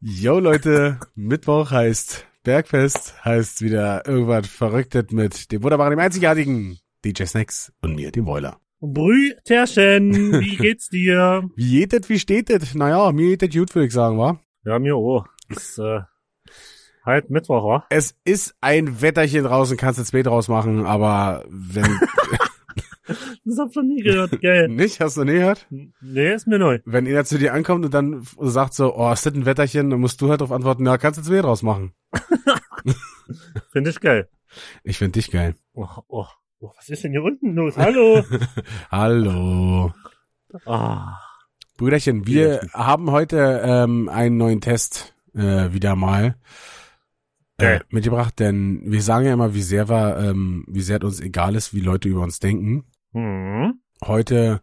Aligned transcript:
Yo 0.00 0.38
Leute, 0.38 1.00
Mittwoch 1.16 1.72
heißt 1.72 2.24
Bergfest, 2.44 3.24
heißt 3.24 3.62
wieder 3.62 4.06
irgendwas 4.06 4.46
Verrücktes 4.46 5.10
mit 5.10 5.50
dem 5.50 5.64
wunderbaren, 5.64 5.90
dem 5.90 5.98
einzigartigen 5.98 6.78
DJ 7.04 7.24
Snacks 7.24 7.72
und 7.82 7.96
mir, 7.96 8.12
dem 8.12 8.24
Boiler. 8.24 8.60
Brüterchen, 8.80 10.40
wie 10.40 10.56
geht's 10.56 10.88
dir? 10.88 11.50
Wie 11.56 11.80
geht 11.80 11.92
das, 11.92 12.08
wie 12.08 12.20
steht 12.20 12.48
das? 12.48 12.76
Naja, 12.76 13.10
mir 13.10 13.30
geht 13.30 13.42
das 13.42 13.50
gut, 13.50 13.74
würde 13.74 13.86
ich 13.86 13.92
sagen, 13.92 14.18
wa? 14.18 14.38
Ja, 14.64 14.78
mir 14.78 14.94
auch. 14.94 15.26
Ist 15.48 15.80
äh, 15.80 16.02
halt 17.04 17.28
Mittwoch, 17.28 17.64
wa? 17.64 17.84
Es 17.90 18.14
ist 18.24 18.54
ein 18.60 19.02
Wetterchen 19.02 19.42
draußen, 19.42 19.76
kannst 19.76 19.98
du 19.98 20.04
zwei 20.04 20.22
draus 20.22 20.46
machen, 20.46 20.86
aber 20.86 21.44
wenn... 21.48 21.98
Das 23.44 23.58
hab 23.58 23.68
ich 23.68 23.74
schon 23.74 23.88
nie 23.88 24.02
gehört, 24.02 24.40
geil. 24.40 24.68
nicht? 24.70 25.00
Hast 25.00 25.16
du 25.16 25.24
nie 25.24 25.32
gehört? 25.34 25.66
Nee, 25.70 26.34
ist 26.34 26.46
mir 26.46 26.58
neu. 26.58 26.80
Wenn 26.84 27.06
einer 27.06 27.24
zu 27.24 27.38
dir 27.38 27.54
ankommt 27.54 27.84
und 27.84 27.94
dann 27.94 28.26
sagt 28.38 28.74
so, 28.74 28.94
oh, 28.94 29.12
ist 29.12 29.26
das 29.26 29.34
ein 29.34 29.46
Wetterchen, 29.46 29.90
dann 29.90 30.00
musst 30.00 30.20
du 30.20 30.28
halt 30.28 30.40
darauf 30.40 30.52
antworten, 30.52 30.86
ja, 30.86 30.98
kannst 30.98 31.18
du 31.18 31.24
zwei 31.24 31.40
draus 31.40 31.62
machen. 31.62 31.92
Finde 33.72 33.90
ich 33.90 34.00
geil. 34.00 34.28
Ich 34.82 34.98
find 34.98 35.16
dich 35.16 35.30
geil. 35.30 35.54
Oh, 35.72 35.86
oh, 36.08 36.26
oh, 36.60 36.72
was 36.76 36.88
ist 36.88 37.04
denn 37.04 37.12
hier 37.12 37.22
unten 37.22 37.54
los? 37.54 37.76
Hallo. 37.76 38.24
Hallo. 38.90 39.92
Ah, 40.64 41.18
Brüderchen, 41.76 42.26
wir 42.26 42.60
haben 42.72 43.10
heute 43.10 43.60
ähm, 43.64 44.08
einen 44.08 44.36
neuen 44.36 44.60
Test 44.60 45.14
äh, 45.34 45.72
wieder 45.72 45.94
mal 45.94 46.36
äh, 47.58 47.80
mitgebracht, 47.90 48.38
denn 48.38 48.82
wir 48.84 49.02
sagen 49.02 49.26
ja 49.26 49.32
immer, 49.32 49.54
wie 49.54 49.62
sehr 49.62 49.88
wir, 49.88 50.18
ähm, 50.18 50.64
wie 50.68 50.80
sehr 50.80 50.98
es 50.98 51.04
uns 51.04 51.20
egal 51.20 51.54
ist, 51.54 51.74
wie 51.74 51.80
Leute 51.80 52.08
über 52.08 52.22
uns 52.22 52.40
denken. 52.40 52.84
Hm. 53.12 53.80
Heute 54.04 54.60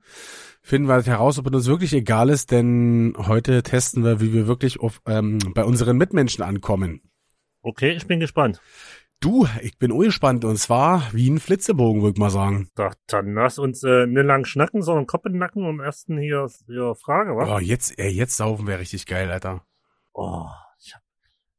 finden 0.61 0.87
wir 0.87 1.01
heraus, 1.03 1.37
ob 1.37 1.47
es 1.47 1.53
uns 1.53 1.67
wirklich 1.67 1.93
egal 1.93 2.29
ist, 2.29 2.51
denn 2.51 3.13
heute 3.17 3.63
testen 3.63 4.03
wir, 4.03 4.21
wie 4.21 4.33
wir 4.33 4.47
wirklich 4.47 4.79
auf, 4.79 5.01
ähm, 5.05 5.39
bei 5.53 5.63
unseren 5.63 5.97
Mitmenschen 5.97 6.43
ankommen. 6.43 7.01
Okay, 7.61 7.91
ich 7.91 8.07
bin 8.07 8.19
gespannt. 8.19 8.61
Du, 9.19 9.47
ich 9.61 9.77
bin 9.77 9.91
ungespannt 9.91 10.45
und 10.45 10.57
zwar 10.57 11.03
wie 11.13 11.29
ein 11.29 11.39
Flitzebogen, 11.39 12.01
würde 12.01 12.13
ich 12.15 12.19
mal 12.19 12.29
sagen. 12.29 12.69
Da, 12.75 12.91
dann 13.07 13.33
lass 13.33 13.57
uns 13.57 13.83
äh, 13.83 14.05
nicht 14.07 14.25
lang 14.25 14.45
schnacken, 14.45 14.81
sondern 14.81 15.07
Kopf 15.07 15.25
in 15.25 15.33
den 15.33 15.39
Nacken 15.39 15.65
und 15.65 15.79
ersten 15.79 16.17
hier, 16.17 16.47
hier 16.67 16.95
Frage, 16.95 17.35
wa? 17.35 17.55
Oh, 17.55 17.59
jetzt, 17.59 17.97
ey, 17.97 18.11
jetzt 18.11 18.37
saufen 18.37 18.67
wir 18.67 18.77
richtig 18.77 19.05
geil, 19.05 19.31
Alter. 19.31 19.65
Oh, 20.13 20.45
ich, 20.79 20.93
hab, 20.93 21.01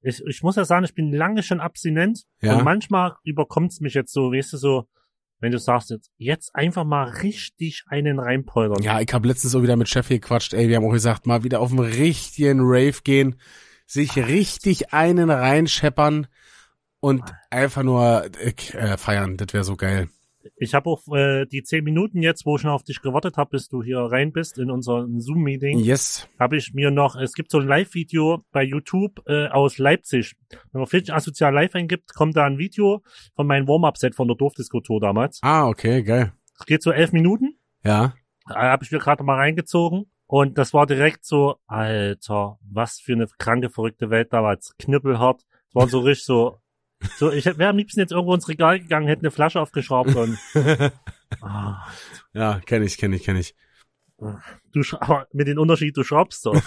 ich, 0.03 0.23
ich 0.27 0.43
muss 0.43 0.57
ja 0.57 0.65
sagen, 0.65 0.85
ich 0.85 0.95
bin 0.95 1.13
lange 1.13 1.43
schon 1.43 1.61
abstinent 1.61 2.25
Ja. 2.41 2.57
und 2.57 2.65
manchmal 2.65 3.17
überkommt's 3.25 3.81
mich 3.81 3.95
jetzt 3.95 4.13
so, 4.13 4.33
weißt 4.33 4.53
du, 4.53 4.57
so, 4.59 4.89
wenn 5.41 5.53
du 5.53 5.59
sagst 5.59 5.91
jetzt, 5.91 6.11
jetzt 6.17 6.55
einfach 6.55 6.85
mal 6.85 7.09
richtig 7.09 7.85
einen 7.89 8.19
reinpoltern. 8.19 8.83
Ja, 8.83 9.01
ich 9.01 9.13
habe 9.13 9.29
letztens 9.29 9.53
so 9.53 9.63
wieder 9.63 9.77
mit 9.77 9.89
Chef 9.89 10.09
gequatscht, 10.09 10.55
ey, 10.55 10.69
wir 10.69 10.77
haben 10.77 10.87
auch 10.87 10.93
gesagt, 10.93 11.27
mal 11.27 11.45
wieder 11.45 11.61
auf 11.61 11.71
einen 11.71 11.81
richtigen 11.81 12.61
Rave 12.61 13.01
gehen, 13.05 13.37
sich 13.87 14.17
richtig 14.17 14.93
einen 14.93 15.31
reinscheppern 15.31 16.27
und 17.01 17.23
einfach 17.51 17.83
nur 17.83 18.29
äh, 18.39 18.97
feiern, 18.97 19.37
das 19.37 19.53
wäre 19.53 19.65
so 19.65 19.77
geil. 19.77 20.09
Ich 20.57 20.75
habe 20.75 20.89
auch 20.91 21.03
äh, 21.15 21.47
die 21.47 21.63
zehn 21.63 21.85
Minuten 21.85 22.23
jetzt, 22.23 22.47
wo 22.47 22.57
ich 22.57 22.65
noch 22.65 22.73
auf 22.75 22.83
dich 22.85 23.01
gewartet 23.03 23.37
habe, 23.37 23.51
bis 23.51 23.69
du 23.69 23.83
hier 23.83 23.99
rein 24.01 24.33
bist 24.33 24.59
in 24.59 24.71
unser 24.71 25.07
Zoom-Meeting, 25.19 25.79
Yes. 25.79 26.29
habe 26.39 26.57
ich 26.57 26.73
mir 26.75 26.91
noch, 26.91 27.17
es 27.17 27.33
gibt 27.33 27.51
so 27.51 27.59
ein 27.59 27.67
Live-Video 27.67 28.43
bei 28.53 28.63
YouTube 28.63 29.23
äh, 29.27 29.49
aus 29.49 29.79
Leipzig. 29.79 30.35
Wenn 30.73 30.81
man 30.81 30.87
Filch 30.87 31.13
Asozial 31.13 31.53
Live 31.55 31.75
eingibt, 31.75 32.15
kommt 32.15 32.37
da 32.37 32.45
ein 32.45 32.59
Video 32.59 33.03
von 33.35 33.47
meinem 33.47 33.67
Warm-Up-Set 33.69 34.15
von 34.15 34.29
der 34.29 34.37
Dorfdisco-Tour 34.37 35.01
damals. 35.01 35.41
Ah, 35.43 35.67
okay, 35.69 36.03
geil. 36.03 36.33
Es 36.59 36.67
geht 36.67 36.83
so 36.83 36.91
elf 36.91 37.13
Minuten. 37.13 37.59
Ja. 37.85 38.15
Habe 38.49 38.85
ich 38.85 38.91
mir 38.93 38.99
gerade 38.99 39.25
mal 39.25 39.37
reingezogen. 39.37 40.11
Und 40.29 40.59
das 40.59 40.75
war 40.75 40.87
direkt 40.87 41.25
so, 41.25 41.57
Alter, 41.67 42.59
was 42.69 42.99
für 42.99 43.13
eine 43.13 43.27
kranke, 43.39 43.71
verrückte 43.71 44.11
Welt 44.11 44.33
damals. 44.33 44.75
Knüppelhart. 44.79 45.43
Es 45.69 45.75
waren 45.75 45.89
so 45.89 46.01
richtig 46.01 46.25
so, 46.25 46.59
so, 47.19 47.31
ich 47.31 47.45
wäre 47.45 47.69
am 47.69 47.77
liebsten 47.77 48.01
jetzt 48.01 48.13
irgendwo 48.13 48.35
ins 48.35 48.49
Regal 48.49 48.81
gegangen, 48.81 49.07
hätte 49.07 49.23
eine 49.23 49.31
Flasche 49.31 49.61
aufgeschraubt 49.61 50.15
und, 50.15 50.39
ah, 51.41 51.87
ja, 52.33 52.61
kenne 52.61 52.85
ich, 52.85 52.99
kenne 52.99 53.17
ich, 53.17 53.25
kenne 53.25 53.41
ich. 53.41 53.55
du, 54.19 54.83
aber 55.01 55.29
mit 55.33 55.49
dem 55.49 55.59
Unterschied, 55.59 55.97
du 55.97 56.03
schraubst 56.03 56.47
doch. 56.47 56.55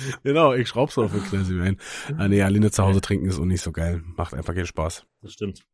genau, 0.22 0.54
ich 0.54 0.68
schraub's 0.68 0.98
auf 0.98 1.12
den 1.12 1.22
Knäsi 1.24 1.60
ein. 1.60 1.76
Ah, 2.16 2.28
nee, 2.28 2.42
alleine 2.42 2.70
zu 2.70 2.82
Hause 2.82 3.00
trinken 3.00 3.26
ist 3.26 3.38
auch 3.38 3.44
nicht 3.44 3.62
so 3.62 3.72
geil. 3.72 4.02
Macht 4.16 4.34
einfach 4.34 4.54
keinen 4.54 4.66
Spaß. 4.66 5.06
Das 5.22 5.32
stimmt. 5.32 5.64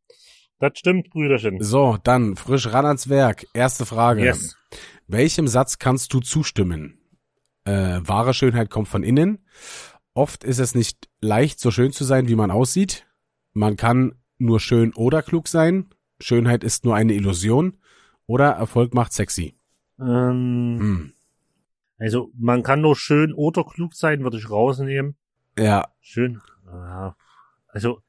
Das 0.58 0.72
stimmt, 0.74 1.10
Brüderchen. 1.10 1.60
So, 1.60 1.98
dann 2.02 2.36
frisch 2.36 2.72
ran 2.72 2.86
ans 2.86 3.08
Werk. 3.08 3.46
Erste 3.52 3.84
Frage. 3.84 4.24
Yes. 4.24 4.56
Welchem 5.06 5.48
Satz 5.48 5.78
kannst 5.78 6.12
du 6.14 6.20
zustimmen? 6.20 6.98
Äh, 7.64 8.00
wahre 8.02 8.32
Schönheit 8.32 8.70
kommt 8.70 8.88
von 8.88 9.02
innen. 9.02 9.44
Oft 10.16 10.44
ist 10.44 10.58
es 10.60 10.74
nicht 10.74 11.08
leicht, 11.20 11.60
so 11.60 11.70
schön 11.70 11.92
zu 11.92 12.04
sein, 12.04 12.26
wie 12.26 12.36
man 12.36 12.50
aussieht. 12.50 13.06
Man 13.52 13.76
kann 13.76 14.14
nur 14.38 14.60
schön 14.60 14.94
oder 14.94 15.22
klug 15.22 15.46
sein. 15.46 15.90
Schönheit 16.20 16.64
ist 16.64 16.84
nur 16.86 16.94
eine 16.96 17.12
Illusion. 17.12 17.76
Oder 18.26 18.52
Erfolg 18.52 18.94
macht 18.94 19.12
sexy. 19.12 19.58
Ähm, 20.00 20.78
Hm. 20.80 21.12
also, 21.98 22.30
man 22.36 22.62
kann 22.62 22.80
nur 22.80 22.96
schön 22.96 23.32
oder 23.34 23.62
klug 23.64 23.94
sein, 23.94 24.22
würde 24.22 24.38
ich 24.38 24.50
rausnehmen. 24.50 25.16
Ja, 25.58 25.88
Schön. 26.00 26.40
Ah, 26.66 27.14
Also, 27.68 28.00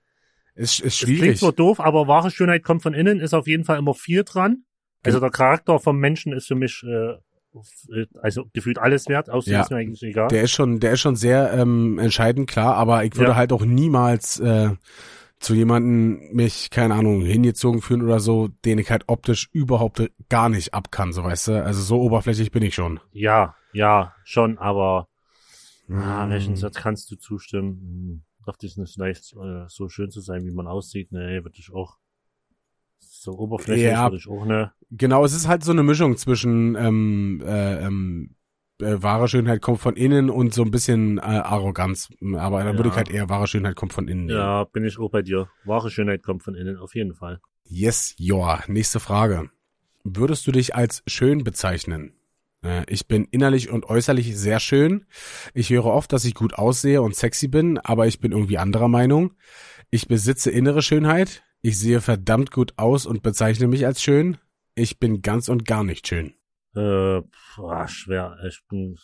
ist, 0.56 0.80
ist 0.80 0.94
Es 0.96 1.00
klingt 1.06 1.20
schwierig. 1.20 1.40
zwar 1.40 1.52
doof, 1.52 1.80
aber 1.82 2.08
wahre 2.08 2.32
Schönheit 2.32 2.64
kommt 2.64 2.84
von 2.84 2.94
innen, 2.94 3.20
ist 3.20 3.34
auf 3.34 3.48
jeden 3.48 3.64
Fall 3.66 3.78
immer 3.80 3.94
viel 3.94 4.24
dran. 4.24 4.64
Also 5.04 5.20
der 5.20 5.30
Charakter 5.30 5.78
vom 5.80 6.00
Menschen 6.00 6.32
ist 6.34 6.48
für 6.48 6.56
mich 6.56 6.84
äh, 6.84 7.16
also 8.22 8.46
gefühlt 8.54 8.78
alles 8.80 9.08
wert, 9.08 9.30
aussehen 9.30 9.54
Ja. 9.56 9.62
ist 9.62 9.72
mir 9.72 9.78
eigentlich 9.78 10.04
egal. 10.04 10.28
Der 10.30 10.44
ist 10.44 10.52
schon, 10.52 10.80
der 10.80 10.94
ist 10.94 11.00
schon 11.02 11.16
sehr 11.16 11.54
ähm, 11.54 12.00
entscheidend, 12.00 12.50
klar, 12.50 12.76
aber 12.76 13.04
ich 13.04 13.16
würde 13.16 13.32
Ja. 13.32 13.36
halt 13.38 13.52
auch 13.54 13.64
niemals 13.66 14.40
äh, 14.40 14.72
zu 15.40 15.54
jemanden 15.54 16.34
mich, 16.36 16.70
keine 16.72 16.96
Ahnung, 16.96 17.22
hingezogen 17.22 17.82
fühlen 17.82 18.02
oder 18.02 18.20
so, 18.20 18.48
den 18.66 18.80
ich 18.80 18.90
halt 18.90 19.04
optisch 19.08 19.50
überhaupt 19.54 20.02
gar 20.30 20.50
nicht 20.50 20.74
ab 20.74 20.92
kann, 20.92 21.14
so 21.14 21.24
weißt 21.24 21.50
du. 21.50 21.64
Also 21.64 21.82
so 21.82 22.02
oberflächlich 22.02 22.52
bin 22.52 22.64
ich 22.64 22.74
schon. 22.76 23.00
Ja, 23.12 23.56
ja, 23.74 24.14
schon, 24.24 24.58
aber 24.58 25.08
ah, 25.90 26.26
Mm. 26.26 26.30
welchen 26.32 26.56
Satz 26.56 26.76
kannst 26.76 27.10
du 27.12 27.16
zustimmen? 27.16 27.70
Hm, 27.80 28.22
Dachte 28.46 28.66
ich 28.66 28.78
nicht 28.78 28.98
leicht, 28.98 29.34
äh, 29.34 29.66
so 29.68 29.90
schön 29.90 30.10
zu 30.10 30.22
sein, 30.22 30.46
wie 30.46 30.52
man 30.52 30.68
aussieht. 30.68 31.12
Nee, 31.12 31.44
würde 31.44 31.56
ich 31.60 31.72
auch. 31.74 31.98
So 33.20 33.34
oberflächlich 33.38 33.86
Ja. 33.92 34.06
würde 34.06 34.18
ich 34.18 34.28
auch, 34.28 34.46
ne? 34.46 34.72
Genau, 34.92 35.26
es 35.26 35.34
ist 35.34 35.48
halt 35.48 35.64
so 35.64 35.72
eine 35.72 35.84
Mischung 35.84 36.18
zwischen 36.18 36.76
ähm, 36.76 37.42
äh, 37.46 37.84
ähm, 37.86 38.36
äh, 38.80 39.02
wahre 39.02 39.28
Schönheit 39.28 39.62
kommt 39.62 39.80
von 39.80 39.96
innen 39.96 40.30
und 40.30 40.54
so 40.54 40.62
ein 40.64 40.72
bisschen 40.72 41.18
äh, 41.18 41.22
Arroganz. 41.22 42.10
Aber 42.38 42.64
dann 42.64 42.78
würde 42.78 42.90
Ja. 42.90 42.94
ich 42.94 42.98
halt 42.98 43.10
eher 43.10 43.28
wahre 43.30 43.48
Schönheit 43.48 43.76
kommt 43.76 43.94
von 43.94 44.08
innen. 44.08 44.30
Ja, 44.30 44.64
bin 44.66 44.86
ich 44.86 45.00
auch 45.00 45.10
bei 45.10 45.22
dir. 45.24 45.50
Wahre 45.66 45.90
Schönheit 45.90 46.24
kommt 46.24 46.44
von 46.44 46.56
innen, 46.56 46.78
auf 46.78 46.96
jeden 46.96 47.14
Fall. 47.16 47.42
Yes, 47.66 48.14
joa. 48.18 48.64
Nächste 48.68 49.00
Frage. 49.00 49.50
Würdest 50.04 50.48
du 50.48 50.52
dich 50.52 50.76
als 50.76 51.04
schön 51.08 51.44
bezeichnen? 51.44 52.14
Äh, 52.64 52.84
Ich 52.88 53.08
bin 53.08 53.26
innerlich 53.32 53.70
und 53.70 53.86
äußerlich 53.86 54.38
sehr 54.38 54.60
schön. 54.60 55.06
Ich 55.54 55.70
höre 55.70 55.86
oft, 55.86 56.14
dass 56.14 56.24
ich 56.24 56.34
gut 56.36 56.54
aussehe 56.54 57.02
und 57.02 57.16
sexy 57.16 57.48
bin, 57.50 57.78
aber 57.80 58.08
ich 58.08 58.20
bin 58.20 58.32
irgendwie 58.32 58.58
anderer 58.58 58.88
Meinung. 58.88 59.34
Ich 59.90 60.08
besitze 60.08 60.50
innere 60.52 60.82
Schönheit. 60.82 61.44
Ich 61.62 61.80
sehe 61.80 62.02
verdammt 62.02 62.52
gut 62.52 62.74
aus 62.78 63.06
und 63.06 63.24
bezeichne 63.24 63.68
mich 63.68 63.86
als 63.86 64.02
schön. 64.02 64.38
Ich 64.76 65.00
bin 65.00 65.22
ganz 65.22 65.50
und 65.50 65.66
gar 65.66 65.84
nicht 65.84 66.08
schön. 66.08 66.34
Äh, 66.76 67.22
boah, 67.56 67.88
schwer. 67.88 68.38
Ich 68.48 68.62
bin, 68.70 68.98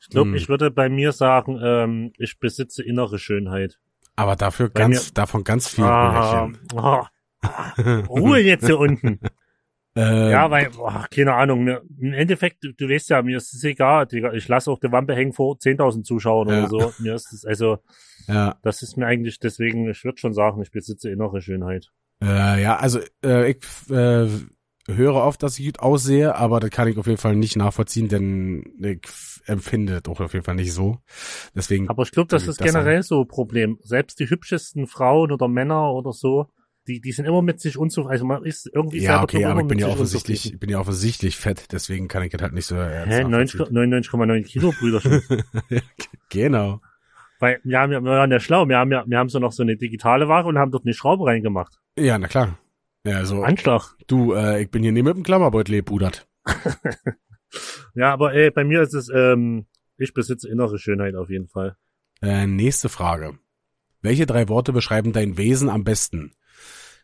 ich 0.00 0.08
glaube, 0.08 0.30
Hm. 0.30 0.34
ich 0.36 0.48
würde 0.48 0.70
bei 0.70 0.88
mir 0.88 1.12
sagen, 1.12 1.60
ähm, 1.62 2.12
ich 2.18 2.38
besitze 2.38 2.82
innere 2.82 3.18
Schönheit. 3.18 3.78
Aber 4.16 4.34
dafür 4.36 4.68
Bei 4.68 4.80
ganz, 4.80 5.06
mir- 5.08 5.14
davon 5.14 5.44
ganz 5.44 5.68
viel. 5.68 5.84
Ah, 5.84 6.50
ah, 6.74 7.08
Ruhe 8.08 8.40
jetzt 8.40 8.66
hier 8.66 8.78
unten. 8.78 9.20
Äh, 9.96 10.30
Ja, 10.30 10.50
weil, 10.50 10.70
boah, 10.70 11.06
keine 11.10 11.34
Ahnung, 11.34 11.64
mir, 11.64 11.82
im 11.98 12.12
Endeffekt, 12.12 12.62
du, 12.64 12.72
du 12.72 12.88
weißt 12.88 13.10
ja, 13.10 13.22
mir 13.22 13.38
ist 13.38 13.54
es 13.54 13.64
egal, 13.64 14.06
Digga. 14.06 14.32
Ich 14.34 14.46
lasse 14.48 14.70
auch 14.70 14.78
die 14.78 14.92
Wampe 14.92 15.14
hängen 15.14 15.32
vor 15.32 15.56
10.000 15.58 16.04
Zuschauern 16.04 16.48
Ja. 16.48 16.58
oder 16.58 16.68
so. 16.68 16.94
Mir 16.98 17.14
ist 17.14 17.32
es, 17.32 17.44
also, 17.44 17.78
ja, 18.28 18.56
das 18.62 18.82
ist 18.82 18.96
mir 18.96 19.06
eigentlich, 19.06 19.38
deswegen, 19.40 19.88
ich 19.90 20.04
würde 20.04 20.18
schon 20.18 20.34
sagen, 20.34 20.60
ich 20.62 20.70
besitze 20.70 21.10
innere 21.10 21.40
Schönheit. 21.40 21.90
äh, 22.22 22.62
ja, 22.62 22.76
also 22.76 23.00
äh, 23.24 23.50
ich 23.52 23.56
äh, 23.90 24.26
höre 24.88 25.14
oft, 25.16 25.42
dass 25.42 25.58
ich 25.58 25.66
gut 25.66 25.80
aussehe, 25.80 26.34
aber 26.36 26.60
das 26.60 26.70
kann 26.70 26.86
ich 26.88 26.96
auf 26.96 27.06
jeden 27.06 27.18
Fall 27.18 27.34
nicht 27.36 27.56
nachvollziehen, 27.56 28.08
denn 28.08 28.64
ich 28.80 29.00
empfinde 29.46 30.00
doch 30.00 30.20
auf 30.20 30.32
jeden 30.32 30.44
Fall 30.44 30.54
nicht 30.54 30.72
so. 30.72 30.98
Deswegen, 31.54 31.88
Aber 31.88 32.02
ich 32.04 32.10
glaube, 32.12 32.28
das 32.28 32.46
ist 32.46 32.60
das 32.60 32.66
generell 32.72 33.02
so 33.02 33.20
ein 33.22 33.28
Problem. 33.28 33.78
Selbst 33.82 34.18
die 34.20 34.28
hübschesten 34.30 34.86
Frauen 34.86 35.32
oder 35.32 35.48
Männer 35.48 35.92
oder 35.92 36.12
so, 36.12 36.46
die, 36.86 37.00
die 37.00 37.12
sind 37.12 37.24
immer 37.24 37.42
mit 37.42 37.60
sich 37.60 37.76
unzufrieden. 37.76 38.12
Also 38.12 38.24
man 38.24 38.44
ist 38.44 38.70
irgendwie 38.72 39.00
ja, 39.00 39.22
okay, 39.22 39.44
aber 39.44 39.60
ich 39.60 39.66
bin 39.66 39.78
ja 39.78 39.86
sich 39.86 39.94
offensichtlich, 39.94 40.52
ich 40.52 40.58
bin 40.58 40.70
ja 40.70 40.78
offensichtlich 40.78 41.36
fett, 41.36 41.72
deswegen 41.72 42.08
kann 42.08 42.22
ich 42.22 42.32
das 42.32 42.42
halt 42.42 42.52
nicht 42.52 42.66
so 42.66 42.76
Hä, 42.76 43.04
ernst 43.06 43.28
90 43.28 43.60
99,9 43.60 44.42
Kilo, 44.44 44.72
Brüderchen. 44.72 45.22
Genau. 46.28 46.80
Weil 47.38 47.60
wir 47.62 47.72
ja, 47.72 47.90
wir 47.90 48.02
waren 48.02 48.32
ja 48.32 48.40
schlau, 48.40 48.68
wir 48.68 48.78
haben 48.78 48.90
ja, 48.90 49.04
wir 49.06 49.18
haben 49.18 49.28
so 49.28 49.38
noch 49.38 49.52
so 49.52 49.62
eine 49.62 49.76
digitale 49.76 50.28
Ware 50.28 50.48
und 50.48 50.58
haben 50.58 50.72
dort 50.72 50.84
eine 50.84 50.94
Schraube 50.94 51.26
reingemacht. 51.26 51.78
Ja, 51.98 52.18
na 52.18 52.26
klar. 52.26 52.58
Ja, 53.04 53.18
also, 53.18 53.42
Anschlag. 53.42 53.94
du, 54.08 54.32
äh, 54.32 54.62
ich 54.62 54.70
bin 54.70 54.82
hier 54.82 54.90
nicht 54.90 55.04
mit 55.04 55.14
dem 55.14 55.22
Klammerbeutel 55.22 55.76
gepudert. 55.76 56.26
Ja, 57.94 58.12
aber 58.12 58.34
ey, 58.34 58.50
bei 58.50 58.64
mir 58.64 58.82
ist 58.82 58.94
es, 58.94 59.08
ähm, 59.08 59.66
ich 59.96 60.12
besitze 60.12 60.48
innere 60.48 60.78
Schönheit 60.78 61.14
auf 61.14 61.30
jeden 61.30 61.48
Fall. 61.48 61.76
Äh, 62.20 62.46
nächste 62.46 62.88
Frage. 62.88 63.38
Welche 64.02 64.26
drei 64.26 64.48
Worte 64.48 64.72
beschreiben 64.72 65.12
dein 65.12 65.38
Wesen 65.38 65.68
am 65.70 65.84
besten? 65.84 66.32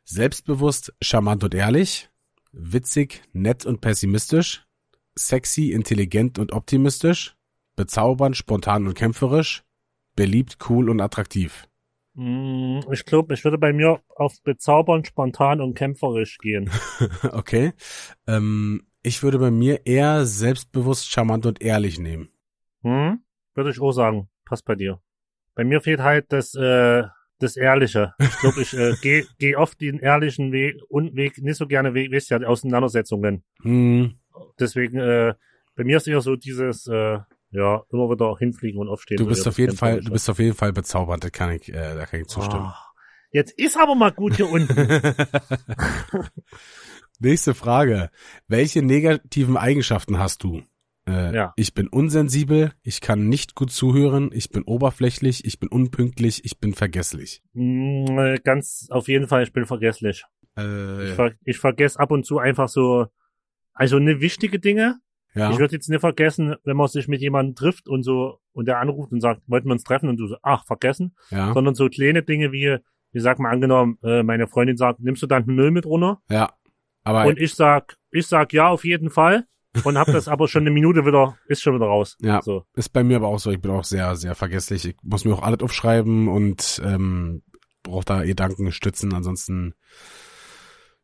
Selbstbewusst, 0.05 0.93
charmant 1.01 1.45
und 1.45 1.55
ehrlich, 1.55 2.11
witzig, 2.53 3.23
nett 3.33 3.65
und 3.67 3.81
pessimistisch, 3.81 4.67
sexy, 5.15 5.73
intelligent 5.73 6.39
und 6.39 6.53
optimistisch, 6.53 7.37
bezaubernd, 7.77 8.37
spontan 8.37 8.87
und 8.87 8.95
kämpferisch, 8.95 9.63
beliebt, 10.17 10.59
cool 10.69 10.91
und 10.91 11.01
attraktiv. 11.01 11.67
Mm, 12.15 12.81
Ich 12.91 13.05
glaube, 13.05 13.35
ich 13.35 13.45
würde 13.45 13.59
bei 13.59 13.73
mir 13.73 14.01
auf 14.09 14.43
bezaubern, 14.43 15.05
spontan 15.05 15.61
und 15.61 15.75
kämpferisch 15.75 16.39
gehen. 16.39 16.71
okay. 17.33 17.73
Ähm, 18.27 18.87
ich 19.03 19.23
würde 19.23 19.39
bei 19.39 19.51
mir 19.51 19.87
eher 19.87 20.27
selbstbewusst, 20.27 21.11
charmant 21.11 21.47
und 21.47 21.63
ehrlich 21.63 21.99
nehmen. 21.99 22.29
Hm? 22.83 23.23
Würde 23.55 23.71
ich 23.71 23.81
auch 23.81 23.93
sagen. 23.93 24.29
Passt 24.45 24.65
bei 24.65 24.75
dir. 24.75 25.01
Bei 25.55 25.65
mir 25.65 25.81
fehlt 25.81 26.01
halt 26.01 26.33
das, 26.33 26.55
äh, 26.55 27.05
das 27.43 27.57
Ehrliche. 27.57 28.15
Ich 28.19 28.39
glaube, 28.39 28.63
ich 28.63 28.75
äh, 28.77 28.95
gehe 29.03 29.27
geh 29.39 29.57
oft 29.57 29.81
den 29.81 29.99
ehrlichen 29.99 30.53
Weg 30.53 30.81
und 30.89 31.17
Weg, 31.17 31.39
nicht 31.43 31.57
so 31.57 31.67
gerne 31.67 31.95
Weg, 31.95 32.11
wisst 32.11 32.31
ihr, 32.31 32.49
Auseinandersetzungen. 32.49 33.45
Hm, 33.63 34.19
Deswegen, 34.59 34.99
äh, 34.99 35.35
bei 35.77 35.85
mir 35.85 35.97
ist 35.97 36.07
eher 36.09 36.21
so 36.21 36.37
dieses, 36.37 36.87
äh, 36.87 37.19
ja, 37.51 37.83
immer 37.91 38.11
wieder 38.11 38.37
hinfliegen 38.39 38.81
und 38.81 38.89
aufstehen. 38.89 39.19
du 39.19 39.27
bist 39.27 39.47
auf 39.47 39.59
jeden 39.59 39.77
Fall, 39.77 40.01
du 40.01 40.13
bist 40.13 40.29
auf 40.31 40.39
jeden 40.39 40.55
Fall 40.55 40.73
bezaubernd, 40.73 41.25
da 41.25 41.31
kann 41.31 41.51
ich, 41.51 41.69
äh, 41.69 41.95
da 41.95 42.07
kann 42.07 42.21
ich 42.21 42.29
zustimmen. 42.29 42.65
Ah, 42.67 42.93
Jetzt 43.31 43.53
ist 43.59 43.79
aber 43.79 43.95
mal 43.95 44.13
gut 44.13 44.37
hier 44.37 44.49
unten. 44.49 44.75
Nächste 47.19 47.55
Frage. 47.55 48.11
Welche 48.47 48.83
negativen 48.83 49.57
Eigenschaften 49.57 50.19
hast 50.19 50.43
du? 50.45 50.63
Äh, 51.09 51.35
Ja. 51.35 51.53
Ich 51.57 51.75
bin 51.75 51.89
unsensibel, 51.89 52.73
ich 52.83 53.01
kann 53.01 53.29
nicht 53.29 53.55
gut 53.55 53.71
zuhören, 53.73 54.31
ich 54.33 54.51
bin 54.51 54.63
oberflächlich, 54.63 55.45
ich 55.45 55.59
bin 55.59 55.69
unpünktlich, 55.69 56.45
ich 56.45 56.59
bin 56.61 56.75
vergesslich. 56.75 57.43
Mm, 57.55 58.19
äh, 58.19 58.39
Ganz 58.43 58.87
auf 58.91 59.09
jeden 59.09 59.27
Fall, 59.29 59.43
ich 59.43 59.53
bin 59.53 59.67
vergesslich. 59.67 60.25
Äh, 60.57 61.09
Ich, 61.09 61.15
ver 61.15 61.33
ich 61.45 61.59
vergesse 61.59 61.99
ab 61.99 62.11
und 62.13 62.25
zu 62.25 62.39
einfach 62.39 62.69
so, 62.69 63.07
also 63.73 63.99
ne 63.99 64.21
wichtige 64.21 64.59
Dinge. 64.61 65.01
ja, 65.35 65.51
Ich 65.51 65.59
würde 65.59 65.75
jetzt 65.75 65.89
nicht 65.89 66.01
vergessen, 66.01 66.55
wenn 66.65 66.77
man 66.77 66.89
sich 66.89 67.09
mit 67.09 67.21
jemandem 67.21 67.55
trifft 67.55 67.89
und 67.89 68.03
so 68.03 68.39
und 68.53 68.67
der 68.69 68.79
anruft 68.79 69.13
und 69.13 69.21
sagt, 69.21 69.41
wollten 69.47 69.69
wir 69.69 69.73
uns 69.73 69.85
treffen 69.85 70.09
und 70.09 70.19
du 70.19 70.27
so, 70.27 70.37
ach, 70.43 70.65
vergessen. 70.67 71.17
ja, 71.31 71.53
Sondern 71.55 71.75
so 71.75 71.89
kleine 71.89 72.23
Dinge 72.23 72.53
wie, 72.53 72.77
wie 73.13 73.21
sag 73.21 73.39
mal 73.39 73.51
angenommen, 73.51 73.99
äh, 74.05 74.23
meine 74.23 74.47
Freundin 74.47 74.77
sagt, 74.77 75.01
nimmst 75.01 75.23
du 75.23 75.27
dann 75.27 75.47
Müll 75.47 75.71
mit 75.71 75.87
runter? 75.87 76.21
ja. 76.31 76.53
Aber 77.05 77.25
Und 77.27 77.41
ich 77.41 77.55
sag, 77.57 77.97
ich 78.13 78.29
sag 78.29 78.53
ja, 78.53 78.69
auf 78.69 78.85
jeden 78.85 79.11
Fall. 79.11 79.47
Und 79.85 79.97
hab 79.97 80.07
das 80.07 80.29
aber 80.29 80.49
schon 80.49 80.63
eine 80.63 80.71
Minute 80.71 81.07
wieder, 81.07 81.39
ist 81.47 81.63
schon 81.63 81.75
wieder 81.75 81.87
raus. 81.87 82.17
Ja. 82.21 82.43
So. 82.43 82.67
ist 82.75 82.93
bei 82.93 83.03
mir 83.03 83.17
aber 83.17 83.29
auch 83.29 83.39
so, 83.39 83.51
ich 83.51 83.61
bin 83.61 83.71
auch 83.71 83.85
sehr, 83.85 84.17
sehr 84.17 84.35
vergesslich. 84.35 84.85
Ich 84.85 84.97
muss 85.03 85.25
mir 85.25 85.35
auch 85.35 85.43
alles 85.43 85.61
aufschreiben 85.61 86.29
und 86.29 86.81
ähm, 86.85 87.43
brauche 87.83 88.05
da 88.05 88.23
Gedanken 88.23 88.71
stützen, 88.73 89.15
ansonsten 89.15 89.75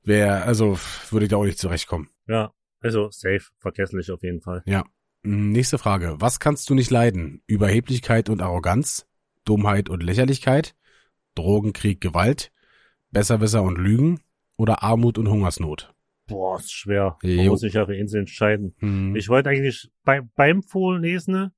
wäre, 0.03 0.43
also 0.43 0.79
würde 1.11 1.26
ich 1.26 1.31
da 1.31 1.37
auch 1.37 1.44
nicht 1.44 1.59
zurechtkommen. 1.59 2.11
Ja. 2.26 2.53
Also 2.81 3.11
safe, 3.11 3.43
vergesslich 3.59 4.11
auf 4.12 4.23
jeden 4.23 4.41
Fall. 4.41 4.62
Nächste 5.23 5.79
Frage. 5.79 6.17
Was 6.19 6.38
kannst 6.38 6.70
du 6.70 6.75
nicht 6.75 6.91
leiden? 6.91 7.43
Überheblichkeit 7.47 8.29
und 8.29 8.41
Arroganz, 8.41 9.06
Dummheit 9.44 9.88
und 9.88 10.03
Lächerlichkeit, 10.03 10.76
Drogenkrieg, 11.35 12.00
Gewalt, 12.00 12.53
Besserwisser 13.11 13.62
und 13.62 13.79
Lügen 13.79 14.20
oder 14.56 14.82
Armut 14.82 15.19
und 15.19 15.29
Hungersnot? 15.29 15.93
Boah, 16.29 16.59
ist 16.59 16.73
schwer. 16.73 17.17
Man 17.23 17.47
muss 17.47 17.61
sich 17.61 17.73
für 17.73 17.97
Insel 17.97 18.21
entscheiden. 18.21 18.75
Hm. 18.79 19.17
Ich 19.17 19.29
wollte 19.29 19.51
eigentlich 19.51 19.91
bei, 20.05 20.21
beim 20.37 20.63
Vorlesen 20.63 21.53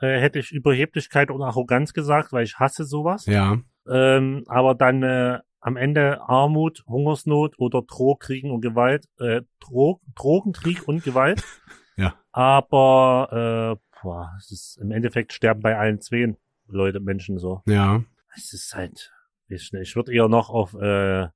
äh, 0.00 0.20
hätte 0.20 0.38
ich 0.38 0.52
Überheblichkeit 0.52 1.30
und 1.30 1.42
Arroganz 1.42 1.92
gesagt, 1.92 2.32
weil 2.32 2.44
ich 2.44 2.58
hasse 2.58 2.84
sowas. 2.84 3.26
ja, 3.26 3.58
Ähm, 3.88 4.44
aber 4.46 4.74
dann 4.74 5.02
äh, 5.02 5.40
am 5.60 5.76
Ende 5.76 6.20
Armut, 6.20 6.84
Hungersnot 6.86 7.58
oder 7.58 7.82
Drohkriegen 7.82 8.50
und 8.50 8.60
Gewalt, 8.60 9.06
äh, 9.18 9.42
Dro 9.60 10.00
Drogenkrieg 10.14 10.86
und 10.86 11.02
Gewalt. 11.02 11.42
Ja. 11.96 12.16
Aber 12.32 13.78
äh, 13.78 14.00
boah, 14.02 14.32
es 14.36 14.50
ist 14.50 14.78
im 14.82 14.90
Endeffekt 14.90 15.32
sterben 15.32 15.60
bei 15.60 15.78
allen 15.78 16.00
zwei 16.00 16.34
Leute, 16.66 16.98
Menschen 16.98 17.38
so. 17.38 17.62
ja. 17.66 18.02
Es 18.36 18.52
ist 18.52 18.74
halt, 18.74 19.12
ich, 19.46 19.72
ich 19.72 19.94
würde 19.94 20.12
eher 20.12 20.26
noch 20.26 20.50
auf 20.50 20.74
äh, 20.74 21.28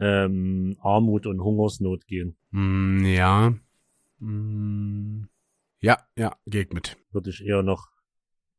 ähm, 0.00 0.76
Armut 0.80 1.26
und 1.26 1.40
Hungersnot 1.40 2.06
gehen. 2.06 2.36
Hm, 2.52 3.04
ja. 3.04 3.54
Hm. 4.18 5.28
Ja, 5.80 5.98
ja, 6.16 6.36
geht 6.46 6.74
mit. 6.74 6.96
Würde 7.12 7.30
ich 7.30 7.44
eher 7.44 7.62
noch 7.62 7.88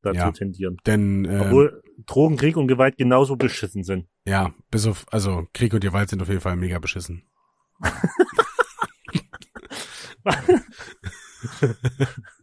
dazu 0.01 0.17
Ja. 0.17 0.31
tendieren. 0.31 0.77
Denn 0.85 1.25
ähm, 1.25 1.41
Obwohl 1.41 1.83
Drogenkrieg 2.05 2.57
und 2.57 2.67
Gewalt 2.67 2.97
genauso 2.97 3.35
beschissen 3.35 3.83
sind. 3.83 4.07
Ja, 4.25 4.53
bis 4.71 4.87
auf, 4.87 5.05
also 5.11 5.47
Krieg 5.53 5.73
und 5.73 5.81
Gewalt 5.81 6.09
sind 6.09 6.21
auf 6.21 6.29
jeden 6.29 6.41
Fall 6.41 6.55
mega 6.55 6.79
beschissen. 6.79 7.23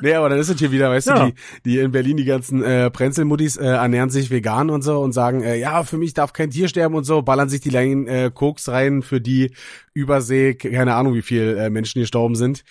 nee, 0.00 0.14
aber 0.14 0.28
dann 0.28 0.38
ist 0.38 0.48
es 0.48 0.58
hier 0.58 0.70
wieder, 0.72 0.90
weißt 0.90 1.06
Ja. 1.08 1.26
du, 1.26 1.32
die, 1.32 1.34
die 1.64 1.78
in 1.78 1.90
Berlin, 1.92 2.16
die 2.16 2.24
ganzen 2.24 2.62
äh, 2.62 2.90
Prenzelmuttis 2.90 3.56
äh, 3.56 3.64
ernähren 3.66 4.10
sich 4.10 4.30
vegan 4.30 4.70
und 4.70 4.82
so 4.82 5.00
und 5.00 5.12
sagen, 5.12 5.42
äh, 5.42 5.56
ja, 5.56 5.82
für 5.84 5.96
mich 5.98 6.14
darf 6.14 6.32
kein 6.32 6.50
Tier 6.50 6.68
sterben 6.68 6.94
und 6.94 7.04
so, 7.04 7.22
ballern 7.22 7.48
sich 7.48 7.60
die 7.60 7.70
langen 7.70 8.06
äh, 8.06 8.30
Koks 8.32 8.68
rein, 8.68 9.02
für 9.02 9.20
die 9.20 9.54
Übersee, 9.92 10.54
keine 10.54 10.94
Ahnung, 10.94 11.14
wie 11.14 11.22
viel 11.22 11.56
äh, 11.58 11.70
Menschen 11.70 12.00
gestorben 12.00 12.34
sind. 12.34 12.64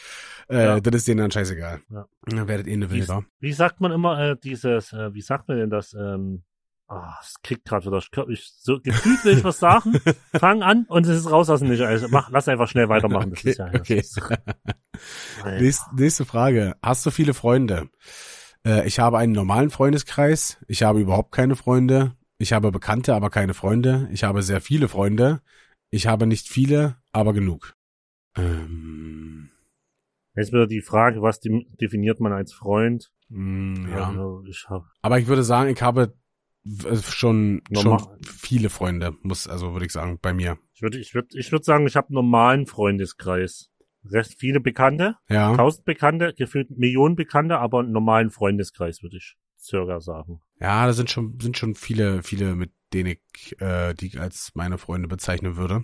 Äh, 0.50 0.64
Ja. 0.66 0.80
Das 0.81 0.94
ist 0.96 1.08
denen 1.08 1.20
dann 1.20 1.31
scheißegal. 1.31 1.80
Ja. 1.90 2.06
Dann 2.25 2.48
werdet 2.48 2.68
ihr 2.68 2.74
eine 2.74 2.90
Wie, 2.92 3.00
Wilder. 3.00 3.24
wie 3.40 3.54
sagt 3.54 3.80
man 3.81 3.92
immer 3.92 4.20
äh, 4.20 4.36
dieses, 4.44 4.92
äh, 4.94 5.14
wie 5.14 5.22
sagt 5.22 5.48
man 5.48 5.58
denn 5.58 5.70
das? 5.70 5.94
Ähm, 5.94 6.44
ah, 6.90 7.16
es 7.22 7.36
kriegt 7.42 7.66
gerade 7.66 7.86
wieder, 7.86 8.02
ich, 8.30 8.52
so 8.60 8.80
gefühlt 8.81 9.24
will 9.24 9.38
ich 9.38 9.44
was 9.46 9.60
sagen, 9.60 9.94
fang 10.38 10.62
an 10.62 10.86
und 10.90 11.06
es 11.08 11.18
ist 11.18 11.31
raus 11.31 11.50
aus 11.50 11.62
dem 11.62 11.70
Nicht. 11.70 11.81
Also 11.81 12.08
mach, 12.10 12.30
lass 12.30 12.48
einfach 12.50 12.68
schnell 12.68 12.90
weitermachen. 12.90 13.31
Das 13.31 13.40
Okay, 13.40 13.50
ist 14.00 14.18
ja, 14.18 14.28
okay. 14.28 14.34
Nächste, 15.45 15.86
nächste 15.95 16.25
Frage. 16.25 16.75
Hast 16.81 17.06
du 17.06 17.12
viele 17.12 17.34
Freunde? 17.34 17.90
Äh, 18.66 18.88
ich 18.88 19.00
habe 19.00 19.18
einen 19.18 19.34
normalen 19.34 19.69
Freundeskreis. 19.69 20.57
Ich 20.68 20.84
habe 20.84 21.00
überhaupt 21.01 21.31
keine 21.31 21.56
Freunde. 21.56 22.16
Ich 22.38 22.54
habe 22.54 22.72
Bekannte, 22.72 23.13
aber 23.16 23.30
keine 23.30 23.54
Freunde. 23.54 24.10
Ich 24.12 24.24
habe 24.24 24.42
sehr 24.44 24.62
viele 24.62 24.88
Freunde. 24.88 25.42
Ich 25.90 26.07
habe 26.07 26.25
nicht 26.28 26.48
viele, 26.48 26.98
aber 27.12 27.34
genug. 27.34 27.74
Ähm, 28.36 29.50
Jetzt 30.36 30.51
wieder 30.51 30.66
die 30.66 30.81
Frage, 30.81 31.22
was 31.22 31.39
definiert 31.39 32.19
man 32.19 32.34
als 32.34 32.54
Freund? 32.54 33.12
mh, 33.30 33.89
ja. 33.89 34.07
Also, 34.10 34.44
ich 34.48 34.66
hab, 34.68 34.84
Aber 35.01 35.20
ich 35.20 35.27
würde 35.27 35.44
sagen, 35.44 35.70
ich 35.70 35.82
habe 35.82 36.15
w- 36.63 36.98
schon, 37.03 37.62
schon 37.72 38.00
viele 38.25 38.70
Freunde, 38.72 39.13
muss, 39.22 39.48
also 39.48 39.74
würde 39.74 39.86
ich 39.86 39.91
sagen, 39.91 40.17
bei 40.22 40.34
mir. 40.34 40.58
ich 40.74 40.82
würde, 40.82 40.98
ich 40.98 41.13
würde, 41.13 41.27
ich 41.38 41.51
würde 41.51 41.63
sagen, 41.65 41.86
ich 41.86 41.96
habe 41.96 42.08
einen 42.08 42.15
normalen 42.15 42.65
Freundeskreis. 42.65 43.70
Rest 44.10 44.39
viele 44.39 44.60
Bekannte, 44.60 45.15
Ja. 45.29 45.55
tausend 45.55 45.86
Bekannte, 45.86 46.33
gefühlt 46.33 46.69
Millionen 46.77 47.15
Bekannte, 47.15 47.57
aber 47.60 47.79
einen 47.79 47.91
normalen 47.91 48.29
Freundeskreis 48.31 49.01
würde 49.01 49.17
ich 49.17 49.36
circa 49.57 50.00
sagen. 50.01 50.41
Ja, 50.60 50.86
da 50.86 50.93
sind 50.93 51.10
schon, 51.10 51.39
sind 51.39 51.57
schon 51.57 51.75
viele, 51.75 52.22
viele, 52.24 52.55
mit 52.55 52.72
denen 52.93 53.17
ich, 53.36 53.60
äh, 53.62 53.93
die 53.93 54.07
ich 54.07 54.19
als 54.19 54.51
meine 54.55 54.77
Freunde 54.77 55.07
bezeichnen 55.07 55.55
würde. 55.55 55.83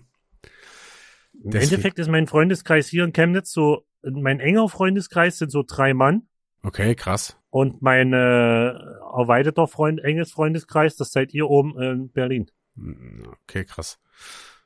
Im 1.34 1.52
Deswegen- 1.52 1.72
Endeffekt 1.74 2.00
ist 2.00 2.10
mein 2.10 2.28
Freundeskreis 2.28 2.88
hier 2.88 3.04
in 3.06 3.14
Chemnitz 3.14 3.52
so, 3.52 3.86
mein 4.04 4.40
enger 4.40 4.68
Freundeskreis 4.70 5.38
sind 5.38 5.50
so 5.52 5.64
drei 5.66 5.94
Mann 5.94 6.28
Okay, 6.64 6.96
krass. 6.96 7.38
und 7.50 7.82
mein 7.82 8.14
äh, 8.14 8.18
erweiterter 8.70 9.68
Freund, 9.68 10.00
enges 10.04 10.32
Freundeskreis, 10.32 10.96
das 10.98 11.12
seid 11.12 11.34
ihr 11.34 11.50
oben 11.50 11.80
in 11.82 12.12
Berlin. 12.12 12.50
Mm, 12.76 13.24
Okay, 13.44 13.64
krass. 13.66 14.00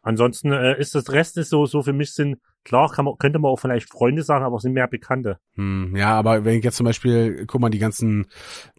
Ansonsten 0.03 0.51
äh, 0.51 0.77
ist 0.79 0.93
das 0.95 1.11
Rest 1.11 1.37
ist 1.37 1.49
so, 1.49 1.65
so 1.65 1.81
für 1.81 1.93
mich 1.93 2.13
sind, 2.13 2.37
klar 2.63 2.91
kann 2.91 3.05
man, 3.05 3.17
könnte 3.17 3.39
man 3.39 3.49
auch 3.49 3.59
vielleicht 3.59 3.89
Freunde 3.89 4.21
sagen, 4.21 4.43
aber 4.45 4.57
es 4.57 4.61
sind 4.63 4.73
mehr 4.73 4.87
Bekannte. 4.87 5.39
Hm, 5.55 5.95
ja, 5.95 6.09
aber 6.11 6.45
wenn 6.45 6.57
ich 6.57 6.63
jetzt 6.63 6.75
zum 6.77 6.85
Beispiel, 6.85 7.45
guck 7.47 7.61
mal, 7.61 7.69
die 7.69 7.79
ganzen 7.79 8.27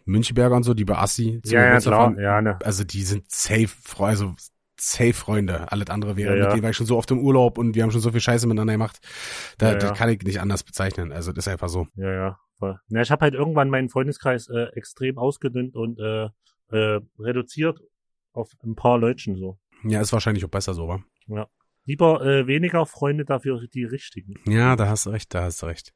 Münchberger 0.05 0.55
und 0.55 0.63
so, 0.65 0.75
die 0.75 0.85
bei 0.85 0.97
Assi 0.97 1.41
Ja, 1.47 1.65
ja, 1.65 1.81
klar, 1.81 2.11
fahren, 2.11 2.19
ja, 2.21 2.41
ne. 2.43 2.59
also 2.63 2.85
die 2.85 3.03
sind 3.03 3.31
safe, 3.31 3.71
also 3.99 4.35
safe 4.79 5.15
Freunde. 5.15 5.73
Alles 5.73 5.89
andere 5.89 6.17
wäre, 6.17 6.33
Ja, 6.33 6.37
ja. 6.37 6.45
mit 6.45 6.53
denen 6.53 6.63
war 6.63 6.71
ich 6.71 6.77
schon 6.77 6.87
so 6.87 6.99
oft 6.99 7.11
im 7.11 7.19
Urlaub 7.21 7.57
und 7.59 7.75
wir 7.75 7.83
haben 7.83 7.91
schon 7.91 8.01
so 8.03 8.11
viel 8.13 8.21
Scheiße 8.21 8.47
miteinander 8.47 8.75
gemacht. 8.75 8.99
Da, 9.59 9.73
Ja, 9.73 9.79
Das 9.79 9.97
kann 9.97 10.11
ich 10.11 10.21
nicht 10.23 10.41
anders 10.41 10.63
bezeichnen. 10.63 11.11
Also 11.11 11.33
das 11.33 11.47
ist 11.47 11.53
einfach 11.53 11.69
so. 11.69 11.87
Ja, 11.97 12.13
ja. 12.13 12.39
Voll. 12.59 12.79
Na, 12.89 13.01
ich 13.03 13.11
habe 13.11 13.23
halt 13.23 13.35
irgendwann 13.35 13.69
meinen 13.71 13.89
Freundeskreis 13.89 14.49
äh, 14.49 14.67
extrem 14.75 15.19
ausgedünnt 15.19 15.75
und 15.75 15.99
äh, 15.99 16.29
äh, 16.71 17.01
reduziert 17.19 17.81
auf 18.33 18.51
ein 18.65 18.75
paar 18.77 18.99
Leutchen 18.99 19.37
so. 19.37 19.59
Ja, 19.83 20.01
ist 20.01 20.13
wahrscheinlich 20.13 20.45
auch 20.45 20.51
besser 20.51 20.73
so, 20.73 20.87
wa? 20.89 21.03
Lieber 21.87 22.25
äh, 22.25 22.47
weniger 22.47 22.87
Freunde, 22.87 23.25
dafür 23.25 23.67
die 23.67 23.85
richtigen. 23.85 24.35
Ja, 24.47 24.75
da 24.77 24.89
hast 24.89 25.07
du 25.07 25.11
recht, 25.11 25.35
da 25.35 25.43
hast 25.43 25.63
du 25.63 25.67
recht. 25.67 25.93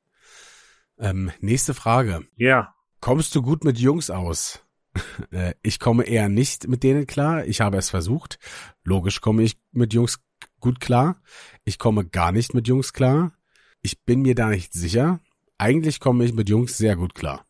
Ähm, 0.98 1.30
nächste 1.40 1.72
Frage. 1.74 2.26
Ja. 2.36 2.74
Kommst 3.00 3.34
du 3.34 3.42
gut 3.42 3.64
mit 3.64 3.78
Jungs 3.78 4.10
aus? 4.10 4.64
Äh, 5.30 5.54
ich 5.62 5.78
komme 5.78 6.04
eher 6.04 6.28
nicht 6.28 6.66
mit 6.66 6.82
denen 6.82 7.06
klar. 7.06 7.44
Ich 7.44 7.60
habe 7.60 7.76
es 7.76 7.90
versucht. 7.90 8.38
Logisch 8.82 9.20
komme 9.20 9.42
ich 9.42 9.58
mit 9.70 9.92
Jungs 9.92 10.18
gut 10.58 10.80
klar. 10.80 11.20
Ich 11.64 11.78
komme 11.78 12.06
gar 12.06 12.32
nicht 12.32 12.54
mit 12.54 12.66
Jungs 12.66 12.92
klar. 12.92 13.32
Ich 13.80 14.02
bin 14.04 14.22
mir 14.22 14.34
da 14.34 14.48
nicht 14.48 14.72
sicher. 14.72 15.20
Eigentlich 15.58 16.00
komme 16.00 16.24
ich 16.24 16.32
mit 16.32 16.48
Jungs 16.48 16.78
sehr 16.78 16.96
gut 16.96 17.14
klar. 17.14 17.46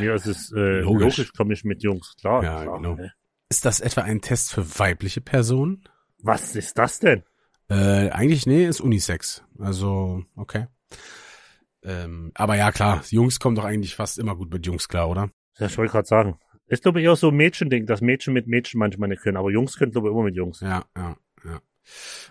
Mir 0.00 0.14
ist 0.14 0.26
es 0.26 0.52
äh, 0.52 0.80
Logisch. 0.80 1.16
logisch, 1.16 1.32
komme 1.32 1.52
ich 1.54 1.64
mit 1.64 1.82
Jungs, 1.82 2.16
klar. 2.16 2.42
Ja, 2.42 2.62
klar. 2.62 2.76
genau. 2.76 2.94
ne? 2.94 3.12
Ist 3.48 3.64
das 3.64 3.80
etwa 3.80 4.02
ein 4.02 4.20
Test 4.20 4.52
für 4.52 4.78
weibliche 4.78 5.20
Personen? 5.20 5.84
Was 6.24 6.56
ist 6.56 6.78
das 6.78 7.00
denn? 7.00 7.22
Äh, 7.68 8.08
eigentlich, 8.10 8.46
nee, 8.46 8.64
ist 8.66 8.80
Unisex. 8.80 9.42
Also, 9.58 10.22
okay. 10.36 10.66
Ähm, 11.82 12.32
aber 12.34 12.56
ja, 12.56 12.72
klar, 12.72 13.02
Jungs 13.10 13.38
kommen 13.38 13.56
doch 13.56 13.64
eigentlich 13.64 13.94
fast 13.94 14.18
immer 14.18 14.34
gut 14.34 14.50
mit 14.50 14.64
Jungs 14.66 14.88
klar, 14.88 15.08
oder? 15.10 15.30
Ja, 15.58 15.66
ich 15.66 15.76
wollte 15.76 15.92
gerade 15.92 16.08
sagen. 16.08 16.38
Ist 16.66 16.82
glaube 16.82 17.00
ich 17.00 17.04
eher 17.06 17.14
so 17.14 17.28
ein 17.28 17.36
Mädchending, 17.36 17.84
dass 17.84 18.00
Mädchen 18.00 18.32
mit 18.32 18.46
Mädchen 18.46 18.78
manchmal 18.80 19.10
nicht 19.10 19.20
können, 19.22 19.36
aber 19.36 19.50
Jungs 19.50 19.76
können 19.76 19.92
glaube 19.92 20.08
ich 20.08 20.12
immer 20.14 20.22
mit 20.24 20.34
Jungs. 20.34 20.60
Ja, 20.60 20.84
ja, 20.96 21.14
ja. 21.44 21.60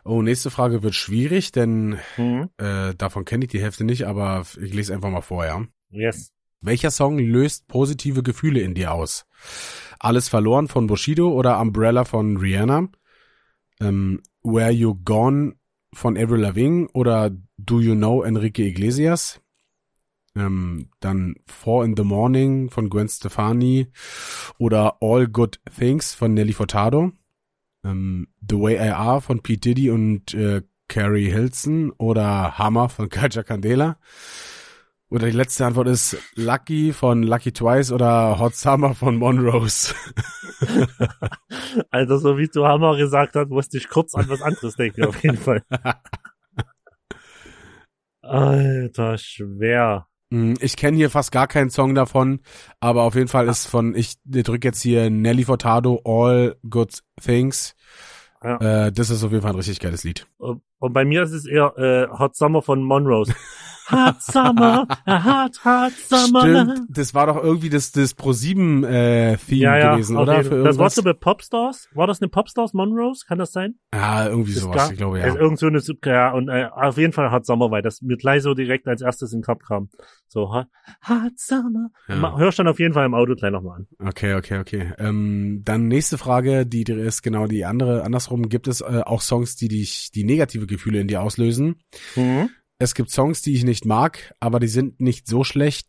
Oh, 0.03 0.23
nächste 0.23 0.49
Frage 0.49 0.81
wird 0.81 0.95
schwierig, 0.95 1.51
denn 1.51 1.99
Mhm. 2.17 2.49
äh, 2.57 2.95
davon 2.95 3.25
kenne 3.25 3.45
ich 3.45 3.51
die 3.51 3.61
Hälfte 3.61 3.83
nicht, 3.83 4.07
aber 4.07 4.43
ich 4.59 4.73
lese 4.73 4.91
einfach 4.95 5.11
mal 5.11 5.21
vor, 5.21 5.45
ja. 5.45 5.63
Yes. 5.91 6.31
Welcher 6.61 6.89
Song 6.89 7.19
löst 7.19 7.67
positive 7.67 8.23
Gefühle 8.23 8.61
in 8.61 8.73
dir 8.73 8.91
aus? 8.91 9.27
Alles 9.99 10.29
verloren 10.29 10.67
von 10.67 10.87
Bushido 10.87 11.31
oder 11.31 11.59
Umbrella 11.59 12.03
von 12.05 12.37
Rihanna? 12.37 12.87
Ähm, 13.83 14.21
Where 14.43 14.71
You 14.71 14.95
Gone 14.95 15.55
von 15.93 16.17
Avril 16.17 16.41
Lavigne 16.41 16.87
oder 16.93 17.31
Do 17.57 17.79
You 17.79 17.95
Know 17.95 18.23
Enrique 18.23 18.67
Iglesias? 18.67 19.39
Ähm, 20.35 20.89
dann 20.99 21.35
Four 21.45 21.85
in 21.85 21.95
the 21.95 22.03
Morning 22.03 22.69
von 22.69 22.89
Gwen 22.89 23.07
Stefani 23.07 23.87
oder 24.57 24.97
All 25.01 25.27
Good 25.27 25.59
Things 25.77 26.13
von 26.13 26.33
Nelly 26.33 26.53
Furtado? 26.53 27.11
Ähm, 27.83 28.27
the 28.49 28.59
Way 28.59 28.75
I 28.75 28.91
Are 28.91 29.21
von 29.21 29.41
Pete 29.41 29.69
Diddy 29.69 29.91
und 29.91 30.33
äh, 30.33 30.63
Carrie 30.87 31.29
Hilson 31.29 31.91
oder 31.97 32.57
Hammer 32.57 32.89
von 32.89 33.09
Kaja 33.09 33.43
Candela? 33.43 33.97
Oder 35.13 35.27
die 35.27 35.37
letzte 35.37 35.67
Antwort 35.67 35.89
ist 35.89 36.17
Lucky 36.33 36.91
von 36.91 37.21
Lucky 37.21 37.51
Twice 37.51 37.91
oder 37.91 38.39
Hot 38.39 38.55
Summer 38.55 38.95
von 38.95 39.17
Monrose. 39.17 39.93
Also, 41.89 42.17
so 42.17 42.37
wie 42.37 42.47
du 42.47 42.65
Hammer 42.65 42.95
gesagt 42.95 43.35
hast, 43.35 43.49
musste 43.49 43.77
ich 43.77 43.89
kurz 43.89 44.15
an 44.15 44.29
was 44.29 44.41
anderes 44.41 44.75
denken, 44.75 45.05
auf 45.05 45.21
jeden 45.21 45.37
Fall. 45.37 45.61
Alter, 48.21 49.17
schwer. 49.17 50.07
Mm, 50.29 50.53
Ich 50.61 50.77
kenne 50.77 50.95
hier 50.95 51.09
fast 51.09 51.31
gar 51.31 51.47
keinen 51.47 51.69
Song 51.69 51.95
davon, 51.95 52.39
aber 52.79 53.03
auf 53.03 53.15
jeden 53.15 53.27
Fall 53.27 53.47
ist 53.49 53.65
von, 53.65 53.95
ich 53.95 54.15
drücke 54.25 54.69
jetzt 54.69 54.81
hier 54.81 55.09
Nelly 55.09 55.43
Furtado, 55.43 56.01
All 56.05 56.55
Good 56.69 56.99
Things. 57.21 57.75
Ja. 58.41 58.85
Äh, 58.85 58.91
das 58.93 59.09
ist 59.09 59.23
auf 59.23 59.31
jeden 59.31 59.41
Fall 59.41 59.51
ein 59.51 59.57
richtig 59.57 59.79
geiles 59.79 60.03
Lied. 60.03 60.27
Und 60.37 60.61
und 60.83 60.91
bei 60.91 61.05
mir 61.05 61.23
ist 61.23 61.31
es 61.31 61.45
eher 61.45 61.77
äh, 61.77 62.09
Hot 62.19 62.35
Summer 62.35 62.61
von 62.61 62.83
Monrose. 62.83 63.33
Hot 63.91 64.21
Summer, 64.21 64.87
a 65.05 65.23
hot, 65.23 65.65
hot 65.65 65.93
Summer. 66.07 66.41
Stimmt, 66.41 66.87
das 66.89 67.13
war 67.13 67.27
doch 67.27 67.41
irgendwie 67.43 67.69
das, 67.69 67.91
das 67.91 68.17
Pro7 68.17 68.85
äh, 68.87 69.37
Theme 69.37 69.61
Ja, 69.61 69.77
ja, 69.77 69.91
gewesen, 69.93 70.17
oder? 70.17 70.37
jeden- 70.37 70.49
Für 70.49 70.55
das 70.55 70.63
war 70.63 70.65
irgendwas? 70.71 70.95
so 70.95 71.03
bei 71.03 71.13
Popstars. 71.13 71.89
War 71.93 72.07
das 72.07 72.21
eine 72.21 72.29
Popstars 72.29 72.73
Monrose? 72.73 73.25
Kann 73.27 73.39
das 73.39 73.51
sein? 73.51 73.75
Ja, 73.93 74.27
irgendwie 74.27 74.53
Das 74.53 74.63
sowas, 74.63 74.75
gab- 74.77 74.91
ich 74.91 74.97
glaube, 74.97 75.19
ja. 75.19 75.25
Also 75.25 75.37
irgend 75.37 75.59
so 75.59 75.67
eine 75.67 75.81
ja, 76.05 76.31
und 76.31 76.49
äh, 76.49 76.67
auf 76.71 76.97
jeden 76.97 77.13
Fall 77.13 77.31
Hot 77.31 77.45
Summer, 77.45 77.71
weil 77.71 77.81
das 77.81 78.01
mir 78.01 78.17
gleich 78.17 78.41
so 78.43 78.53
direkt 78.53 78.87
als 78.87 79.01
erstes 79.01 79.33
in 79.33 79.39
den 79.39 79.43
Kopf 79.45 79.63
kam. 79.67 79.89
So, 80.27 80.53
Hot, 80.53 80.67
hot 81.07 81.37
Summer. 81.37 81.89
Ja. 82.07 82.37
Hörst 82.37 82.59
dann 82.59 82.67
auf 82.67 82.79
jeden 82.79 82.93
Fall 82.93 83.05
im 83.05 83.13
Auto 83.13 83.35
gleich 83.35 83.51
nochmal 83.51 83.79
an. 83.81 83.87
Okay, 84.07 84.35
okay, 84.35 84.59
okay. 84.59 84.93
Ähm, 84.97 85.61
dann 85.65 85.87
nächste 85.87 86.17
Frage, 86.17 86.65
die 86.65 86.83
die 86.83 86.93
ist 86.93 87.21
genau 87.21 87.47
die 87.47 87.65
andere. 87.65 88.03
Andersrum 88.03 88.49
gibt 88.49 88.67
es 88.67 88.81
äh, 88.81 89.01
auch 89.05 89.21
Songs, 89.21 89.55
die 89.55 89.67
dich, 89.67 90.11
die 90.11 90.23
negative 90.23 90.67
Gefühle 90.67 90.99
in 91.01 91.07
dir 91.07 91.21
auslösen. 91.21 91.75
Mhm. 92.15 92.49
Es 92.83 92.95
gibt 92.95 93.09
Songs, 93.11 93.41
die 93.41 93.53
ich 93.53 93.63
nicht 93.63 93.85
mag, 93.85 94.33
aber 94.41 94.59
die 94.59 94.67
sind 94.67 94.99
nicht 94.99 95.25
so 95.27 95.43
schlecht, 95.45 95.87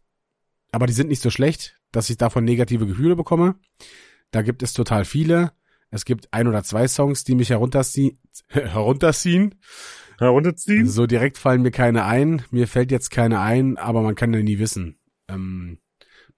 aber 0.70 0.86
die 0.86 0.92
sind 0.92 1.08
nicht 1.08 1.22
so 1.22 1.30
schlecht, 1.30 1.76
dass 1.90 2.08
ich 2.08 2.16
davon 2.18 2.44
negative 2.44 2.86
Gefühle 2.86 3.16
bekomme. 3.16 3.56
Da 4.30 4.42
gibt 4.42 4.62
es 4.62 4.72
total 4.72 5.04
viele. 5.04 5.52
Es 5.90 6.04
gibt 6.04 6.28
ein 6.32 6.46
oder 6.48 6.62
zwei 6.62 6.86
Songs, 6.88 7.24
die 7.24 7.34
mich 7.34 7.50
herunterziehen. 7.50 8.18
herunterziehen. 8.48 9.56
Herunterziehen. 10.18 10.86
So 10.88 11.06
direkt 11.06 11.38
fallen 11.38 11.62
mir 11.62 11.72
keine 11.72 12.04
ein. 12.04 12.42
Mir 12.50 12.68
fällt 12.68 12.92
jetzt 12.92 13.10
keine 13.10 13.40
ein, 13.40 13.76
aber 13.76 14.02
man 14.02 14.14
kann 14.14 14.32
ja 14.32 14.42
nie 14.42 14.58
wissen. 14.60 14.98
Ähm, 15.28 15.78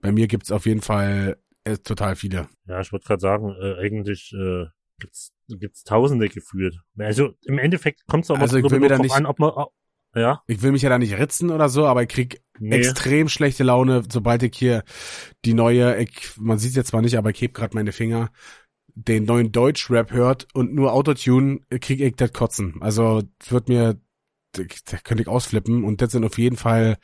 bei 0.00 0.12
mir 0.12 0.26
gibt's 0.28 0.50
auf 0.52 0.64
jeden 0.66 0.80
Fall 0.82 1.36
äh, 1.64 1.76
total 1.78 2.16
viele. 2.16 2.48
Ja, 2.66 2.80
ich 2.80 2.92
wollte 2.92 3.06
gerade 3.06 3.20
sagen, 3.20 3.54
äh, 3.60 3.74
eigentlich 3.84 4.32
äh, 4.32 4.64
gibt's 4.98 5.32
gibt's 5.48 5.84
Tausende 5.84 6.28
gefühlt. 6.28 6.78
Also 6.98 7.34
im 7.44 7.58
Endeffekt 7.58 8.06
kommt 8.06 8.24
es 8.24 8.30
auch 8.30 8.36
mal 8.36 8.42
Also 8.42 8.60
drauf 8.60 8.98
nicht- 9.00 9.14
an, 9.14 9.26
ob 9.26 9.38
man 9.38 9.50
ja, 10.16 10.42
Ich 10.46 10.62
will 10.62 10.72
mich 10.72 10.82
ja 10.82 10.88
da 10.88 10.98
nicht 10.98 11.16
ritzen 11.18 11.50
oder 11.50 11.68
so, 11.68 11.86
aber 11.86 12.02
ich 12.02 12.08
krieg 12.08 12.42
nee. 12.58 12.74
extrem 12.76 13.28
schlechte 13.28 13.64
Laune, 13.64 14.02
sobald 14.10 14.42
ich 14.42 14.56
hier 14.56 14.82
die 15.44 15.54
neue, 15.54 16.02
ich, 16.02 16.36
man 16.38 16.58
sieht 16.58 16.74
jetzt 16.74 16.88
zwar 16.88 17.02
nicht, 17.02 17.16
aber 17.18 17.30
ich 17.30 17.40
heb 17.40 17.54
gerade 17.54 17.74
meine 17.76 17.92
Finger, 17.92 18.30
den 18.94 19.24
neuen 19.24 19.52
Deutsch-Rap 19.52 20.10
hört 20.10 20.48
und 20.54 20.74
nur 20.74 20.92
Autotune, 20.92 21.60
krieg 21.80 22.00
ich 22.00 22.16
das 22.16 22.32
Kotzen. 22.32 22.80
Also 22.80 23.22
wird 23.48 23.68
mir, 23.68 24.00
da 24.52 24.96
könnte 25.04 25.22
ich 25.22 25.28
ausflippen 25.28 25.84
und 25.84 26.00
das 26.00 26.12
sind 26.12 26.24
auf 26.24 26.38
jeden 26.38 26.56
Fall 26.56 26.96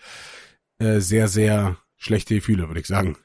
äh, 0.78 1.00
sehr, 1.00 1.28
sehr 1.28 1.76
schlechte 1.96 2.34
Gefühle, 2.34 2.68
würde 2.68 2.80
ich 2.80 2.86
sagen. 2.86 3.18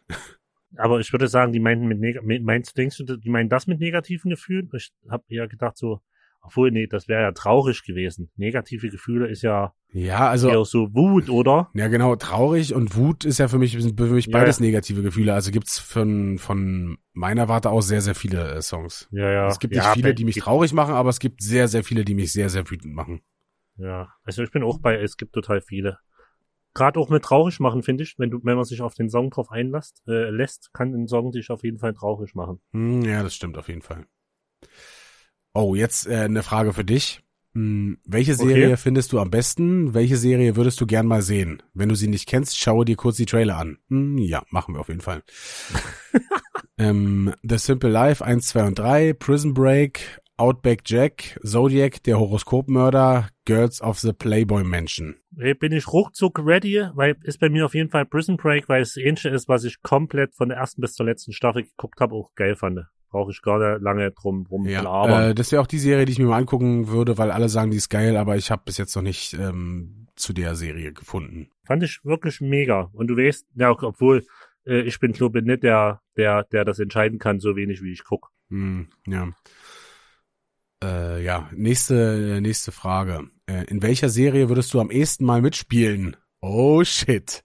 Aber 0.75 0.99
ich 0.99 1.11
würde 1.13 1.27
sagen, 1.29 1.53
die 1.53 1.59
meinten 1.61 1.87
mit 1.87 1.99
neg 1.99 2.21
mit- 2.23 2.43
meinst 2.43 2.77
denkst 2.77 2.97
du, 2.97 3.17
die 3.17 3.29
meinen 3.29 3.49
das 3.49 3.67
mit 3.67 3.79
negativen 3.79 4.29
Gefühlen? 4.29 4.69
Ich 4.75 4.91
habe 5.09 5.23
eher 5.29 5.47
gedacht 5.47 5.77
so, 5.77 6.01
obwohl 6.41 6.71
nee, 6.71 6.87
das 6.87 7.07
wäre 7.07 7.21
ja 7.21 7.31
traurig 7.31 7.83
gewesen. 7.83 8.29
Negative 8.37 8.89
Gefühle 8.89 9.27
ist 9.27 9.41
ja 9.41 9.73
Ja, 9.91 10.29
also 10.29 10.49
eher 10.49 10.63
so 10.65 10.93
Wut, 10.93 11.29
oder? 11.29 11.69
Ja, 11.73 11.87
genau, 11.87 12.15
traurig 12.15 12.73
und 12.73 12.95
Wut 12.95 13.25
ist 13.25 13.37
ja 13.37 13.47
für 13.47 13.57
mich, 13.57 13.77
für 13.77 14.05
mich 14.05 14.31
beides 14.31 14.59
ja. 14.59 14.65
negative 14.65 15.01
Gefühle. 15.01 15.33
Also 15.33 15.51
gibt's 15.51 15.79
von, 15.79 16.37
von 16.37 16.97
meiner 17.13 17.49
Warte 17.49 17.69
aus 17.69 17.87
sehr, 17.87 18.01
sehr 18.01 18.15
viele 18.15 18.51
äh, 18.51 18.61
Songs. 18.61 19.09
Ja, 19.11 19.29
ja. 19.29 19.47
Es 19.47 19.59
gibt 19.59 19.75
ja, 19.75 19.83
nicht 19.83 19.93
viele, 19.93 20.13
die 20.13 20.25
mich 20.25 20.37
traurig 20.37 20.73
machen, 20.73 20.93
aber 20.93 21.09
es 21.09 21.19
gibt 21.19 21.41
sehr, 21.41 21.67
sehr 21.67 21.83
viele, 21.83 22.05
die 22.05 22.15
mich 22.15 22.31
sehr, 22.31 22.49
sehr 22.49 22.69
wütend 22.69 22.93
machen. 22.93 23.21
Ja, 23.77 24.13
also 24.23 24.41
ich 24.43 24.51
bin 24.51 24.63
auch 24.63 24.79
bei, 24.79 24.95
es 24.95 25.17
gibt 25.17 25.33
total 25.33 25.61
viele. 25.61 25.99
Gerade 26.73 26.99
auch 26.99 27.09
mit 27.09 27.23
traurig 27.23 27.59
machen, 27.59 27.81
finde 27.81 28.03
ich, 28.03 28.19
wenn 28.19 28.29
du, 28.29 28.39
wenn 28.43 28.55
man 28.55 28.63
sich 28.63 28.81
auf 28.81 28.93
den 28.93 29.09
Song 29.09 29.31
drauf 29.31 29.51
einlässt, 29.51 30.03
äh, 30.07 30.29
lässt, 30.29 30.73
kann 30.73 30.93
ein 30.93 31.07
Song 31.07 31.31
dich 31.31 31.49
auf 31.49 31.63
jeden 31.63 31.79
Fall 31.79 31.93
traurig 31.93 32.35
machen. 32.35 32.59
Hm, 32.71 33.01
ja, 33.01 33.23
das 33.23 33.35
stimmt 33.35 33.57
auf 33.57 33.67
jeden 33.67 33.81
Fall. 33.81 34.05
Oh, 35.57 35.73
jetzt 35.73 36.05
äh, 36.05 36.17
eine 36.17 36.43
Frage 36.43 36.71
für 36.71 36.85
dich. 36.85 37.23
Hm, 37.55 37.97
welche 38.05 38.35
Serie 38.35 38.67
Okay. 38.67 38.77
findest 38.77 39.11
du 39.11 39.17
am 39.17 39.31
besten? 39.31 39.95
Welche 39.95 40.15
Serie 40.15 40.55
würdest 40.55 40.79
du 40.79 40.85
gern 40.85 41.07
mal 41.07 41.23
sehen? 41.23 41.63
Wenn 41.73 41.89
du 41.89 41.95
sie 41.95 42.07
nicht 42.07 42.27
kennst, 42.27 42.59
schaue 42.59 42.85
dir 42.85 42.95
kurz 42.95 43.17
die 43.17 43.25
Trailer 43.25 43.57
an. 43.57 43.79
Hm, 43.89 44.19
ja, 44.19 44.43
machen 44.51 44.75
wir 44.75 44.81
auf 44.81 44.89
jeden 44.89 45.01
Fall. 45.01 45.23
ähm, 46.77 47.33
The 47.41 47.57
Simple 47.57 47.89
Life 47.89 48.23
1, 48.23 48.49
2 48.49 48.67
und 48.67 48.77
3, 48.77 49.13
Prison 49.13 49.55
Break, 49.55 50.21
Outback 50.37 50.81
Jack, 50.85 51.39
Zodiac, 51.43 52.03
der 52.03 52.19
Horoskopmörder, 52.19 53.29
Girls 53.45 53.81
of 53.81 53.97
the 53.97 54.13
Playboy 54.13 54.63
Mansion. 54.63 55.15
Bin 55.31 55.71
ich 55.71 55.87
ruckzuck 55.87 56.37
ready, 56.37 56.83
weil 56.93 57.15
ist 57.23 57.39
bei 57.39 57.49
mir 57.49 57.65
auf 57.65 57.73
jeden 57.73 57.89
Fall 57.89 58.05
Prison 58.05 58.37
Break, 58.37 58.69
weil 58.69 58.83
es 58.83 58.93
das 58.93 59.03
ähnliche 59.03 59.29
ist, 59.29 59.47
was 59.47 59.63
ich 59.63 59.81
komplett 59.81 60.35
von 60.35 60.49
der 60.49 60.59
ersten 60.59 60.81
bis 60.81 60.93
zur 60.93 61.07
letzten 61.07 61.33
Staffel 61.33 61.63
geguckt 61.63 61.99
habe, 61.99 62.13
auch 62.13 62.35
geil 62.35 62.55
fand. 62.55 62.81
Brauche 63.17 63.31
ich 63.31 63.41
gar 63.41 63.57
nicht 63.57 63.81
lange 63.81 64.11
drum 64.11 64.43
drum 64.43 64.67
Ja, 64.67 65.29
äh, 65.29 65.33
das 65.33 65.51
wäre 65.51 65.59
auch 65.59 65.67
die 65.67 65.79
Serie, 65.79 66.05
die 66.05 66.11
ich 66.11 66.19
mir 66.19 66.27
mal 66.27 66.37
angucken 66.37 66.87
würde, 66.87 67.17
weil 67.17 67.31
alle 67.31 67.49
sagen, 67.49 67.71
die 67.71 67.77
ist 67.77 67.89
geil, 67.89 68.15
aber 68.15 68.35
ich 68.35 68.51
habe 68.51 68.61
bis 68.63 68.77
jetzt 68.77 68.95
noch 68.95 69.01
nicht 69.01 69.33
ähm, 69.33 70.05
zu 70.15 70.33
der 70.33 70.53
Serie 70.53 70.93
gefunden. 70.93 71.49
Fand 71.65 71.81
ich 71.81 71.99
wirklich 72.03 72.41
mega. 72.41 72.91
Und 72.93 73.07
du 73.07 73.17
weißt, 73.17 73.47
ja, 73.55 73.71
obwohl 73.71 74.23
äh, 74.67 74.81
ich 74.81 74.99
bin 74.99 75.13
glaube 75.13 75.39
ich 75.39 75.45
nicht 75.45 75.63
der, 75.63 75.99
der, 76.15 76.43
der 76.43 76.63
das 76.63 76.77
entscheiden 76.77 77.17
kann, 77.17 77.39
so 77.39 77.55
wenig 77.55 77.81
wie 77.81 77.91
ich 77.91 78.03
guck. 78.03 78.29
Hm, 78.51 78.87
ja. 79.07 79.29
Äh, 80.83 81.23
ja, 81.23 81.49
nächste, 81.55 82.39
nächste 82.39 82.71
Frage. 82.71 83.31
Äh, 83.47 83.63
in 83.63 83.81
welcher 83.81 84.09
Serie 84.09 84.47
würdest 84.47 84.71
du 84.75 84.79
am 84.79 84.91
ehesten 84.91 85.25
mal 85.25 85.41
mitspielen? 85.41 86.17
Oh 86.39 86.83
shit. 86.83 87.43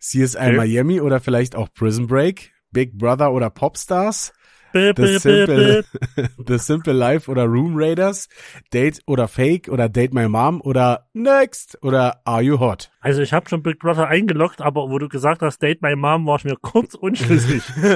CSI 0.00 0.36
Okay. 0.36 0.56
Miami 0.56 1.00
oder 1.00 1.18
vielleicht 1.18 1.56
auch 1.56 1.72
Prison 1.72 2.08
Break? 2.08 2.52
Big 2.72 2.98
Brother 2.98 3.32
oder 3.32 3.48
Popstars? 3.48 4.34
The 4.74 5.18
Simple, 5.18 5.84
The 6.46 6.58
Simple 6.58 6.92
Life 6.92 7.30
oder 7.30 7.44
Room 7.44 7.74
Raiders? 7.76 8.28
Date 8.72 9.00
oder 9.06 9.28
Fake 9.28 9.68
oder 9.68 9.88
Date 9.88 10.12
My 10.12 10.28
Mom 10.28 10.60
oder 10.60 11.08
Next 11.12 11.78
oder 11.82 12.20
Are 12.24 12.42
You 12.42 12.58
Hot? 12.58 12.90
Also 13.00 13.22
ich 13.22 13.32
habe 13.32 13.48
schon 13.48 13.62
Big 13.62 13.78
Brother 13.78 14.08
eingeloggt, 14.08 14.60
aber 14.60 14.90
wo 14.90 14.98
du 14.98 15.08
gesagt 15.08 15.42
hast, 15.42 15.62
Date 15.62 15.80
My 15.80 15.94
Mom, 15.94 16.26
war 16.26 16.38
ich 16.38 16.44
mir 16.44 16.56
kurz 16.60 16.94
unschlüssig. 17.00 17.62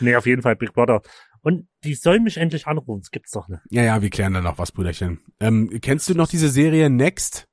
nee, 0.00 0.16
auf 0.16 0.26
jeden 0.26 0.42
Fall 0.42 0.56
Big 0.56 0.72
Brother. 0.72 1.02
Und 1.42 1.68
die 1.84 1.94
sollen 1.94 2.22
mich 2.24 2.38
endlich 2.38 2.66
anrufen, 2.66 3.02
das 3.02 3.10
gibt's 3.10 3.32
doch 3.32 3.48
nicht. 3.48 3.60
Ja, 3.68 3.82
ja, 3.82 4.00
wir 4.00 4.08
klären 4.08 4.32
dann 4.32 4.44
noch 4.44 4.56
was, 4.56 4.72
Brüderchen. 4.72 5.20
Ähm, 5.40 5.78
kennst 5.82 6.08
du 6.08 6.14
noch 6.14 6.28
diese 6.28 6.48
Serie 6.48 6.88
Next? 6.88 7.48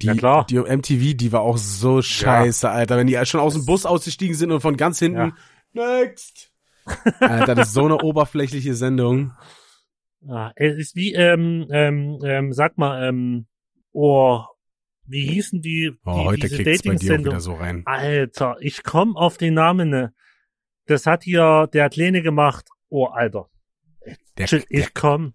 Die, 0.00 0.06
Ja, 0.06 0.14
klar. 0.14 0.46
die 0.48 0.58
MTV, 0.58 1.14
die 1.14 1.30
war 1.30 1.42
auch 1.42 1.58
so 1.58 2.00
scheiße, 2.00 2.68
Alter. 2.70 2.96
Wenn 2.96 3.06
die 3.06 3.20
schon 3.26 3.40
aus 3.40 3.52
dem 3.52 3.66
Bus 3.66 3.84
ausgestiegen 3.84 4.34
sind 4.34 4.50
und 4.50 4.60
von 4.60 4.76
ganz 4.78 4.98
hinten 4.98 5.34
Next. 5.74 6.52
Alter, 7.20 7.54
das 7.54 7.68
ist 7.68 7.74
so 7.74 7.84
eine 7.84 7.98
oberflächliche 7.98 8.74
Sendung. 8.74 9.32
Ah, 10.28 10.52
es 10.56 10.76
ist 10.76 10.96
wie, 10.96 11.12
ähm, 11.14 11.66
ähm, 11.70 12.18
ähm, 12.24 12.52
sag 12.52 12.78
mal, 12.78 13.08
ähm, 13.08 13.46
oh, 13.92 14.40
wie 15.06 15.26
hießen 15.26 15.60
die, 15.60 15.92
Oh, 16.04 16.12
die 16.12 16.24
heute 16.24 16.40
diese 16.48 16.62
klickt's 16.62 16.82
bei 16.82 16.94
dir 16.94 17.18
wieder 17.18 17.40
so 17.40 17.54
rein. 17.54 17.82
Alter, 17.84 18.56
ich 18.60 18.82
komm 18.84 19.16
auf 19.16 19.36
den 19.36 19.54
Namen, 19.54 19.90
ne. 19.90 20.14
Das 20.86 21.06
hat 21.06 21.24
hier 21.24 21.68
der 21.72 21.90
Kleine 21.90 22.22
gemacht. 22.22 22.68
Oh, 22.88 23.06
Alter. 23.06 23.48
Der, 24.38 24.46
Chill, 24.46 24.60
der, 24.70 24.80
ich 24.80 24.94
komm. 24.94 25.34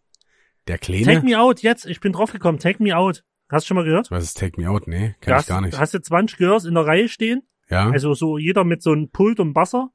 der 0.68 0.79
Take 0.79 1.03
Kleine? 1.03 1.22
me 1.24 1.39
out, 1.39 1.62
jetzt. 1.62 1.86
Ich 1.86 2.00
bin 2.00 2.13
draufgekommen. 2.13 2.60
Take 2.60 2.82
me 2.82 2.96
out. 2.96 3.24
Hast 3.51 3.65
du 3.65 3.68
schon 3.70 3.77
mal 3.77 3.84
gehört? 3.84 4.12
Was 4.12 4.24
ist 4.24 4.38
Take 4.38 4.62
Me 4.62 4.70
Out? 4.70 4.88
Nee, 4.88 5.15
kenn 5.22 5.34
hast, 5.34 5.44
ich 5.44 5.50
gar 5.50 5.62
nicht. 5.62 5.77
Hast 5.77 5.96
du 5.96 6.01
20 6.01 6.38
Girls 6.38 6.65
in 6.65 6.75
der 6.75 6.86
Reihe 6.86 7.10
stehen? 7.10 7.41
Ja? 7.68 7.89
Also 7.89 8.13
so 8.13 8.38
jeder 8.38 8.63
mit 8.63 8.84
so 8.84 8.91
einem 8.91 9.10
Pult 9.10 9.39
und 9.39 9.56
Wasser. 9.56 9.89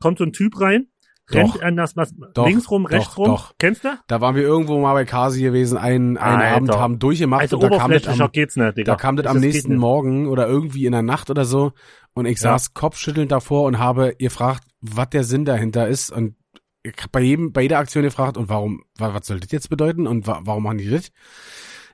Kommt 0.00 0.18
so 0.18 0.24
ein 0.24 0.32
Typ 0.34 0.60
rein. 0.60 0.88
Doch. 1.30 1.54
Rennt 1.54 1.62
an 1.62 1.76
das, 1.76 1.94
was, 1.96 2.14
Doch, 2.34 2.46
links 2.46 2.70
rum, 2.70 2.84
doch, 2.84 2.90
rechts 2.90 3.18
rum. 3.18 3.26
doch. 3.26 3.52
Kennst 3.58 3.84
du? 3.84 3.88
Da 4.06 4.20
waren 4.20 4.34
wir 4.34 4.42
irgendwo 4.42 4.78
mal 4.80 4.94
bei 4.94 5.04
Kasi 5.04 5.42
gewesen, 5.42 5.76
einen, 5.76 6.16
einen 6.16 6.40
Alter. 6.40 6.56
Abend 6.56 6.70
haben 6.76 6.98
durchgemacht 6.98 7.42
Also 7.42 7.58
und 7.58 7.70
da 7.70 7.76
kam 7.78 7.90
das 7.90 8.06
am, 8.08 8.30
geht's 8.32 8.56
nicht, 8.56 8.76
Digga. 8.78 8.92
da 8.92 8.96
kam 8.96 9.16
das 9.16 9.24
Das 9.24 9.34
am 9.34 9.40
nächsten. 9.40 9.76
Morgen 9.76 10.26
oder 10.26 10.46
irgendwie 10.48 10.86
in 10.86 10.92
der 10.92 11.02
Nacht 11.02 11.28
oder 11.30 11.44
so 11.44 11.72
und 12.14 12.24
ich 12.26 12.38
Ja. 12.40 12.52
saß 12.52 12.72
kopfschüttelnd 12.72 13.30
davor 13.30 13.64
und 13.64 13.78
habe 13.78 14.14
gefragt, 14.18 14.64
was 14.80 15.10
der 15.10 15.24
Sinn 15.24 15.44
dahinter 15.44 15.86
ist 15.86 16.10
und 16.10 16.34
ich 16.82 16.94
hab 17.02 17.12
bei 17.12 17.20
jedem, 17.20 17.52
bei 17.52 17.62
jeder 17.62 17.78
Aktion 17.78 18.04
gefragt 18.04 18.36
und 18.38 18.48
warum, 18.48 18.84
wa- 18.96 19.12
was 19.12 19.26
soll 19.26 19.40
das 19.40 19.50
jetzt 19.52 19.68
bedeuten 19.68 20.06
und 20.06 20.26
wa 20.26 20.40
warum 20.44 20.62
machen 20.62 20.78
die 20.78 20.88
das? 20.88 21.10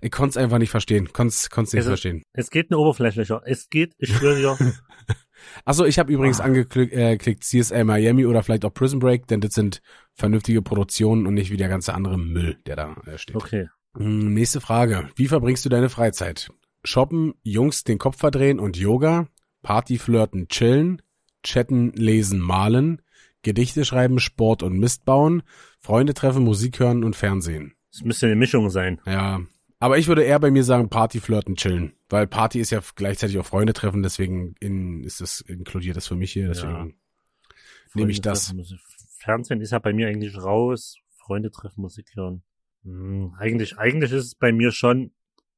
Ich 0.00 0.10
konnte 0.12 0.30
es 0.30 0.36
einfach 0.36 0.58
nicht 0.58 0.70
verstehen, 0.70 1.12
konnte 1.12 1.30
es 1.30 1.48
nicht 1.50 1.74
Also- 1.76 1.88
verstehen. 1.90 2.22
Es 2.34 2.50
geht 2.50 2.70
nur 2.70 2.80
oberflächlicher. 2.80 3.42
Es 3.46 3.68
geht, 3.68 3.94
ich 3.98 4.14
schwöre 4.14 4.36
dir. 4.36 4.58
Achso, 5.64 5.84
ich 5.84 5.98
habe 5.98 6.12
übrigens 6.12 6.40
Ah. 6.40 6.44
angeklickt 6.44 6.92
äh, 6.94 7.36
CSI 7.38 7.84
Miami 7.84 8.26
oder 8.26 8.42
vielleicht 8.42 8.64
auch 8.64 8.74
Prison 8.74 8.98
Break, 9.00 9.26
denn 9.26 9.40
das 9.40 9.54
sind 9.54 9.80
vernünftige 10.12 10.62
Produktionen 10.62 11.26
und 11.26 11.34
nicht 11.34 11.50
wie 11.50 11.56
der 11.56 11.68
ganze 11.68 11.94
andere 11.94 12.18
Müll, 12.18 12.56
der 12.66 12.76
da 12.76 12.96
äh, 13.06 13.18
steht. 13.18 13.36
Okay. 13.36 13.68
Hm, 13.96 14.34
Nächste 14.34 14.60
Frage. 14.60 15.08
Wie 15.16 15.28
verbringst 15.28 15.64
du 15.64 15.68
deine 15.68 15.88
Freizeit? 15.88 16.50
Shoppen, 16.84 17.34
Jungs 17.42 17.84
den 17.84 17.98
Kopf 17.98 18.18
verdrehen 18.18 18.58
und 18.60 18.76
Yoga, 18.76 19.28
Party 19.62 19.98
flirten, 19.98 20.48
chillen, 20.48 21.00
chatten, 21.42 21.92
lesen, 21.92 22.40
malen, 22.40 23.00
Gedichte 23.42 23.84
schreiben, 23.84 24.18
Sport 24.18 24.62
und 24.62 24.78
Mist 24.78 25.04
bauen, 25.04 25.42
Freunde 25.80 26.14
treffen, 26.14 26.42
Musik 26.44 26.80
hören 26.80 27.04
und 27.04 27.16
Fernsehen. 27.16 27.74
Es 27.92 28.02
müsste 28.02 28.26
eine 28.26 28.36
Mischung 28.36 28.70
sein. 28.70 29.00
Ja, 29.06 29.40
aber 29.84 29.98
ich 29.98 30.08
würde 30.08 30.24
eher 30.24 30.40
bei 30.40 30.50
mir 30.50 30.64
sagen 30.64 30.88
Party 30.88 31.20
flirten, 31.20 31.56
chillen, 31.56 31.92
weil 32.08 32.26
Party 32.26 32.58
ist 32.58 32.70
ja 32.70 32.80
gleichzeitig 32.94 33.38
auch 33.38 33.44
Freunde 33.44 33.74
treffen, 33.74 34.02
deswegen 34.02 34.54
in, 34.58 35.04
ist 35.04 35.20
das 35.20 35.42
inkludiert 35.42 35.94
das 35.94 36.06
für 36.06 36.16
mich 36.16 36.32
hier, 36.32 36.48
deswegen 36.48 36.72
Ja. 36.72 36.88
nehme 37.92 38.10
ich 38.10 38.22
das. 38.22 38.46
treffen, 38.46 38.80
Fernsehen 39.18 39.60
ist 39.60 39.72
ja 39.72 39.78
bei 39.80 39.92
mir 39.92 40.08
eigentlich 40.08 40.38
raus. 40.38 40.96
Freunde 41.18 41.50
treffen, 41.50 41.82
Musik 41.82 42.12
hören. 42.14 42.42
Hm, 42.84 43.34
eigentlich, 43.38 43.76
eigentlich 43.76 44.10
ist 44.12 44.24
es 44.24 44.34
bei 44.34 44.52
mir 44.52 44.72
schon 44.72 45.12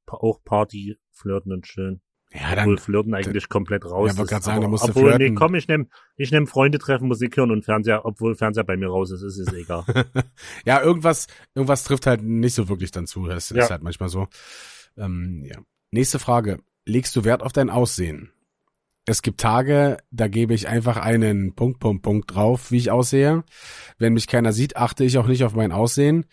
auch 0.09 0.43
Party, 0.43 0.99
Flirten 1.13 1.53
und 1.53 1.69
schön. 1.69 2.01
Ja, 2.39 2.59
Obwohl 2.59 2.77
dann 2.77 2.79
Flirten 2.85 3.15
eigentlich 3.15 3.49
komplett 3.49 3.85
raus 3.85 4.11
Ja, 4.11 4.17
wollte 4.19 4.23
ist. 4.23 4.29
grad 4.31 4.45
sagen, 4.45 4.61
da 4.63 4.69
musst 4.69 4.85
du 4.85 4.89
obwohl, 4.91 5.11
nee, 5.13 5.17
flirten. 5.17 5.35
komm, 5.37 5.55
ich 5.55 5.69
nehm, 5.69 5.89
ich 6.17 6.31
nehm 6.33 6.47
Freunde 6.47 6.79
treffen, 6.79 7.09
Musik 7.09 7.37
hören 7.37 7.51
und 7.51 7.65
Fernseher, 7.65 8.05
obwohl 8.05 8.35
Fernseher 8.35 8.65
bei 8.65 8.77
mir 8.77 8.89
raus 8.89 9.11
ist, 9.11 9.23
ist 9.23 9.39
es 9.39 9.53
egal. 9.53 9.85
ja, 10.67 10.83
irgendwas, 10.83 11.27
irgendwas 11.55 11.85
trifft 11.85 12.07
halt 12.07 12.23
nicht 12.23 12.55
so 12.55 12.69
wirklich 12.69 12.91
dann 12.91 13.07
zu. 13.07 13.27
Das 13.27 13.51
Ja. 13.51 13.65
ist 13.65 13.71
halt 13.71 13.83
manchmal 13.83 14.09
so. 14.09 14.29
Ähm, 14.97 15.43
ja. 15.45 15.59
Nächste 15.91 16.19
Frage. 16.19 16.59
Legst 16.85 17.17
du 17.17 17.25
Wert 17.25 17.43
auf 17.43 17.53
dein 17.53 17.71
Aussehen? 17.71 18.31
Es 19.09 19.23
gibt 19.23 19.41
Tage, 19.41 19.99
da 20.11 20.27
gebe 20.27 20.53
ich 20.53 20.67
einfach 20.69 20.97
einen 20.97 21.55
Punkt, 21.55 21.79
Punkt, 21.79 22.03
Punkt 22.03 22.35
drauf, 22.35 22.73
wie 22.73 22.77
ich 22.79 22.91
aussehe. 22.91 23.45
Wenn 23.99 24.15
mich 24.15 24.27
keiner 24.27 24.53
sieht, 24.53 24.77
achte 24.77 25.05
ich 25.05 25.17
auch 25.19 25.29
nicht 25.29 25.45
auf 25.45 25.55
mein 25.55 25.71
Aussehen. 25.71 26.27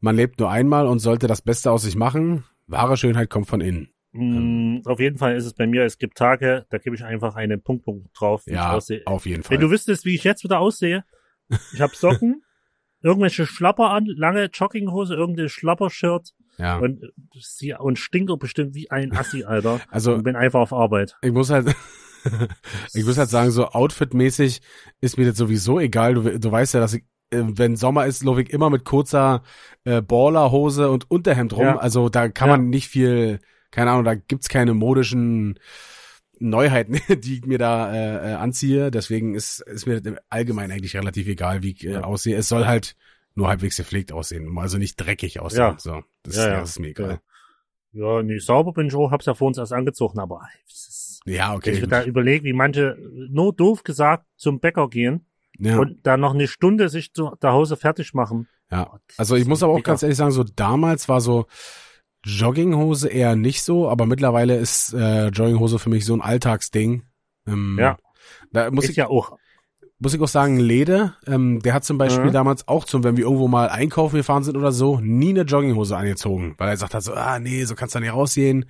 Man 0.00 0.16
lebt 0.16 0.40
nur 0.40 0.50
einmal 0.50 0.88
und 0.88 0.98
sollte 0.98 1.28
das 1.28 1.40
Beste 1.40 1.70
aus 1.70 1.82
sich 1.82 1.94
machen. 1.94 2.42
Wahre 2.66 2.96
Schönheit 2.96 3.30
kommt 3.30 3.46
von 3.46 3.60
innen. 3.60 3.90
Hm, 4.18 4.82
auf 4.84 5.00
jeden 5.00 5.18
Fall 5.18 5.36
ist 5.36 5.44
es 5.46 5.54
bei 5.54 5.66
mir, 5.66 5.84
es 5.84 5.98
gibt 5.98 6.16
Tage, 6.16 6.66
da 6.70 6.78
gebe 6.78 6.96
ich 6.96 7.04
einfach 7.04 7.36
einen 7.36 7.62
Punkt, 7.62 7.84
Punkt 7.84 8.08
drauf, 8.14 8.42
Ja, 8.46 8.78
auf 9.06 9.26
jeden 9.26 9.42
Fall. 9.42 9.54
Wenn 9.54 9.60
du 9.60 9.70
wüsstest, 9.70 10.04
wie 10.04 10.14
ich 10.14 10.24
jetzt 10.24 10.44
wieder 10.44 10.60
aussehe, 10.60 11.04
ich 11.72 11.80
habe 11.80 11.94
Socken, 11.94 12.42
irgendwelche 13.02 13.46
Schlapper 13.46 13.90
an, 13.90 14.06
lange 14.06 14.46
Jogginghose, 14.52 15.14
irgendein 15.14 15.48
Schlappershirt 15.48 16.30
ja. 16.58 16.78
und, 16.78 17.02
und 17.78 17.98
stinkt 17.98 18.38
bestimmt 18.38 18.74
wie 18.74 18.90
ein 18.90 19.12
Assi, 19.12 19.44
Alter. 19.44 19.80
Also 19.90 20.14
Und 20.14 20.24
bin 20.24 20.36
einfach 20.36 20.60
auf 20.60 20.72
Arbeit. 20.72 21.16
ich 21.22 21.32
muss 21.32 21.50
halt, 21.50 21.74
ich 22.94 23.04
muss 23.04 23.18
halt 23.18 23.30
sagen, 23.30 23.50
so 23.50 23.68
outfitmäßig 23.68 24.60
ist 25.00 25.18
mir 25.18 25.26
das 25.26 25.36
sowieso 25.36 25.78
egal. 25.78 26.14
Du, 26.14 26.38
du 26.38 26.50
weißt 26.50 26.74
ja, 26.74 26.80
dass 26.80 26.94
ich, 26.94 27.04
äh, 27.30 27.42
wenn 27.44 27.76
Sommer 27.76 28.06
ist, 28.06 28.24
laufe 28.24 28.42
ich 28.42 28.50
immer 28.50 28.70
mit 28.70 28.84
kurzer 28.84 29.42
äh, 29.84 30.00
Ballerhose 30.02 30.90
und 30.90 31.10
Unterhemd 31.10 31.52
rum. 31.54 31.64
Ja. 31.64 31.76
Also 31.78 32.08
da 32.08 32.28
kann 32.28 32.48
Ja. 32.48 32.56
man 32.56 32.68
nicht 32.70 32.88
viel, 32.88 33.38
keine 33.76 33.90
Ahnung, 33.90 34.04
da 34.04 34.14
gibt's 34.14 34.48
keine 34.48 34.72
modischen 34.72 35.58
Neuheiten, 36.38 36.98
die 37.20 37.34
ich 37.34 37.44
mir 37.44 37.58
da 37.58 37.92
äh, 37.92 38.30
äh, 38.30 38.34
anziehe. 38.36 38.90
Deswegen 38.90 39.34
ist, 39.34 39.60
ist 39.60 39.86
mir 39.86 40.00
allgemein 40.30 40.70
eigentlich 40.70 40.96
relativ 40.96 41.28
egal, 41.28 41.62
wie 41.62 41.72
ich 41.72 41.86
äh, 41.86 41.96
aussehe. 41.96 42.38
Es 42.38 42.48
soll 42.48 42.64
halt 42.64 42.96
nur 43.34 43.48
halbwegs 43.48 43.76
gepflegt 43.76 44.12
aussehen, 44.12 44.56
also 44.56 44.78
nicht 44.78 44.96
dreckig 44.96 45.40
aussehen. 45.40 45.58
Ja. 45.58 45.76
So, 45.78 46.02
das, 46.22 46.36
Ja, 46.36 46.48
ja, 46.48 46.60
das 46.60 46.70
ist 46.70 46.78
mir 46.78 46.88
egal. 46.88 47.20
Ja, 47.92 48.22
nee, 48.22 48.38
sauber 48.38 48.72
bin 48.72 48.86
ich 48.86 48.94
auch, 48.94 49.10
hab's 49.10 49.26
ja 49.26 49.34
vor 49.34 49.48
uns 49.48 49.58
erst 49.58 49.74
angezogen, 49.74 50.18
aber 50.20 50.40
ist, 50.66 51.20
Ja, 51.26 51.50
wenn 51.50 51.56
okay. 51.58 51.72
ich 51.72 51.82
mir 51.82 51.88
da 51.88 52.02
überlege, 52.02 52.44
wie 52.44 52.54
manche, 52.54 52.96
nur 53.28 53.54
doof 53.54 53.84
gesagt, 53.84 54.24
zum 54.36 54.58
Bäcker 54.58 54.88
gehen 54.88 55.26
ja. 55.58 55.78
und 55.78 56.06
dann 56.06 56.20
noch 56.20 56.32
eine 56.32 56.48
Stunde 56.48 56.88
sich 56.88 57.12
zu 57.12 57.36
Hause 57.42 57.76
fertig 57.76 58.14
machen. 58.14 58.48
Ja, 58.70 58.90
Oh, 58.90 58.98
also 59.18 59.36
ich 59.36 59.46
muss 59.46 59.62
aber 59.62 59.74
auch 59.74 59.82
ganz 59.82 60.02
ehrlich 60.02 60.16
sagen, 60.16 60.32
so 60.32 60.44
damals 60.44 61.10
war 61.10 61.20
so 61.20 61.46
Jogginghose 62.26 63.08
eher 63.08 63.36
nicht 63.36 63.62
so, 63.62 63.88
aber 63.88 64.04
mittlerweile 64.06 64.56
ist 64.56 64.92
äh, 64.94 65.28
Jogginghose 65.28 65.78
für 65.78 65.90
mich 65.90 66.04
so 66.04 66.12
ein 66.14 66.20
Alltagsding. 66.20 67.02
Ähm, 67.46 67.76
Ja. 67.80 67.96
Da 68.52 68.70
muss 68.72 68.84
ist 68.84 68.90
ich, 68.90 68.96
ja 68.96 69.06
auch. 69.08 69.38
muss 70.00 70.12
ich 70.12 70.20
auch 70.20 70.26
sagen, 70.28 70.58
Lede, 70.58 71.14
ähm, 71.26 71.60
der 71.62 71.72
hat 71.74 71.84
zum 71.84 71.98
Beispiel 71.98 72.26
Mhm. 72.26 72.32
damals 72.32 72.66
auch 72.68 72.84
zum, 72.84 73.04
wenn 73.04 73.16
wir 73.16 73.24
irgendwo 73.24 73.46
mal 73.48 73.68
einkaufen 73.68 74.16
gefahren 74.16 74.42
sind 74.42 74.56
oder 74.56 74.72
so, 74.72 74.98
nie 75.00 75.30
eine 75.30 75.42
Jogginghose 75.42 75.96
angezogen, 75.96 76.54
weil 76.58 76.68
er 76.68 76.72
gesagt 76.74 76.94
hat 76.94 77.02
so, 77.04 77.14
ah 77.14 77.38
nee, 77.38 77.64
so 77.64 77.74
kannst 77.76 77.94
du 77.94 78.00
nicht 78.00 78.12
rausgehen. 78.12 78.66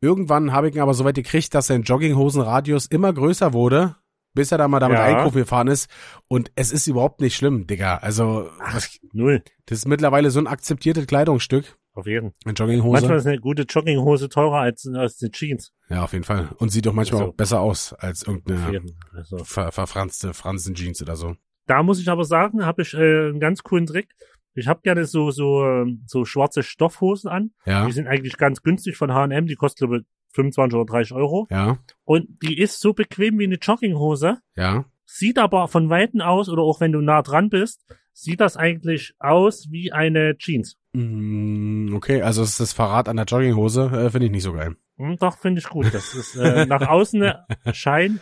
Irgendwann 0.00 0.52
habe 0.52 0.68
ich 0.68 0.74
ihn 0.76 0.80
aber 0.80 0.94
so 0.94 1.04
weit 1.04 1.16
gekriegt, 1.16 1.54
dass 1.54 1.66
sein 1.66 1.82
Jogginghosenradius 1.82 2.86
immer 2.86 3.12
größer 3.12 3.52
wurde, 3.52 3.96
bis 4.34 4.52
er 4.52 4.58
da 4.58 4.68
mal 4.68 4.78
damit 4.80 4.98
Ja. 4.98 5.04
einkaufen 5.04 5.38
gefahren 5.38 5.68
ist. 5.68 5.88
Und 6.28 6.52
es 6.54 6.70
ist 6.70 6.86
überhaupt 6.86 7.20
nicht 7.20 7.34
schlimm, 7.34 7.66
Digga. 7.66 7.96
Also, 7.96 8.48
was, 8.72 8.98
Null. 9.12 9.42
das 9.66 9.78
ist 9.78 9.88
mittlerweile 9.88 10.30
so 10.30 10.38
ein 10.38 10.46
akzeptiertes 10.46 11.06
Kleidungsstück. 11.06 11.76
Auf 11.96 12.06
jeden. 12.06 12.32
Eine 12.44 12.54
Jogginghose. 12.54 12.92
Manchmal 12.92 13.16
ist 13.18 13.26
eine 13.26 13.40
gute 13.40 13.62
Jogginghose 13.62 14.28
teurer 14.28 14.58
als, 14.60 14.86
als 14.94 15.16
die 15.16 15.30
Jeans. 15.30 15.72
ja, 15.88 16.04
auf 16.04 16.12
jeden 16.12 16.24
Fall. 16.24 16.50
Und 16.58 16.68
sieht 16.68 16.86
doch 16.86 16.92
manchmal 16.92 17.22
Also- 17.22 17.32
auch 17.32 17.36
besser 17.36 17.60
aus 17.60 17.92
als 17.94 18.22
irgendeine. 18.22 18.82
Also. 19.12 19.38
ver 19.38 19.72
verfranste 19.72 20.34
Fransen-Jeans 20.34 21.02
oder 21.02 21.16
so. 21.16 21.34
Da 21.66 21.82
muss 21.82 21.98
ich 22.00 22.08
aber 22.08 22.24
sagen, 22.24 22.64
habe 22.64 22.82
ich 22.82 22.94
äh, 22.94 22.98
einen 23.28 23.40
ganz 23.40 23.62
coolen 23.64 23.86
Trick. 23.86 24.08
Ich 24.54 24.68
habe 24.68 24.80
gerne 24.82 25.04
so 25.04 25.30
so 25.30 25.64
ähm, 25.64 26.04
so 26.06 26.24
schwarze 26.24 26.62
Stoffhosen 26.62 27.28
an. 27.30 27.50
Ja, 27.64 27.86
Die 27.86 27.92
sind 27.92 28.06
eigentlich 28.06 28.36
ganz 28.36 28.62
günstig 28.62 28.96
von 28.96 29.12
H&M. 29.12 29.46
Die 29.46 29.54
kosten 29.56 29.78
glaube 29.86 29.98
ich 29.98 30.04
25 30.34 30.76
oder 30.76 30.84
30 30.86 31.12
Euro. 31.14 31.46
ja, 31.50 31.78
Und 32.04 32.28
die 32.42 32.58
ist 32.60 32.80
so 32.80 32.92
bequem 32.92 33.38
wie 33.38 33.44
eine 33.44 33.56
Jogginghose. 33.56 34.38
ja. 34.54 34.84
Sieht 35.08 35.38
aber 35.38 35.68
von 35.68 35.88
Weitem 35.88 36.20
aus 36.20 36.48
oder 36.48 36.62
auch 36.62 36.80
wenn 36.80 36.90
du 36.90 37.00
nah 37.00 37.22
dran 37.22 37.48
bist, 37.48 37.86
sieht 38.18 38.40
das 38.40 38.56
eigentlich 38.56 39.14
aus 39.18 39.70
wie 39.70 39.92
eine 39.92 40.36
Jeans. 40.38 40.78
Mm, 40.94 41.94
Okay, 41.94 42.22
also 42.22 42.42
es 42.42 42.50
ist 42.50 42.60
das 42.60 42.72
Verrat 42.72 43.08
an 43.08 43.16
der 43.16 43.26
Jogginghose, 43.26 43.84
äh, 43.92 44.10
finde 44.10 44.26
ich 44.26 44.32
nicht 44.32 44.42
so 44.42 44.52
geil. 44.54 44.74
Hm, 44.96 45.16
doch, 45.18 45.38
finde 45.38 45.60
ich 45.60 45.68
gut. 45.68 45.92
Das 45.92 46.14
ist 46.14 46.34
äh, 46.36 46.64
nach 46.66 46.88
außen 46.88 47.30
Schein 47.72 48.20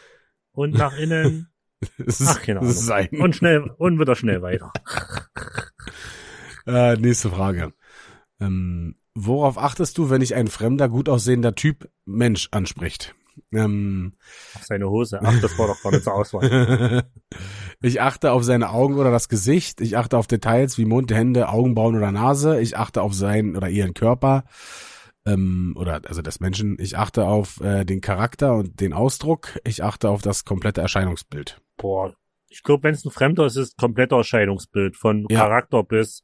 und 0.53 0.75
nach 0.75 0.97
innen 0.99 1.49
ist, 1.99 2.23
Ach, 2.27 2.47
ein. 2.91 3.09
und 3.21 3.37
schnell 3.37 3.71
und 3.79 3.99
wieder 4.01 4.17
schnell 4.17 4.43
weiter. 4.43 4.73
Äh, 6.67 6.97
nächste 6.97 7.29
Frage. 7.29 7.75
Ähm, 8.41 8.97
worauf 9.15 9.59
achtest 9.59 9.99
du, 9.99 10.09
wenn 10.09 10.21
dich 10.21 10.35
ein 10.35 10.49
fremder, 10.49 10.89
gut 10.89 11.11
aussehender 11.11 11.55
Typ 11.55 11.91
Mensch 12.07 12.49
anspricht? 12.53 13.15
Ähm, 13.53 14.15
Auf 14.55 14.65
seine 14.65 14.89
Hose. 14.89 15.21
Ach, 15.23 15.41
das 15.41 15.59
war 15.59 15.69
doch 15.69 15.93
nicht 15.93 16.05
zur 16.05 16.15
Auswahl. 16.15 17.05
ich 17.83 18.01
achte 18.01 18.33
auf 18.33 18.45
seine 18.45 18.71
Augen 18.71 18.99
oder 18.99 19.11
das 19.11 19.29
Gesicht. 19.29 19.81
Ich 19.81 19.97
achte 19.97 20.19
auf 20.19 20.27
Details 20.27 20.79
wie 20.79 20.85
Mund, 20.85 21.13
Hände, 21.13 21.49
Augenbrauen 21.49 21.97
oder 21.97 22.13
Nase. 22.13 22.61
Ich 22.61 22.77
achte 22.77 23.03
auf 23.03 23.15
seinen 23.15 23.57
oder 23.57 23.69
ihren 23.69 23.95
Körper. 23.95 24.45
Ähm, 25.27 25.75
oder 25.77 26.01
also 26.07 26.23
des 26.23 26.41
Menschen. 26.41 26.77
Ich 26.79 26.99
achte 26.99 27.27
auf 27.27 27.61
äh, 27.61 27.85
den 27.85 28.01
Charakter 28.01 28.55
und 28.55 28.81
den 28.81 28.93
Ausdruck. 28.93 29.59
Ich 29.65 29.83
achte 29.83 30.11
auf 30.11 30.23
das 30.23 30.45
komplette 30.45 30.81
Erscheinungsbild. 30.81 31.61
Boah. 31.77 32.15
Ich 32.49 32.63
glaube, 32.63 32.85
wenn 32.85 32.95
es 32.95 33.05
ein 33.05 33.11
Fremder 33.11 33.47
ist, 33.47 33.57
ist 33.57 33.77
kompletter 33.77 34.17
Erscheinungsbild 34.17 34.97
von 34.97 35.27
Ja. 35.29 35.41
Charakter 35.41 35.83
bis 35.83 36.23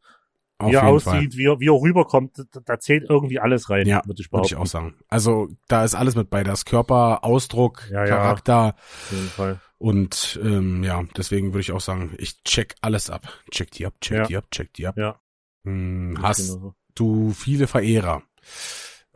Auf 0.60 0.70
wie 0.70 0.74
er 0.74 0.80
Fall. 0.80 0.90
aussieht, 0.90 1.36
wie 1.36 1.46
er, 1.46 1.58
wie 1.60 1.68
er 1.68 1.80
rüberkommt. 1.80 2.38
Da, 2.52 2.60
da 2.64 2.78
zählt 2.78 3.04
irgendwie 3.08 3.38
alles 3.40 3.70
rein, 3.70 3.86
Ja, 3.86 4.02
würde 4.06 4.20
ich 4.22 4.30
Würde 4.32 4.46
ich 4.46 4.50
behaupten. 4.52 4.56
auch 4.56 4.66
sagen. 4.66 4.94
Also 5.08 5.48
da 5.68 5.84
ist 5.84 5.94
alles 5.94 6.14
mit 6.16 6.30
bei. 6.30 6.44
Das 6.44 6.64
Körper, 6.64 7.24
Ausdruck, 7.24 7.88
Ja, 7.90 8.04
ja. 8.04 8.16
Charakter 8.16 8.74
Auf 8.76 9.08
jeden 9.12 9.28
Fall. 9.28 9.60
und 9.78 10.38
ähm, 10.42 10.84
ja, 10.84 11.02
deswegen 11.16 11.48
würde 11.48 11.60
ich 11.60 11.72
auch 11.72 11.80
sagen, 11.80 12.14
ich 12.18 12.42
check 12.44 12.74
alles 12.80 13.10
ab. 13.10 13.28
Check 13.50 13.70
die 13.72 13.86
ab, 13.86 13.94
check 14.00 14.18
Ja. 14.18 14.26
die 14.26 14.36
ab, 14.36 14.44
check 14.50 14.72
die 14.74 14.86
ab. 14.86 14.96
Ja. 14.96 15.20
Hm, 15.64 16.18
hast 16.22 16.54
genau. 16.54 16.74
du 16.94 17.32
viele 17.32 17.66
Verehrer? 17.66 18.22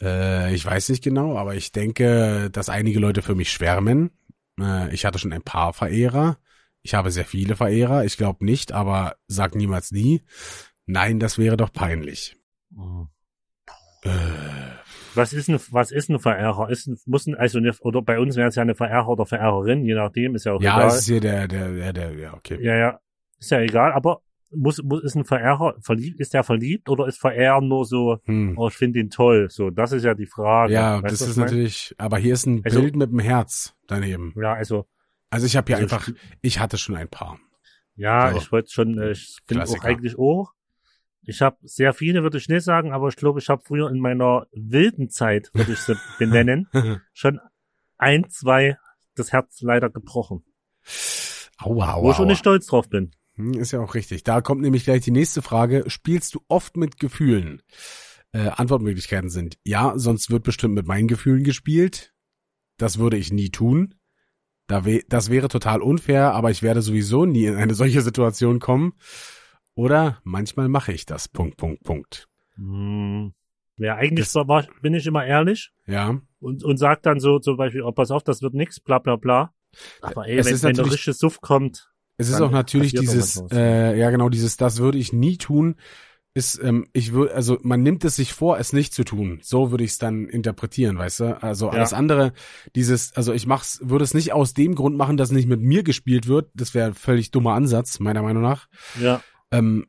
Äh, 0.01 0.55
ich 0.55 0.65
weiß 0.65 0.89
nicht 0.89 1.05
genau, 1.05 1.37
aber 1.39 1.55
ich 1.55 1.73
denke, 1.73 2.51
dass 2.51 2.69
einige 2.69 2.99
Leute 2.99 3.23
für 3.23 3.35
mich 3.35 3.53
schwärmen. 3.53 4.11
Äh, 4.61 4.93
ich 4.95 5.05
hatte 5.05 5.19
schon 5.19 5.33
ein 5.33 5.43
paar 5.43 5.73
Verehrer. 5.73 6.39
Ich 6.83 6.95
habe 6.95 7.11
sehr 7.11 7.25
viele 7.25 7.57
Verehrer. 7.57 8.05
Ich 8.05 8.17
glaube 8.19 8.45
nicht, 8.45 8.73
aber 8.73 9.17
sag 9.27 9.55
niemals 9.55 9.91
nie. 9.91 10.23
Nein, 10.87 11.19
das 11.21 11.39
wäre 11.39 11.57
doch 11.57 11.73
peinlich. 11.73 12.37
Mhm. 12.71 13.09
Äh, 14.03 14.11
Was 15.15 15.33
ist 15.33 15.49
ein, 15.49 15.59
was 15.71 15.91
ist 15.93 16.11
ein 16.11 16.19
Verehrer? 16.19 16.69
Ist 16.71 16.87
ein, 16.87 16.99
muss 17.07 17.27
ein, 17.27 17.35
also 17.37 17.59
eine, 17.59 17.73
oder 17.81 18.03
bei 18.03 18.19
uns 18.19 18.37
wäre 18.37 18.49
es 18.49 18.57
ja 18.57 18.63
eine 18.63 18.75
Verehrer 18.75 19.09
oder 19.09 19.25
Verehrerin, 19.27 19.85
je 19.85 19.95
nachdem, 19.95 20.35
ist 20.35 20.45
ja 20.45 20.53
auch 20.53 20.61
ja, 20.61 20.77
egal. 20.77 20.89
es 20.89 20.95
ist 20.99 21.07
hier 21.07 21.21
der, 21.21 21.49
der, 21.49 21.73
der, 21.73 21.93
der, 21.93 22.13
ja, 22.15 22.35
okay. 22.35 22.59
Ja, 22.63 22.77
ja, 22.77 23.01
ist 23.39 23.51
ja 23.51 23.61
egal, 23.61 23.93
aber 23.93 24.21
muss, 24.51 24.83
muss 24.83 25.03
ist 25.05 25.15
ein 25.15 25.25
Verehrer 25.25 25.77
verliebt, 25.81 26.21
ist 26.21 26.35
der 26.35 26.45
verliebt 26.45 26.89
oder 26.89 27.07
ist 27.07 27.19
Verehren 27.19 27.67
nur 27.69 27.85
so, 27.87 28.19
Hm. 28.25 28.59
oh, 28.59 28.69
ich 28.69 28.75
finde 28.75 28.99
ihn 29.01 29.09
toll, 29.11 29.49
so, 29.51 29.71
das 29.71 29.93
ist 29.93 30.05
ja 30.05 30.15
die 30.15 30.27
Frage. 30.27 30.73
Ja, 30.75 31.03
Weißt 31.03 31.21
das 31.23 31.29
ist 31.29 31.37
mein? 31.37 31.47
natürlich, 31.47 31.95
aber 31.97 32.19
hier 32.19 32.35
ist 32.35 32.47
ein 32.47 32.61
Also- 32.65 32.81
Bild 32.81 32.97
mit 32.97 33.11
dem 33.11 33.21
Herz 33.21 33.75
daneben. 33.87 34.35
Ja, 34.37 34.53
also, 34.55 34.87
Also 35.31 35.47
ich 35.47 35.57
habe 35.57 35.67
hier 35.73 35.77
Also 35.83 35.95
einfach, 35.97 36.09
ich 36.43 36.59
hatte 36.61 36.77
schon 36.77 36.95
ein 36.97 37.09
paar. 37.09 37.39
ja, 37.97 38.31
So. 38.33 38.39
ich 38.39 38.53
wollte 38.53 38.71
schon, 38.71 38.99
äh, 38.99 39.13
ich 39.13 39.39
bin 39.47 39.61
auch 39.61 39.83
eigentlich 39.85 40.19
auch. 40.19 40.53
Ich 41.27 41.41
habe 41.43 41.57
sehr 41.63 41.95
viele, 41.95 42.23
würde 42.23 42.39
ich 42.39 42.49
nicht 42.49 42.65
sagen, 42.65 42.93
aber 42.93 43.09
ich 43.09 43.17
glaube, 43.17 43.41
ich 43.41 43.49
habe 43.49 43.63
früher 43.65 43.89
in 43.91 43.99
meiner 43.99 44.47
wilden 44.53 45.09
Zeit, 45.11 45.51
würde 45.55 45.73
ich 45.73 45.79
sie 45.81 45.97
benennen, 46.19 46.69
schon 47.13 47.41
ein, 47.99 48.29
zwei 48.31 48.77
das 49.15 49.33
Herz 49.33 49.61
leider 49.63 49.91
gebrochen. 49.91 50.45
aua, 51.59 51.97
wo 51.97 52.01
aua, 52.07 52.11
ich 52.11 52.17
schon 52.17 52.27
nicht 52.29 52.39
stolz 52.39 52.67
drauf 52.67 52.89
bin. 52.89 53.13
Hm, 53.37 53.55
Ist 53.55 53.73
ja 53.73 53.81
auch 53.81 53.95
richtig. 53.95 54.25
Da 54.25 54.41
kommt 54.41 54.61
nämlich 54.63 54.85
gleich 54.85 55.03
die 55.03 55.11
nächste 55.11 55.43
Frage. 55.43 55.85
Spielst 55.89 56.35
du 56.35 56.41
oft 56.49 56.77
mit 56.77 56.99
Gefühlen? 56.99 57.63
Äh, 58.33 58.49
Antwortmöglichkeiten 58.49 59.31
sind 59.31 59.57
ja, 59.65 59.93
sonst 59.97 60.31
wird 60.31 60.43
bestimmt 60.43 60.75
mit 60.75 60.87
meinen 60.87 61.09
Gefühlen 61.09 61.45
gespielt. 61.45 62.13
Das 62.77 62.99
würde 62.99 63.17
ich 63.17 63.33
nie 63.33 63.51
tun. 63.51 63.95
Da 64.67 64.85
weh- 64.85 65.05
das 65.09 65.31
wäre 65.31 65.49
total 65.49 65.83
unfair, 65.83 66.33
aber 66.33 66.51
ich 66.51 66.63
werde 66.63 66.83
sowieso 66.83 67.27
nie 67.27 67.45
in 67.47 67.55
eine 67.57 67.75
solche 67.75 68.01
Situation 68.03 68.59
kommen. 68.59 68.95
Oder 69.75 70.19
manchmal 70.25 70.69
mache 70.69 70.93
ich 70.93 71.07
das. 71.07 71.29
Punkt, 71.29 71.57
Punkt, 71.57 71.83
Punkt. 71.83 72.29
Hm. 72.57 73.33
Ja, 73.77 73.97
eigentlich 73.97 74.27
Das- 74.33 74.35
war, 74.49 74.65
bin 74.83 74.95
ich 74.95 75.07
immer 75.07 75.25
ehrlich 75.27 75.73
Ja. 75.87 76.21
und, 76.41 76.63
und 76.63 76.77
sag 76.77 77.03
dann 77.03 77.19
so 77.19 77.41
zum 77.41 77.57
Beispiel, 77.57 77.83
oh, 77.83 77.91
pass 77.93 78.11
auf, 78.13 78.23
das 78.23 78.41
wird 78.41 78.55
nix, 78.55 78.79
bla 78.79 78.99
bla 79.01 79.17
bla. 79.17 79.53
Aber 80.01 80.29
ey, 80.29 80.39
Es 80.39 80.47
wenn, 80.47 80.55
ist 80.55 80.63
wenn 80.63 80.75
der 80.77 80.87
richtige 80.87 81.13
Suff 81.13 81.41
kommt, 81.41 81.91
Es 82.17 82.29
ist 82.29 82.41
auch 82.41 82.53
natürlich 82.53 82.93
dieses, 82.95 83.43
äh, 83.51 83.99
ja 83.99 84.11
genau, 84.11 84.29
dieses, 84.29 84.57
das 84.57 84.79
würde 84.79 84.99
ich 84.99 85.13
nie 85.13 85.37
tun, 85.39 85.75
ist, 86.37 86.61
ähm, 86.63 86.87
ich 86.93 87.13
würde, 87.13 87.35
also 87.35 87.59
man 87.63 87.83
nimmt 87.83 88.05
es 88.05 88.15
sich 88.17 88.33
vor, 88.33 88.59
es 88.59 88.73
nicht 88.73 88.93
zu 88.95 89.03
tun. 89.05 89.39
So 89.43 89.71
würde 89.73 89.83
ich 89.85 89.91
es 89.91 89.99
dann 89.99 90.29
interpretieren, 90.29 90.97
weißt 90.99 91.21
du? 91.21 91.43
Also 91.43 91.69
alles 91.71 91.93
andere, 91.93 92.33
dieses, 92.77 93.13
also 93.17 93.33
ich 93.33 93.47
mach's, 93.47 93.81
würde 93.83 94.05
es 94.05 94.15
nicht 94.15 94.33
aus 94.33 94.53
dem 94.55 94.75
Grund 94.77 94.97
machen, 94.97 95.17
dass 95.17 95.31
nicht 95.33 95.49
mit 95.49 95.61
mir 95.61 95.83
gespielt 95.85 96.27
wird. 96.29 96.51
Das 96.55 96.75
wäre 96.75 96.89
ein 96.89 96.95
völlig 96.95 97.31
dummer 97.33 97.55
Ansatz, 97.55 97.99
meiner 98.01 98.23
Meinung 98.23 98.43
nach. 98.45 98.69
ja, 99.01 99.21
Ähm, 99.59 99.87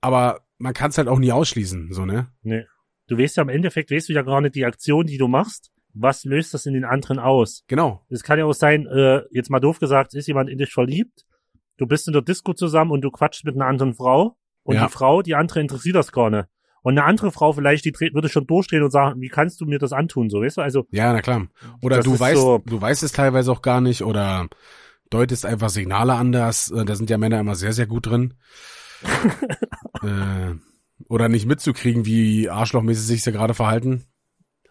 aber 0.00 0.40
man 0.58 0.74
kann 0.74 0.90
es 0.90 0.98
halt 0.98 1.08
auch 1.08 1.18
nie 1.18 1.32
ausschließen, 1.32 1.92
so, 1.92 2.04
ne? 2.04 2.28
nee. 2.42 2.64
Du 3.08 3.16
weißt 3.16 3.38
ja 3.38 3.42
im 3.42 3.48
Endeffekt, 3.48 3.90
weißt 3.90 4.10
du 4.10 4.12
ja 4.12 4.20
gar 4.22 4.40
nicht 4.42 4.54
die 4.54 4.66
Aktion, 4.66 5.06
die 5.06 5.16
du 5.16 5.28
machst. 5.28 5.70
Was 5.94 6.24
löst 6.24 6.52
das 6.52 6.66
in 6.66 6.74
den 6.74 6.84
anderen 6.84 7.18
aus? 7.18 7.64
Genau. 7.66 8.04
Es 8.10 8.22
kann 8.22 8.38
ja 8.38 8.44
auch 8.44 8.52
sein, 8.52 8.86
äh, 8.86 9.22
jetzt 9.30 9.48
mal 9.50 9.60
doof 9.60 9.78
gesagt, 9.78 10.12
ist 10.14 10.28
jemand 10.28 10.50
in 10.50 10.58
dich 10.58 10.70
verliebt, 10.72 11.24
du 11.78 11.86
bist 11.86 12.06
in 12.06 12.12
der 12.12 12.20
Disco 12.22 12.52
zusammen 12.52 12.90
und 12.90 13.00
du 13.00 13.10
quatschst 13.10 13.44
mit 13.46 13.54
einer 13.54 13.64
anderen 13.66 13.94
Frau 13.94 14.36
und 14.62 14.74
Ja. 14.76 14.86
die 14.86 14.92
Frau, 14.92 15.22
die 15.22 15.34
andere 15.34 15.60
interessiert 15.60 15.96
das 15.96 16.12
gar 16.12 16.28
nicht. 16.28 16.44
Und 16.82 16.98
eine 16.98 17.04
andere 17.04 17.32
Frau 17.32 17.52
vielleicht, 17.54 17.84
die 17.86 17.92
dreht, 17.92 18.12
würde 18.14 18.28
schon 18.28 18.46
durchdrehen 18.46 18.82
und 18.82 18.90
sagen, 18.90 19.20
wie 19.22 19.28
kannst 19.28 19.60
du 19.62 19.64
mir 19.64 19.78
das 19.78 19.92
antun, 19.94 20.28
so, 20.28 20.42
weißt 20.42 20.58
du? 20.58 20.60
Also, 20.60 20.86
Ja, 20.90 21.12
na 21.12 21.22
klar. 21.22 21.48
Oder 21.82 22.00
du 22.02 22.18
weißt, 22.20 22.40
so- 22.40 22.62
du 22.66 22.80
weißt 22.80 23.02
es 23.02 23.12
teilweise 23.12 23.50
auch 23.50 23.62
gar 23.62 23.80
nicht 23.80 24.02
oder 24.02 24.48
deutest 25.10 25.46
einfach 25.46 25.70
Signale 25.70 26.12
anders. 26.14 26.70
Äh, 26.70 26.84
Da 26.84 26.94
sind 26.94 27.08
ja 27.10 27.16
Männer 27.18 27.40
immer 27.40 27.54
sehr, 27.54 27.72
sehr 27.72 27.86
gut 27.86 28.06
drin. 28.06 28.34
äh, 30.02 30.54
oder 31.08 31.28
nicht 31.28 31.46
mitzukriegen, 31.46 32.04
wie 32.06 32.50
arschlochmäßig 32.50 33.06
sich 33.06 33.22
sie 33.22 33.32
gerade 33.32 33.54
verhalten. 33.54 34.04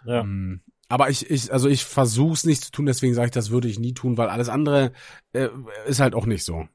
ja. 0.06 0.24
Mm. 0.24 0.62
Aber 0.90 1.10
ich, 1.10 1.30
ich, 1.30 1.52
also 1.52 1.68
ich 1.68 1.84
versuch's 1.84 2.46
nicht 2.46 2.64
zu 2.64 2.72
tun, 2.72 2.86
deswegen 2.86 3.14
sage 3.14 3.26
ich, 3.26 3.32
das 3.34 3.50
würde 3.50 3.68
ich 3.68 3.78
nie 3.78 3.94
tun, 3.94 4.18
weil 4.18 4.30
alles 4.30 4.48
andere 4.48 4.94
äh, 5.34 5.50
ist 5.86 6.00
halt 6.00 6.16
auch 6.16 6.26
nicht 6.26 6.46
so. 6.46 6.66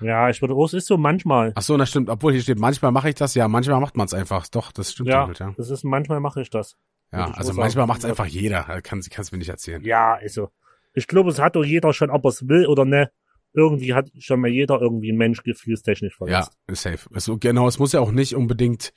Ja, 0.00 0.30
ich 0.30 0.40
würde 0.40 0.54
auch, 0.54 0.64
es 0.64 0.72
ist 0.72 0.86
so 0.86 0.96
manchmal. 0.96 1.52
Ach 1.54 1.60
so, 1.62 1.76
das 1.76 1.90
stimmt. 1.90 2.08
Obwohl 2.08 2.32
hier 2.32 2.40
steht, 2.40 2.58
manchmal 2.58 2.92
mache 2.92 3.10
ich 3.10 3.14
das, 3.14 3.34
ja, 3.34 3.48
manchmal 3.48 3.78
macht 3.80 3.96
man's 3.96 4.14
einfach. 4.14 4.48
Doch, 4.48 4.72
das 4.72 4.92
stimmt 4.92 5.10
Ja, 5.10 5.26
halt, 5.26 5.38
ja. 5.38 5.52
das 5.56 5.68
ist, 5.68 5.84
manchmal 5.84 6.20
mache 6.20 6.40
ich 6.40 6.48
das. 6.48 6.76
Ja, 7.12 7.28
ich 7.28 7.36
also 7.36 7.52
manchmal 7.52 7.70
sagen. 7.82 7.88
macht's 7.88 8.04
einfach 8.06 8.24
jeder. 8.24 8.62
Kann, 8.82 9.02
kannst 9.10 9.32
du 9.32 9.34
mir 9.36 9.38
nicht 9.38 9.50
erzählen. 9.50 9.84
Ja, 9.84 10.14
also, 10.14 10.48
ich 10.94 11.06
glaube, 11.06 11.28
es 11.30 11.38
hat 11.38 11.54
doch 11.54 11.64
jeder 11.64 11.92
schon, 11.92 12.10
ob 12.10 12.24
er 12.24 12.30
es 12.30 12.48
will 12.48 12.66
oder 12.66 12.86
ne. 12.86 13.10
Irgendwie 13.54 13.94
hat 13.94 14.10
schon 14.18 14.40
mal 14.40 14.48
jeder 14.50 14.80
irgendwie 14.80 15.12
ein 15.12 15.16
Mensch 15.18 15.42
gefühlstechnisch 15.42 16.14
Ja, 16.26 16.44
verletzt. 16.44 16.58
ist 16.66 16.82
safe. 16.82 17.08
Also 17.14 17.36
genau, 17.38 17.68
es 17.68 17.78
muss 17.78 17.92
ja 17.92 18.00
auch 18.00 18.10
nicht 18.12 18.34
unbedingt 18.34 18.92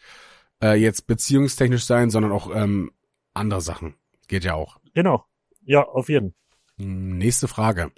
äh, 0.64 0.76
jetzt 0.76 1.08
beziehungstechnisch 1.08 1.84
sein, 1.86 2.10
sondern 2.10 2.32
auch 2.32 2.50
ähm, 2.56 2.92
andere 3.34 3.62
Sachen. 3.62 3.96
Geht 4.28 4.44
ja 4.46 4.54
auch. 4.54 4.78
Genau. 4.94 5.26
Ja, 5.64 5.84
auf 5.84 6.10
jeden. 6.10 6.34
Hm, 6.78 7.18
Nächste 7.18 7.48
Frage. 7.48 7.92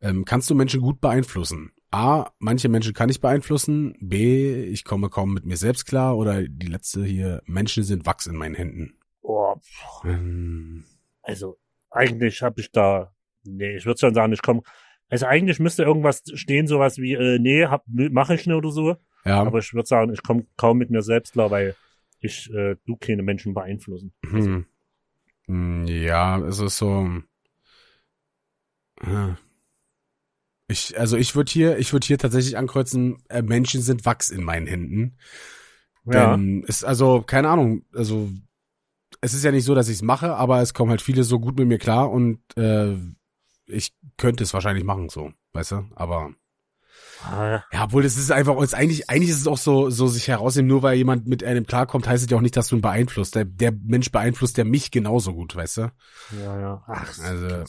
Ähm, 0.00 0.24
kannst 0.24 0.48
du 0.50 0.54
Menschen 0.54 0.80
gut 0.80 1.00
beeinflussen? 1.00 1.72
A, 1.90 2.30
manche 2.38 2.68
Menschen 2.68 2.92
kann 2.94 3.08
ich 3.08 3.20
beeinflussen. 3.20 3.94
B, 4.00 4.64
ich 4.64 4.84
komme 4.84 5.10
kaum 5.10 5.32
mit 5.32 5.44
mir 5.44 5.56
selbst 5.56 5.86
klar. 5.86 6.16
Oder 6.16 6.42
die 6.48 6.66
letzte 6.66 7.04
hier, 7.04 7.42
Menschen 7.46 7.84
sind 7.84 8.04
Wachs 8.06 8.26
in 8.26 8.36
meinen 8.36 8.54
Händen. 8.54 8.98
Oh, 9.22 9.54
Ähm, 10.04 10.84
also, 11.22 11.56
eigentlich 11.90 12.42
habe 12.42 12.60
ich 12.60 12.72
da, 12.72 13.14
nee, 13.44 13.76
ich 13.76 13.86
würde 13.86 13.98
schon 14.00 14.14
sagen, 14.14 14.32
ich 14.32 14.42
komme, 14.42 14.62
also 15.14 15.26
eigentlich 15.26 15.60
müsste 15.60 15.84
irgendwas 15.84 16.24
stehen, 16.34 16.66
sowas 16.66 16.98
wie, 16.98 17.12
äh, 17.12 17.38
nee, 17.38 17.64
mache 18.10 18.34
ich 18.34 18.46
nicht 18.46 18.56
oder 18.56 18.72
so. 18.72 18.96
ja, 19.24 19.42
Aber 19.42 19.60
ich 19.60 19.72
würde 19.72 19.86
sagen, 19.86 20.12
ich 20.12 20.24
komme 20.24 20.44
kaum 20.56 20.78
mit 20.78 20.90
mir 20.90 21.02
selbst 21.02 21.34
klar, 21.34 21.52
weil 21.52 21.76
ich, 22.18 22.52
äh, 22.52 22.74
du 22.84 22.96
keine 22.96 23.22
Menschen 23.22 23.54
beeinflussen. 23.54 24.12
hm. 25.46 25.84
Ja, 25.86 26.40
es 26.40 26.58
ist 26.58 26.78
so. 26.78 27.08
äh, 29.02 29.34
Ich, 30.66 30.98
also 30.98 31.16
ich 31.16 31.36
würde 31.36 31.52
hier, 31.52 31.78
ich 31.78 31.92
würde 31.92 32.08
hier 32.08 32.18
tatsächlich 32.18 32.56
ankreuzen, 32.56 33.18
äh, 33.28 33.42
Menschen 33.42 33.82
sind 33.82 34.04
Wachs 34.06 34.30
in 34.30 34.42
meinen 34.42 34.66
Händen. 34.66 35.16
Ja, 36.06 36.36
Denn 36.36 36.64
ist 36.64 36.84
also, 36.84 37.22
keine 37.22 37.50
Ahnung, 37.50 37.84
also 37.94 38.30
es 39.20 39.32
ist 39.32 39.44
ja 39.44 39.52
nicht 39.52 39.64
so, 39.64 39.76
dass 39.76 39.88
ich 39.88 39.94
es 39.96 40.02
mache, 40.02 40.34
aber 40.34 40.60
es 40.60 40.74
kommen 40.74 40.90
halt 40.90 41.02
viele 41.02 41.22
so 41.22 41.38
gut 41.38 41.56
mit 41.56 41.68
mir 41.68 41.78
klar 41.78 42.10
und 42.10 42.40
äh, 42.56 42.96
ich 43.66 43.94
könnte 44.16 44.44
es 44.44 44.54
wahrscheinlich 44.54 44.84
machen, 44.84 45.08
so, 45.08 45.32
weißt 45.52 45.72
du? 45.72 45.84
Aber 45.94 46.34
Ah, 47.22 47.62
ja, 47.72 47.84
obwohl 47.84 48.02
das 48.02 48.16
ist 48.16 48.30
einfach, 48.30 48.60
ist 48.60 48.74
eigentlich, 48.74 49.08
eigentlich 49.08 49.30
ist 49.30 49.40
es 49.40 49.46
auch 49.46 49.58
so, 49.58 49.88
so 49.88 50.06
sich 50.06 50.28
herausnehmen, 50.28 50.68
nur 50.68 50.82
weil 50.82 50.96
jemand 50.96 51.26
mit 51.26 51.42
einem 51.42 51.66
klarkommt, 51.66 52.06
heißt 52.06 52.24
es 52.24 52.30
ja 52.30 52.36
auch 52.36 52.42
nicht, 52.42 52.56
dass 52.56 52.68
du 52.68 52.76
ihn 52.76 52.82
beeinflusst. 52.82 53.34
Der, 53.34 53.44
der 53.44 53.72
Mensch 53.72 54.10
beeinflusst 54.12 54.58
ja 54.58 54.64
mich 54.64 54.90
genauso 54.90 55.32
gut, 55.32 55.56
weißt 55.56 55.78
du? 55.78 55.92
ja, 56.38 56.60
ja. 56.60 56.82
Ach, 56.86 57.18
Also, 57.22 57.64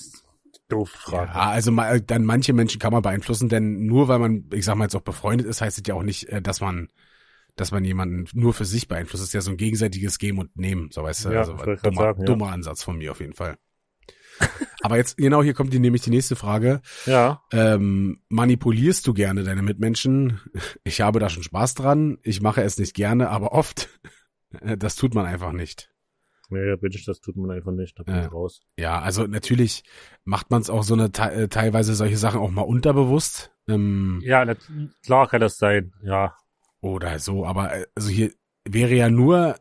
doof 0.67 0.89
Frage. 0.89 1.31
ja, 1.31 1.49
also 1.51 1.71
mal, 1.71 2.01
dann 2.01 2.25
manche 2.25 2.53
Menschen 2.53 2.79
kann 2.79 2.91
man 2.91 3.01
beeinflussen, 3.01 3.49
denn 3.49 3.85
nur 3.85 4.07
weil 4.07 4.19
man, 4.19 4.49
ich 4.53 4.65
sag 4.65 4.75
mal 4.75 4.85
jetzt 4.85 4.95
auch 4.95 5.01
befreundet 5.01 5.47
ist, 5.47 5.61
heißt 5.61 5.77
es 5.77 5.83
ja 5.87 5.95
auch 5.95 6.03
nicht, 6.03 6.27
äh, 6.29 6.41
dass 6.41 6.59
man, 6.59 6.89
dass 7.55 7.71
man 7.71 7.85
jemanden 7.85 8.25
nur 8.33 8.53
für 8.53 8.65
sich 8.65 8.87
beeinflusst. 8.87 9.21
Das 9.21 9.29
ist 9.29 9.33
ja 9.33 9.41
so 9.41 9.51
ein 9.51 9.57
gegenseitiges 9.57 10.17
Geben 10.17 10.39
und 10.39 10.57
Nehmen, 10.57 10.89
so 10.91 11.03
weißt 11.03 11.25
du. 11.25 11.29
Ja, 11.29 11.39
also 11.39 11.53
dummer, 11.53 12.01
sagen, 12.01 12.21
ja. 12.21 12.25
dummer 12.25 12.51
Ansatz 12.51 12.83
von 12.83 12.97
mir 12.97 13.11
auf 13.11 13.21
jeden 13.21 13.33
Fall. 13.33 13.57
Aber 14.81 14.97
jetzt, 14.97 15.17
genau 15.17 15.41
hier 15.41 15.53
kommt 15.53 15.73
die, 15.73 15.79
nämlich 15.79 16.03
die 16.03 16.09
nächste 16.11 16.35
Frage. 16.35 16.81
Ja, 17.05 17.41
Ähm, 17.51 18.21
manipulierst 18.29 19.05
du 19.07 19.13
gerne 19.13 19.43
deine 19.43 19.61
Mitmenschen? 19.63 20.39
Ich 20.83 21.01
habe 21.01 21.19
da 21.19 21.29
schon 21.29 21.43
Spaß 21.43 21.73
dran. 21.73 22.17
Ich 22.21 22.41
mache 22.41 22.61
es 22.61 22.77
nicht 22.77 22.93
gerne, 22.93 23.29
aber 23.29 23.51
oft. 23.53 23.89
Das 24.77 24.95
tut 24.95 25.13
man 25.13 25.25
einfach 25.25 25.51
nicht. 25.51 25.91
nee, 26.49 26.75
bitte, 26.77 26.97
das 27.05 27.19
tut 27.19 27.35
man 27.35 27.51
einfach 27.51 27.73
nicht, 27.73 27.99
da 27.99 28.03
bin 28.03 28.15
Ja. 28.15 28.25
ich 28.27 28.31
raus. 28.31 28.61
Ja, 28.77 29.01
also 29.01 29.27
natürlich 29.27 29.83
macht 30.23 30.49
man 30.49 30.61
es 30.61 30.69
auch 30.69 30.83
so 30.83 30.93
eine 30.93 31.11
te 31.11 31.29
äh, 31.31 31.47
teilweise 31.49 31.93
solche 31.93 32.15
Sachen 32.15 32.39
auch 32.39 32.51
mal 32.51 32.61
unterbewusst. 32.61 33.51
Ähm, 33.67 34.21
Ja, 34.23 34.45
na, 34.45 34.55
klar 35.03 35.27
kann 35.27 35.41
das 35.41 35.57
sein, 35.57 35.91
ja. 36.03 36.35
Oder 36.79 37.19
so, 37.19 37.45
aber 37.45 37.73
äh, 37.75 37.85
also 37.95 38.07
hier 38.09 38.31
wäre 38.63 38.93
ja 38.93 39.09
nur 39.09 39.55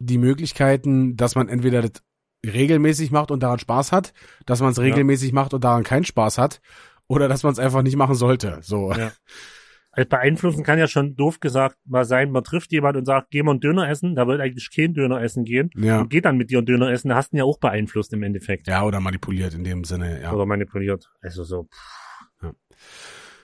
die 0.00 0.18
Möglichkeiten, 0.18 1.16
dass 1.16 1.36
man 1.36 1.48
entweder 1.48 1.82
das 1.82 2.02
regelmäßig 2.44 3.10
macht 3.10 3.30
und 3.30 3.42
daran 3.42 3.58
Spaß 3.58 3.92
hat, 3.92 4.12
dass 4.46 4.60
man 4.60 4.70
es 4.70 4.76
Ja. 4.76 4.84
regelmäßig 4.84 5.32
macht 5.32 5.54
und 5.54 5.64
daran 5.64 5.82
keinen 5.82 6.04
Spaß 6.04 6.38
hat, 6.38 6.60
oder 7.06 7.28
dass 7.28 7.42
man 7.42 7.52
es 7.52 7.58
einfach 7.58 7.82
nicht 7.82 7.96
machen 7.96 8.14
sollte. 8.14 8.58
So. 8.62 8.92
Ja. 8.92 9.12
Also 9.96 10.08
beeinflussen 10.08 10.64
kann 10.64 10.78
ja 10.78 10.88
schon 10.88 11.14
doof 11.14 11.38
gesagt 11.38 11.78
mal 11.84 12.04
sein, 12.04 12.32
man 12.32 12.42
trifft 12.42 12.72
jemand 12.72 12.96
und 12.96 13.04
sagt, 13.04 13.30
geh 13.30 13.44
mal 13.44 13.52
einen 13.52 13.60
Döner 13.60 13.88
essen, 13.88 14.16
da 14.16 14.26
wird 14.26 14.40
eigentlich 14.40 14.70
kein 14.74 14.92
Döner 14.92 15.22
essen 15.22 15.44
gehen. 15.44 15.70
Ja. 15.76 16.00
Und 16.00 16.10
geht 16.10 16.24
dann 16.24 16.36
mit 16.36 16.50
dir 16.50 16.58
einen 16.58 16.66
Döner 16.66 16.90
essen, 16.90 17.10
da 17.10 17.14
hast 17.14 17.30
du 17.32 17.36
ihn 17.36 17.38
ja 17.38 17.44
auch 17.44 17.58
beeinflusst 17.58 18.12
im 18.12 18.24
Endeffekt. 18.24 18.66
Ja, 18.66 18.82
oder 18.82 18.98
manipuliert 18.98 19.54
in 19.54 19.62
dem 19.62 19.84
Sinne, 19.84 20.20
ja. 20.20 20.32
Oder 20.32 20.46
manipuliert. 20.46 21.10
Also 21.20 21.44
so. 21.44 21.68
Ja. 22.42 22.52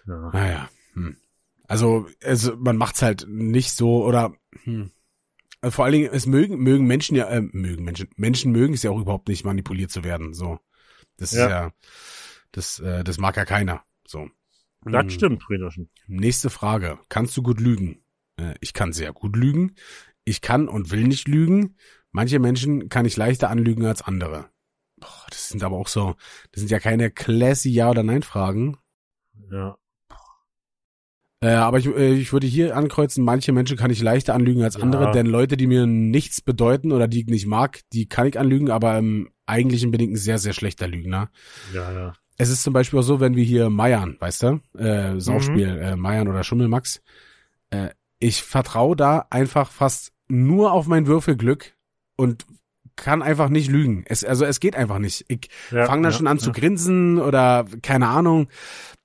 Ja. 0.09 0.31
Naja. 0.33 0.69
Hm. 0.95 1.17
Also, 1.69 2.09
also 2.25 2.57
man 2.57 2.77
macht's 2.77 3.01
halt 3.01 3.27
nicht 3.29 3.71
so 3.71 4.05
oder 4.05 4.33
hm. 4.65 4.91
Äh, 5.63 5.71
vor 5.71 5.85
allen 5.85 5.93
Dingen, 5.93 6.11
es 6.13 6.27
mögen, 6.27 6.59
mögen 6.59 6.87
Menschen 6.87 7.17
ja, 7.17 7.29
äh, 7.29 7.41
mögen 7.41 7.85
Menschen, 7.85 8.09
Menschen 8.17 8.53
mögen 8.53 8.75
es 8.75 8.83
ja 8.83 8.91
auch 8.91 9.01
überhaupt 9.01 9.29
nicht 9.29 9.45
manipuliert 9.45 9.91
zu 9.91 10.05
werden, 10.05 10.35
so. 10.35 10.59
Das 11.17 11.33
Ja. 11.33 11.45
ist 11.45 11.51
ja, 11.51 11.73
das, 12.53 12.79
äh, 12.81 13.05
das 13.05 13.19
mag 13.19 13.37
ja 13.37 13.45
keiner, 13.45 13.85
so. 14.07 14.29
Das 14.85 15.05
Mhm. 15.05 15.11
stimmt, 15.11 15.43
Brüderchen. 15.45 15.91
Nächste 16.07 16.49
Frage. 16.49 16.99
Kannst 17.11 17.37
du 17.37 17.43
gut 17.43 17.61
lügen? 17.61 18.03
Äh, 18.37 18.55
ich 18.61 18.73
kann 18.73 18.93
sehr 18.95 19.13
gut 19.13 19.37
lügen. 19.37 19.75
Ich 20.25 20.41
kann 20.41 20.69
und 20.69 20.91
will 20.91 21.07
nicht 21.07 21.29
lügen. 21.29 21.77
Manche 22.13 22.39
Menschen 22.39 22.89
kann 22.89 23.05
ich 23.05 23.17
leichter 23.17 23.51
anlügen 23.51 23.85
als 23.85 24.01
andere. 24.03 24.51
Boah, 24.97 25.27
das 25.31 25.49
sind 25.49 25.63
aber 25.63 25.77
auch 25.77 25.89
so, 25.89 26.15
das 26.53 26.61
sind 26.61 26.71
ja 26.71 26.79
keine 26.79 27.11
classy 27.11 27.71
Ja- 27.71 27.91
oder 27.91 28.03
Nein-Fragen. 28.03 28.79
Ja. 29.51 29.77
Äh, 31.43 31.53
aber 31.53 31.79
ich, 31.79 31.87
äh, 31.87 32.15
ich 32.15 32.33
würde 32.33 32.47
hier 32.47 32.77
ankreuzen, 32.77 33.25
manche 33.25 33.53
Menschen 33.53 33.77
kann 33.79 33.91
ich 33.91 34.03
leichter 34.03 34.35
anlügen 34.35 34.63
als 34.63 34.77
Ja. 34.77 34.83
andere, 34.83 35.11
denn 35.13 35.27
Leute, 35.27 35.57
die 35.57 35.67
mir 35.67 35.87
nichts 35.87 36.43
bedeuten 36.43 36.93
oder 36.93 37.09
die 37.09 37.21
ich 37.21 37.27
nicht 37.27 37.47
mag, 37.47 37.81
die 37.93 38.07
kann 38.09 38.27
ich 38.27 38.39
anlügen, 38.39 38.71
aber 38.71 38.99
im 38.99 39.31
Eigentlichen 39.47 39.91
bin 39.91 40.01
ich 40.01 40.11
ein 40.11 40.17
sehr, 40.17 40.39
sehr 40.39 40.53
schlechter 40.53 40.87
Lügner. 40.87 41.31
Ja, 41.75 41.91
ja. 41.93 42.13
Es 42.37 42.51
ist 42.51 42.63
zum 42.63 42.73
Beispiel 42.73 42.99
auch 42.99 43.05
so, 43.05 43.21
wenn 43.21 43.37
wir 43.37 43.45
hier 43.45 43.69
meiern, 43.71 44.17
weißt 44.19 44.43
du, 44.43 44.61
äh, 44.79 45.19
Saufspiel, 45.21 45.69
äh, 45.69 45.97
meiern 45.97 46.29
oder 46.29 46.45
Schummelmax, 46.45 47.03
äh, 47.71 47.89
ich 48.19 48.43
vertraue 48.43 48.97
da 48.97 49.27
einfach 49.31 49.71
fast 49.71 50.13
nur 50.29 50.73
auf 50.73 50.87
mein 50.87 51.07
Würfelglück 51.07 51.75
und 52.17 52.47
kann 52.97 53.23
einfach 53.23 53.49
nicht 53.49 53.71
lügen. 53.71 54.05
Es, 54.07 54.25
also 54.25 54.45
es 54.45 54.61
geht 54.61 54.77
einfach 54.77 54.99
nicht. 54.99 55.25
Ich 55.29 55.49
ja 55.71 55.87
fange 55.87 56.03
dann 56.03 56.13
ja, 56.13 56.17
schon 56.19 56.27
an 56.27 56.37
ja. 56.37 56.43
zu 56.43 56.53
grinsen 56.53 57.19
oder 57.19 57.65
keine 57.83 58.09
Ahnung. 58.09 58.49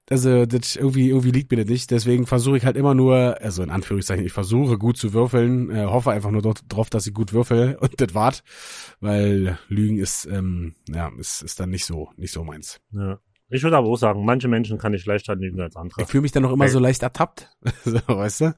Also 0.09 0.45
das 0.45 0.75
irgendwie 0.75 1.09
irgendwie 1.09 1.31
liegt 1.31 1.49
mir 1.51 1.57
das 1.57 1.67
nicht. 1.67 1.89
Deswegen 1.89 2.27
versuche 2.27 2.57
ich 2.57 2.65
halt 2.65 2.77
immer 2.77 2.93
nur, 2.93 3.41
also 3.41 3.63
in 3.63 3.71
Anführungszeichen, 3.71 4.25
ich 4.25 4.33
versuche 4.33 4.77
gut 4.77 4.97
zu 4.97 5.13
würfeln, 5.13 5.71
äh, 5.71 5.85
hoffe 5.85 6.11
einfach 6.11 6.29
nur 6.29 6.43
dort, 6.43 6.61
drauf, 6.69 6.89
dass 6.89 7.07
ich 7.07 7.13
gut 7.13 7.33
würfel 7.33 7.75
und 7.81 7.99
das 7.99 8.13
wart, 8.13 8.43
weil 8.99 9.57
Lügen 9.67 9.97
ist 9.97 10.25
ähm, 10.25 10.75
ja 10.87 11.11
ist, 11.17 11.41
ist 11.41 11.59
dann 11.59 11.71
nicht 11.71 11.85
so 11.85 12.09
nicht 12.17 12.31
so 12.31 12.43
meins. 12.43 12.79
Ja. 12.91 13.19
Ich 13.47 13.61
würde 13.61 13.77
aber 13.77 13.87
auch 13.87 13.95
sagen, 13.95 14.25
manche 14.25 14.47
Menschen 14.47 14.79
kann 14.79 14.93
ich 14.93 15.05
leichter 15.05 15.35
lügen 15.35 15.61
als 15.61 15.75
andere. 15.75 16.01
Ich 16.01 16.07
fühle 16.07 16.23
mich 16.23 16.31
dann 16.31 16.43
noch 16.43 16.51
immer 16.51 16.65
Ey. 16.65 16.71
so 16.71 16.79
leicht 16.79 17.03
ertappt, 17.03 17.55
so, 17.85 17.99
weißt 18.07 18.41
du? 18.41 18.55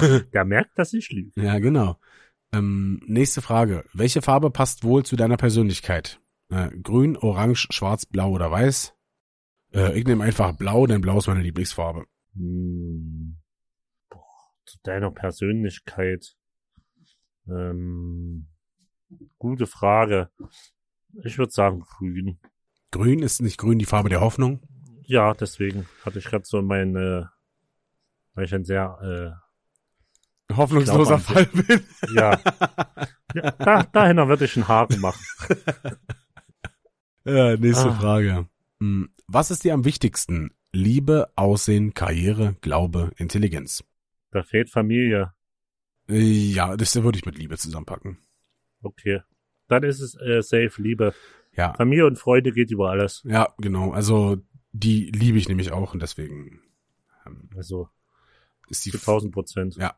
Der 0.32 0.44
merkt, 0.44 0.78
dass 0.78 0.92
ich 0.92 1.10
lüge. 1.10 1.40
Ja, 1.40 1.58
genau. 1.58 1.98
Ähm, 2.52 3.00
nächste 3.06 3.42
Frage. 3.42 3.84
Welche 3.92 4.22
Farbe 4.22 4.50
passt 4.50 4.84
wohl 4.84 5.04
zu 5.04 5.16
deiner 5.16 5.36
Persönlichkeit? 5.36 6.20
Äh, 6.50 6.70
grün, 6.82 7.16
orange, 7.16 7.68
schwarz, 7.70 8.06
blau 8.06 8.30
oder 8.30 8.50
weiß? 8.50 8.94
Äh, 9.74 9.98
ich 9.98 10.06
nehme 10.06 10.24
einfach 10.24 10.52
blau, 10.56 10.86
denn 10.86 11.00
blau 11.00 11.18
ist 11.18 11.26
meine 11.28 11.42
Lieblingsfarbe. 11.42 12.04
Hm. 12.34 13.36
Boah, 14.10 14.24
zu 14.66 14.78
deiner 14.82 15.10
Persönlichkeit. 15.10 16.34
Ähm, 17.48 18.48
gute 19.38 19.66
Frage. 19.66 20.30
Ich 21.24 21.38
würde 21.38 21.52
sagen 21.52 21.80
grün. 21.80 22.38
Grün 22.90 23.22
ist 23.22 23.40
nicht 23.40 23.58
grün 23.58 23.78
die 23.78 23.84
Farbe 23.84 24.08
der 24.08 24.20
Hoffnung. 24.20 24.60
Ja, 25.04 25.34
deswegen 25.34 25.86
hatte 26.04 26.18
ich 26.18 26.26
gerade 26.26 26.44
so 26.44 26.62
meine, 26.62 27.30
weil 28.34 28.44
ich 28.44 28.54
ein 28.54 28.64
sehr, 28.64 28.98
Hoffnungsloser 30.56 31.16
Ich 31.18 31.26
glaub 31.26 31.36
an 31.38 31.46
Fall 31.46 31.62
bin. 31.64 31.80
äh, 31.80 32.14
ja, 32.14 32.40
ja 33.34 33.50
da, 33.52 33.82
dahin 33.84 34.16
würde 34.28 34.44
ich 34.44 34.56
einen 34.56 34.68
Haken 34.68 35.00
machen. 35.00 35.24
Ja, 37.24 37.56
nächste 37.56 37.88
Ah. 37.90 37.94
Frage. 37.94 38.48
Hm, 38.82 39.10
Was 39.28 39.52
ist 39.52 39.62
dir 39.62 39.74
am 39.74 39.84
wichtigsten? 39.84 40.50
Liebe, 40.72 41.30
Aussehen, 41.36 41.94
Karriere, 41.94 42.56
Glaube, 42.62 43.12
Intelligenz. 43.16 43.84
Da 44.32 44.42
fehlt 44.42 44.70
Familie. 44.70 45.32
Ja, 46.08 46.76
das 46.76 47.00
würde 47.00 47.16
ich 47.16 47.24
mit 47.24 47.38
Liebe 47.38 47.56
zusammenpacken. 47.56 48.18
Okay. 48.82 49.20
Dann 49.68 49.84
ist 49.84 50.00
es 50.00 50.16
äh, 50.16 50.42
safe, 50.42 50.82
Liebe. 50.82 51.14
Ja, 51.54 51.74
Familie 51.74 52.06
und 52.06 52.18
Freude 52.18 52.50
geht 52.50 52.72
über 52.72 52.90
alles. 52.90 53.22
ja, 53.24 53.54
genau. 53.58 53.92
Also 53.92 54.38
die 54.72 55.10
liebe 55.10 55.38
ich 55.38 55.48
nämlich 55.48 55.70
auch 55.70 55.92
und 55.94 56.02
deswegen 56.02 56.60
ähm, 57.24 57.50
Also 57.54 57.88
ist 58.68 58.84
die 58.84 58.90
zu 58.90 58.98
1000 58.98 59.32
Prozent. 59.32 59.76
Ja. 59.76 59.94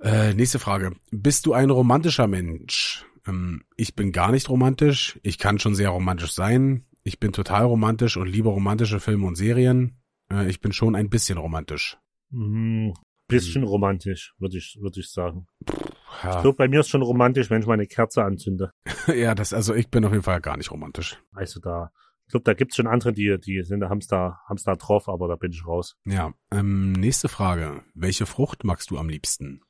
Äh, 0.00 0.34
nächste 0.34 0.58
Frage. 0.58 0.96
Bist 1.12 1.46
du 1.46 1.52
ein 1.52 1.70
romantischer 1.70 2.26
Mensch? 2.26 3.04
Ähm, 3.24 3.62
ich 3.76 3.94
bin 3.94 4.10
gar 4.10 4.32
nicht 4.32 4.48
romantisch. 4.48 5.20
Ich 5.22 5.38
kann 5.38 5.60
schon 5.60 5.76
sehr 5.76 5.90
romantisch 5.90 6.32
sein. 6.32 6.86
Ich 7.04 7.18
bin 7.18 7.32
total 7.32 7.64
romantisch 7.64 8.16
und 8.16 8.26
liebe 8.28 8.48
romantische 8.48 9.00
Filme 9.00 9.26
und 9.26 9.34
Serien. 9.36 10.00
Äh, 10.30 10.48
ich 10.48 10.60
bin 10.60 10.72
schon 10.72 10.94
ein 10.94 11.10
bisschen 11.10 11.38
romantisch. 11.38 11.98
Mhm. 12.30 12.94
Bisschen 13.28 13.62
romantisch, 13.64 14.34
würde 14.38 14.58
ich, 14.58 14.76
würde 14.80 15.00
ich 15.00 15.10
sagen. 15.10 15.46
Ich 15.66 16.22
Ja, 16.24 16.42
glaube, 16.42 16.56
bei 16.56 16.68
mir 16.68 16.80
ist 16.80 16.90
schon 16.90 17.02
romantisch, 17.02 17.48
wenn 17.50 17.62
ich 17.62 17.66
meine 17.66 17.86
Kerze 17.86 18.22
anzünde. 18.24 18.70
ja 19.06 19.34
das, 19.34 19.52
also 19.54 19.74
ich 19.74 19.88
bin 19.90 20.04
auf 20.04 20.12
jeden 20.12 20.24
Fall 20.24 20.40
gar 20.40 20.56
nicht 20.56 20.70
romantisch. 20.70 21.18
Also 21.32 21.58
da, 21.58 21.90
ich 22.26 22.32
glaube, 22.32 22.44
da 22.44 22.52
gibt's 22.52 22.76
schon 22.76 22.86
andere, 22.86 23.12
die, 23.12 23.38
die 23.44 23.62
sind, 23.62 23.82
haben's 23.84 24.06
da, 24.06 24.38
haben's 24.48 24.64
da 24.64 24.74
drauf, 24.76 25.08
aber 25.08 25.28
da 25.28 25.36
bin 25.36 25.50
ich 25.50 25.66
raus. 25.66 25.96
Ja, 26.04 26.34
ähm, 26.52 26.92
nächste 26.92 27.28
Frage. 27.28 27.82
Welche 27.94 28.26
Frucht 28.26 28.64
magst 28.64 28.90
du 28.90 28.98
am 28.98 29.08
liebsten? 29.08 29.62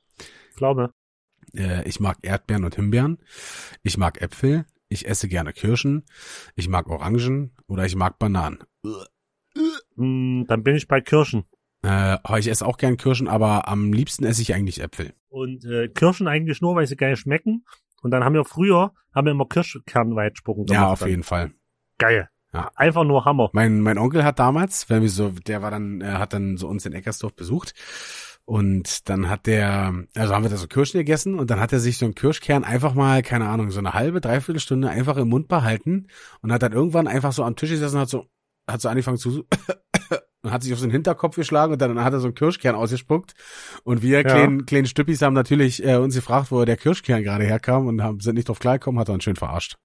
Ich 0.49 0.57
glaube, 0.57 0.91
Äh, 1.55 1.87
ich 1.87 1.99
mag 1.99 2.17
Erdbeeren 2.21 2.65
und 2.65 2.75
Himbeeren. 2.75 3.19
Ich 3.81 3.97
mag 3.97 4.21
Äpfel. 4.21 4.65
Ich 4.93 5.07
esse 5.07 5.27
gerne 5.27 5.53
Kirschen. 5.53 6.05
Ich 6.55 6.69
mag 6.69 6.87
Orangen 6.87 7.51
oder 7.67 7.85
ich 7.85 7.95
mag 7.95 8.19
Bananen. 8.19 8.59
mh, 9.95 10.45
dann 10.47 10.63
bin 10.63 10.75
ich 10.75 10.87
bei 10.87 11.01
Kirschen. 11.01 11.45
Äh, 11.83 12.17
ich 12.39 12.47
esse 12.47 12.65
auch 12.65 12.77
gern 12.77 12.97
Kirschen, 12.97 13.27
aber 13.27 13.67
am 13.67 13.91
liebsten 13.91 14.23
esse 14.23 14.41
ich 14.43 14.53
eigentlich 14.53 14.81
Äpfel. 14.81 15.13
Und 15.29 15.65
äh, 15.65 15.89
Kirschen 15.89 16.27
eigentlich 16.27 16.61
nur, 16.61 16.75
weil 16.75 16.85
sie 16.85 16.95
geil 16.95 17.17
schmecken. 17.17 17.65
Und 18.03 18.11
dann 18.11 18.23
haben 18.23 18.35
wir 18.35 18.45
früher, 18.45 18.93
haben 19.15 19.25
wir 19.25 19.31
immer 19.31 19.47
Kirschkernweitspucken 19.47 20.65
gemacht. 20.65 20.81
Ja, 20.81 20.91
auf 20.91 20.99
dann. 20.99 21.09
jeden 21.09 21.23
Fall. 21.23 21.53
Geil. 21.97 22.29
Ja. 22.53 22.69
Einfach 22.75 23.03
nur 23.03 23.25
Hammer. 23.25 23.49
Mein, 23.53 23.81
mein 23.81 23.97
Onkel 23.97 24.23
hat 24.23 24.37
damals, 24.37 24.87
wenn 24.89 25.01
wir 25.01 25.09
so, 25.09 25.29
der 25.29 25.63
war 25.63 25.71
dann, 25.71 26.01
er 26.01 26.19
hat 26.19 26.33
dann 26.33 26.57
so 26.57 26.67
uns 26.67 26.85
in 26.85 26.93
Eckersdorf 26.93 27.33
besucht 27.33 27.73
und 28.45 29.09
dann 29.09 29.29
hat 29.29 29.45
der, 29.45 29.93
also 30.15 30.33
haben 30.33 30.43
wir 30.43 30.49
da 30.49 30.57
so 30.57 30.67
Kirschen 30.67 30.97
gegessen 30.99 31.39
und 31.39 31.49
dann 31.49 31.59
hat 31.59 31.71
er 31.71 31.79
sich 31.79 31.97
so 31.97 32.05
einen 32.05 32.15
Kirschkern 32.15 32.63
einfach 32.63 32.93
mal, 32.93 33.21
keine 33.21 33.47
Ahnung, 33.47 33.71
so 33.71 33.79
eine 33.79 33.93
halbe, 33.93 34.19
dreiviertel 34.19 34.59
Stunde 34.59 34.89
einfach 34.89 35.17
im 35.17 35.29
Mund 35.29 35.47
behalten 35.47 36.07
und 36.41 36.51
hat 36.51 36.61
dann 36.61 36.73
irgendwann 36.73 37.07
einfach 37.07 37.31
so 37.31 37.43
am 37.43 37.55
Tisch 37.55 37.69
gesessen 37.69 37.95
und 37.95 38.01
hat 38.01 38.09
so, 38.09 38.25
hat 38.69 38.81
so 38.81 38.89
angefangen 38.89 39.17
zu, 39.17 39.45
und 40.43 40.51
hat 40.51 40.61
sich 40.61 40.73
auf 40.73 40.81
den 40.81 40.91
Hinterkopf 40.91 41.37
geschlagen 41.37 41.71
und 41.73 41.81
dann 41.81 42.03
hat 42.03 42.11
er 42.11 42.19
so 42.19 42.27
einen 42.27 42.35
Kirschkern 42.35 42.75
ausgespuckt 42.75 43.33
und 43.85 44.01
wir 44.01 44.19
Ja. 44.19 44.23
kleinen, 44.23 44.65
kleinen 44.65 44.87
Stüppis 44.87 45.21
haben 45.21 45.33
natürlich 45.33 45.83
äh, 45.85 45.95
uns 45.95 46.15
gefragt, 46.15 46.51
wo 46.51 46.65
der 46.65 46.75
Kirschkern 46.77 47.23
gerade 47.23 47.45
herkam 47.45 47.87
und 47.87 48.01
haben, 48.01 48.19
sind 48.19 48.35
nicht 48.35 48.49
drauf 48.49 48.59
klargekommen, 48.59 48.99
hat 48.99 49.07
er 49.07 49.13
uns 49.13 49.23
schön 49.23 49.37
verarscht. 49.37 49.77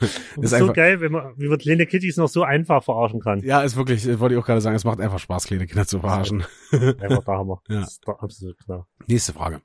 Das 0.00 0.10
Ist 0.36 0.44
ist 0.44 0.50
so 0.50 0.56
einfach- 0.56 0.74
geil, 0.74 1.00
wenn 1.00 1.12
man, 1.12 1.32
wie 1.36 1.48
man 1.48 1.58
kleine 1.58 1.86
Kitties 1.86 2.16
noch 2.16 2.28
so 2.28 2.42
einfach 2.42 2.82
verarschen 2.84 3.20
kann. 3.20 3.40
Ja, 3.42 3.62
ist 3.62 3.76
wirklich, 3.76 4.06
äh, 4.06 4.20
wollte 4.20 4.34
ich 4.34 4.40
auch 4.40 4.46
gerade 4.46 4.60
sagen, 4.60 4.76
es 4.76 4.84
macht 4.84 5.00
einfach 5.00 5.18
Spaß, 5.18 5.44
kleine 5.46 5.66
Kinder 5.66 5.86
zu 5.86 6.00
verarschen. 6.00 6.44
Einfach 6.72 7.24
da 7.24 7.32
Hammer. 7.38 7.62
Ja. 7.68 7.80
Das 7.80 7.92
ist 7.92 8.02
doch 8.06 8.20
absolut 8.20 8.58
klar. 8.58 8.86
Nächste 9.06 9.32
Frage. 9.32 9.60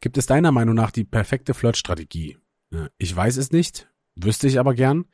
Gibt 0.00 0.18
es 0.18 0.26
deiner 0.26 0.52
Meinung 0.52 0.74
nach 0.74 0.90
die 0.90 1.04
perfekte 1.04 1.54
Flirtstrategie? 1.54 2.38
Äh, 2.72 2.88
Ich 2.98 3.14
weiß 3.14 3.36
es 3.36 3.50
nicht, 3.52 3.88
wüsste 4.16 4.46
ich 4.46 4.58
aber 4.58 4.74
gern. 4.74 5.06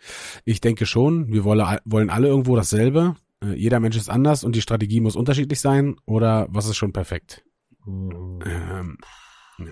Ich 0.45 0.61
denke 0.61 0.87
schon, 0.87 1.29
wir 1.33 1.45
wolle, 1.45 1.81
wollen 1.85 2.11
alle 2.11 2.29
irgendwo 2.29 2.57
dasselbe. 2.57 3.17
Äh, 3.43 3.55
Jeder 3.55 3.81
Mensch 3.81 3.97
ist 3.97 4.09
anders 4.11 4.45
und 4.45 4.55
die 4.57 4.63
Strategie 4.63 5.01
muss 5.01 5.17
unterschiedlich 5.17 5.61
sein 5.61 5.97
oder 6.05 6.47
was 6.51 6.67
ist 6.67 6.77
schon 6.77 6.93
perfekt? 6.93 7.45
Mhm. 7.87 8.41
Ähm, 8.45 8.99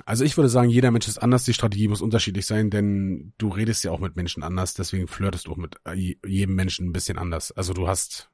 also 0.04 0.24
ich 0.24 0.36
würde 0.36 0.48
sagen, 0.48 0.68
jeder 0.68 0.90
Mensch 0.90 1.08
ist 1.08 1.18
anders, 1.18 1.44
die 1.44 1.54
Strategie 1.54 1.88
muss 1.88 2.02
unterschiedlich 2.02 2.46
sein, 2.46 2.70
denn 2.70 3.32
du 3.38 3.48
redest 3.48 3.84
ja 3.84 3.90
auch 3.92 4.00
mit 4.00 4.16
Menschen 4.16 4.42
anders, 4.42 4.74
deswegen 4.74 5.06
flirtest 5.06 5.46
du 5.46 5.52
auch 5.52 5.56
mit 5.56 5.76
äh, 5.84 6.16
jedem 6.26 6.54
Menschen 6.54 6.88
ein 6.88 6.92
bisschen 6.92 7.18
anders. 7.18 7.52
Also 7.52 7.72
du 7.72 7.86
hast, 7.86 8.30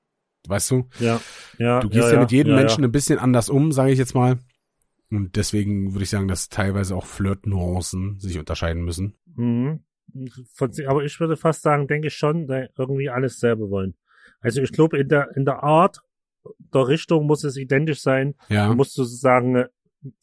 weißt 0.49 0.71
du, 0.71 0.89
Ja, 0.99 1.21
ja. 1.59 1.81
Du 1.81 1.89
gehst 1.89 2.11
ja, 2.11 2.21
mit 2.21 2.33
jedem 2.33 2.55
ja, 2.55 2.61
Menschen 2.61 2.85
ein 2.85 2.93
bisschen 2.93 3.19
anders 3.19 3.49
um, 3.49 3.73
sage 3.73 3.93
ich 3.93 3.99
jetzt 3.99 4.15
mal. 4.15 4.39
Und 5.11 5.37
deswegen 5.37 5.93
würde 5.93 6.05
ich 6.05 6.11
sagen, 6.11 6.29
dass 6.29 6.49
teilweise 6.49 6.97
auch 6.97 7.05
Flirt-Nuancen 7.05 8.19
sich 8.19 8.39
unterscheiden 8.39 8.83
müssen. 8.83 9.15
Ja. 9.37 9.45
Mhm. 9.45 9.81
Aber 10.87 11.05
ich 11.05 11.21
würde 11.21 11.37
fast 11.37 11.63
sagen, 11.63 11.87
denke 11.87 12.09
ich 12.09 12.15
schon, 12.15 12.47
irgendwie 12.77 13.09
alles 13.09 13.39
selber 13.39 13.71
wollen. 13.71 13.95
Also 14.41 14.61
ich 14.61 14.73
glaube, 14.73 14.99
in 14.99 15.09
der, 15.09 15.35
in 15.37 15.45
der 15.45 15.63
Art 15.63 16.03
der 16.75 16.89
Richtung 16.89 17.27
muss 17.27 17.45
es 17.45 17.57
identisch 17.57 18.01
sein. 18.01 18.35
Ja, 18.49 18.69
Du 18.69 18.75
musst 18.75 18.95
sozusagen 18.95 19.65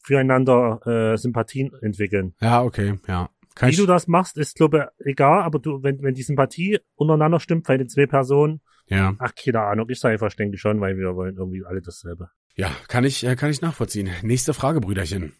füreinander 0.02 0.80
äh, 0.86 1.16
Sympathien 1.16 1.72
entwickeln. 1.82 2.34
ja, 2.40 2.62
okay, 2.62 2.98
ja. 3.06 3.30
Kann 3.56 3.70
Wie 3.72 3.76
du 3.76 3.84
das 3.86 4.06
machst, 4.06 4.38
ist, 4.38 4.54
glaube 4.56 4.90
ich, 5.00 5.06
egal, 5.06 5.42
aber 5.42 5.58
du, 5.58 5.82
wenn, 5.82 6.00
wenn 6.02 6.14
die 6.14 6.22
Sympathie 6.22 6.78
untereinander 6.94 7.40
stimmt 7.40 7.66
bei 7.66 7.76
den 7.76 7.88
zwei 7.88 8.06
Personen, 8.06 8.60
ja, 8.86 9.14
ach, 9.18 9.34
keine 9.34 9.60
Ahnung, 9.60 9.88
ich 9.90 10.00
sage 10.00 10.14
einfach, 10.14 10.32
denke 10.32 10.56
schon, 10.56 10.80
weil 10.80 10.96
wir 10.96 11.14
wollen 11.14 11.36
irgendwie 11.36 11.64
alle 11.64 11.82
dasselbe. 11.82 12.30
ja, 12.54 12.70
kann 12.88 13.04
ich, 13.04 13.24
äh, 13.24 13.36
kann 13.36 13.50
ich 13.50 13.60
nachvollziehen. 13.60 14.08
Nächste 14.22 14.54
Frage, 14.54 14.80
Brüderchen. 14.80 15.32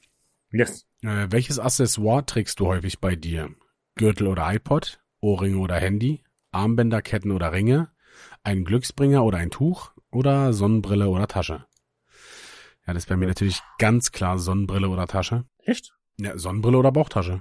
Yes. 0.53 0.87
Äh, 1.03 1.29
welches 1.31 1.59
Accessoire 1.59 2.27
trägst 2.27 2.59
du 2.61 2.67
häufig 2.67 2.99
bei 3.01 3.15
dir? 3.17 3.51
Gürtel 3.95 4.27
oder 4.27 4.53
iPod? 4.53 5.01
Ohrringe 5.21 5.59
oder 5.59 5.77
Handy? 5.77 6.23
Armbänder, 6.51 7.03
Ketten 7.03 7.31
oder 7.31 7.53
Ringe? 7.53 7.91
Ein 8.43 8.65
Glücksbringer 8.65 9.25
oder 9.25 9.39
ein 9.39 9.51
Tuch? 9.51 9.93
Oder 10.11 10.53
Sonnenbrille 10.53 11.09
oder 11.09 11.29
Tasche? 11.29 11.65
Ja, 12.91 12.95
das 12.95 13.05
ist 13.05 13.09
bei 13.09 13.17
mir 13.17 13.29
natürlich 13.29 13.63
ganz 13.79 14.11
klar 14.11 14.41
Sonnenbrille 14.41 14.89
oder 14.89 15.07
Tasche. 15.07 15.45
Echt? 15.65 15.93
Ja, 16.19 16.37
Sonnenbrille 16.37 16.77
oder 16.77 16.91
Bauchtasche. 16.91 17.41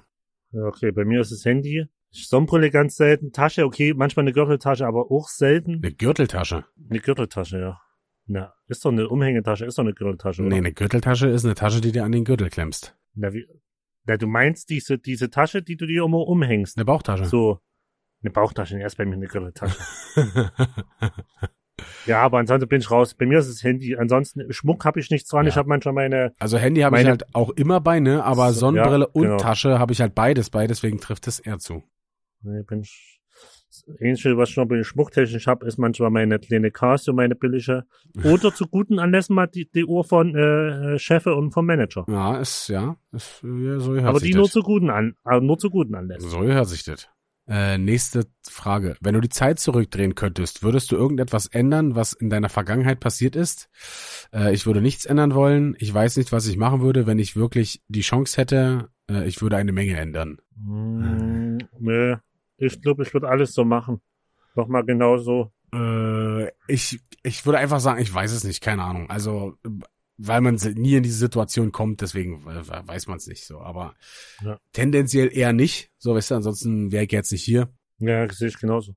Ja, 0.51 0.61
okay, 0.65 0.91
bei 0.91 1.05
mir 1.05 1.21
ist 1.21 1.31
es 1.31 1.43
Handy. 1.43 1.87
Sonnenbrille 2.11 2.69
ganz 2.69 2.97
selten. 2.97 3.31
Tasche, 3.31 3.65
okay, 3.65 3.95
manchmal 3.95 4.25
eine 4.25 4.33
Gürteltasche, 4.33 4.85
aber 4.85 5.09
auch 5.09 5.27
selten. 5.27 5.81
Eine 5.83 5.91
Gürteltasche. 5.91 6.65
Eine 6.87 6.99
Gürteltasche, 6.99 7.59
ja. 7.59 7.81
Na, 8.27 8.53
ist 8.67 8.85
doch 8.85 8.91
eine 8.91 9.09
Umhängetasche, 9.09 9.65
ist 9.65 9.79
doch 9.79 9.83
eine 9.83 9.95
Gürteltasche, 9.95 10.43
oder? 10.43 10.51
Nee, 10.51 10.57
eine 10.57 10.71
Gürteltasche 10.71 11.29
ist 11.29 11.45
eine 11.45 11.55
Tasche, 11.55 11.81
die 11.81 11.93
dir 11.93 12.03
an 12.03 12.11
den 12.11 12.25
Gürtel 12.25 12.51
klemmst. 12.51 12.95
Na, 13.15 13.33
wie, 13.33 13.47
na, 14.03 14.17
du 14.17 14.27
meinst 14.27 14.69
diese, 14.69 14.99
diese 14.99 15.31
Tasche, 15.31 15.63
die 15.63 15.77
du 15.77 15.87
dir 15.87 16.03
immer 16.03 16.27
umhängst. 16.27 16.77
Eine 16.77 16.85
Bauchtasche. 16.85 17.25
So. 17.25 17.57
Eine 18.21 18.29
Bauchtasche, 18.29 18.77
erst 18.77 18.97
bei 18.97 19.05
mir 19.05 19.15
eine 19.15 19.25
Gürteltasche. 19.25 19.79
ja, 22.09 22.21
aber 22.21 22.39
ansonsten 22.39 22.67
bin 22.67 22.81
ich 22.81 22.89
raus. 22.89 23.13
Bei 23.13 23.25
mir 23.25 23.39
ist 23.39 23.47
es 23.47 23.63
Handy. 23.63 23.95
Ansonsten, 23.95 24.51
Schmuck 24.51 24.83
habe 24.83 24.99
ich 24.99 25.11
nichts 25.11 25.29
dran. 25.29 25.45
Ja. 25.45 25.49
Ich 25.49 25.57
habe 25.57 25.69
manchmal 25.69 25.93
meine, 25.93 26.33
also 26.39 26.57
Handy 26.57 26.81
habe 26.81 26.99
ich 26.99 27.07
halt 27.07 27.23
auch 27.35 27.51
immer 27.51 27.79
bei, 27.79 27.99
ne? 27.99 28.23
Aber 28.23 28.51
So, 28.51 28.61
Sonnenbrille 28.61 29.05
ja, 29.05 29.11
und 29.13 29.23
genau. 29.23 29.37
Tasche 29.37 29.77
habe 29.79 29.93
ich 29.93 30.01
halt 30.01 30.15
beides 30.15 30.49
bei, 30.49 30.65
deswegen 30.67 30.99
trifft 30.99 31.27
es 31.27 31.39
eher 31.39 31.59
zu. 31.59 31.83
nee, 32.41 32.63
bin 32.63 32.81
ich, 32.81 33.21
das 33.69 33.83
Einzige, 34.01 34.37
was 34.37 34.49
ich 34.49 34.57
noch 34.57 34.65
bei 34.65 34.75
den 34.75 34.83
schmucktechnisch 34.83 35.45
habe, 35.45 35.67
ist 35.67 35.77
manchmal 35.77 36.09
meine 36.09 36.39
kleine 36.39 36.71
Casio, 36.71 37.13
meine 37.13 37.35
billige. 37.35 37.85
Oder 38.23 38.53
zu 38.53 38.65
guten 38.67 38.97
Anlässen 38.97 39.35
mal 39.35 39.45
die, 39.45 39.69
die 39.69 39.85
Uhr 39.85 40.03
von 40.03 40.35
äh, 40.35 40.97
Chefe 40.97 41.35
und 41.35 41.51
vom 41.51 41.67
Manager. 41.67 42.05
Ja, 42.07 42.37
ist, 42.37 42.67
ja, 42.69 42.97
ist, 43.11 43.43
ja 43.43 43.79
so 43.79 43.93
hört 43.93 44.05
aber 44.05 44.19
sich 44.19 44.31
die 44.31 44.35
nur 44.35 44.45
das. 44.45 44.53
zu 44.53 44.61
guten 44.63 44.89
an, 44.89 45.15
aber 45.23 45.41
nur 45.41 45.59
zu 45.59 45.69
guten 45.69 45.93
Anlässen. 45.93 46.27
So 46.27 46.41
hört 46.41 46.67
sich 46.67 46.83
das. 46.83 47.07
Äh, 47.49 47.79
nächste 47.79 48.27
Frage. 48.47 48.95
Wenn 49.01 49.15
du 49.15 49.21
die 49.21 49.29
Zeit 49.29 49.59
zurückdrehen 49.59 50.13
könntest, 50.13 50.61
würdest 50.61 50.91
du 50.91 50.95
irgendetwas 50.95 51.47
ändern, 51.47 51.95
was 51.95 52.13
in 52.13 52.29
deiner 52.29 52.49
Vergangenheit 52.49 52.99
passiert 52.99 53.35
ist? 53.35 53.69
Äh, 54.31 54.53
ich 54.53 54.67
würde 54.67 54.81
nichts 54.81 55.05
ändern 55.05 55.33
wollen. 55.33 55.75
Ich 55.79 55.91
weiß 55.91 56.17
nicht, 56.17 56.31
was 56.31 56.45
ich 56.45 56.57
machen 56.57 56.81
würde, 56.81 57.07
wenn 57.07 57.17
ich 57.17 57.35
wirklich 57.35 57.81
die 57.87 58.01
Chance 58.01 58.37
hätte. 58.37 58.89
Äh, 59.09 59.27
ich 59.27 59.41
würde 59.41 59.57
eine 59.57 59.71
Menge 59.71 59.97
ändern. 59.97 60.37
Hm, 60.63 61.57
nee, 61.79 62.17
ich 62.57 62.81
glaube, 62.83 63.01
ich 63.01 63.13
würde 63.13 63.29
alles 63.29 63.53
so 63.53 63.65
machen. 63.65 63.99
Nochmal 64.53 64.85
genauso. 64.85 65.51
Äh, 65.73 66.49
ich, 66.67 66.99
ich 67.23 67.45
würde 67.47 67.57
einfach 67.57 67.79
sagen, 67.79 67.99
ich 67.99 68.13
weiß 68.13 68.31
es 68.31 68.43
nicht, 68.43 68.61
keine 68.61 68.83
Ahnung. 68.83 69.09
Also, 69.09 69.55
weil 70.21 70.41
man 70.41 70.55
nie 70.55 70.95
in 70.95 71.03
diese 71.03 71.17
Situation 71.17 71.71
kommt, 71.71 72.01
deswegen 72.01 72.45
äh, 72.47 72.87
weiß 72.87 73.07
man 73.07 73.17
es 73.17 73.27
nicht 73.27 73.45
so. 73.45 73.61
Aber 73.61 73.95
Ja. 74.43 74.59
tendenziell 74.73 75.29
eher 75.35 75.53
nicht. 75.53 75.91
So, 75.97 76.13
weißt 76.13 76.31
du, 76.31 76.35
ansonsten 76.35 76.91
wäre 76.91 77.05
ich 77.05 77.11
jetzt 77.11 77.31
nicht 77.31 77.43
hier. 77.43 77.73
Ja, 77.99 78.29
sehe 78.31 78.49
ich 78.49 78.59
genauso. 78.59 78.95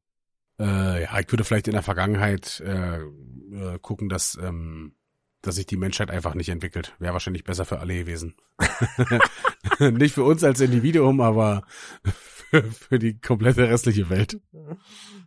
Äh, 0.59 1.03
ja, 1.05 1.19
ich 1.21 1.31
würde 1.33 1.45
vielleicht 1.45 1.69
in 1.69 1.75
der 1.75 1.83
Vergangenheit 1.83 2.61
äh, 2.61 2.99
äh, 2.99 3.79
gucken, 3.81 4.09
dass, 4.09 4.37
ähm, 4.41 4.97
dass 5.43 5.55
sich 5.55 5.67
die 5.67 5.77
Menschheit 5.77 6.11
einfach 6.11 6.35
nicht 6.35 6.49
entwickelt. 6.49 6.95
Wäre 6.99 7.13
wahrscheinlich 7.13 7.45
besser 7.45 7.65
für 7.65 7.79
alle 7.79 7.97
gewesen. 7.97 8.35
nicht 9.79 10.15
für 10.15 10.25
uns 10.25 10.43
als 10.45 10.61
Individuum, 10.61 11.21
aber 11.21 11.65
für, 12.51 12.63
für 12.65 12.99
die 12.99 13.19
komplette 13.19 13.69
restliche 13.69 14.11
Welt. 14.11 14.41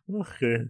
Okay. 0.07 0.69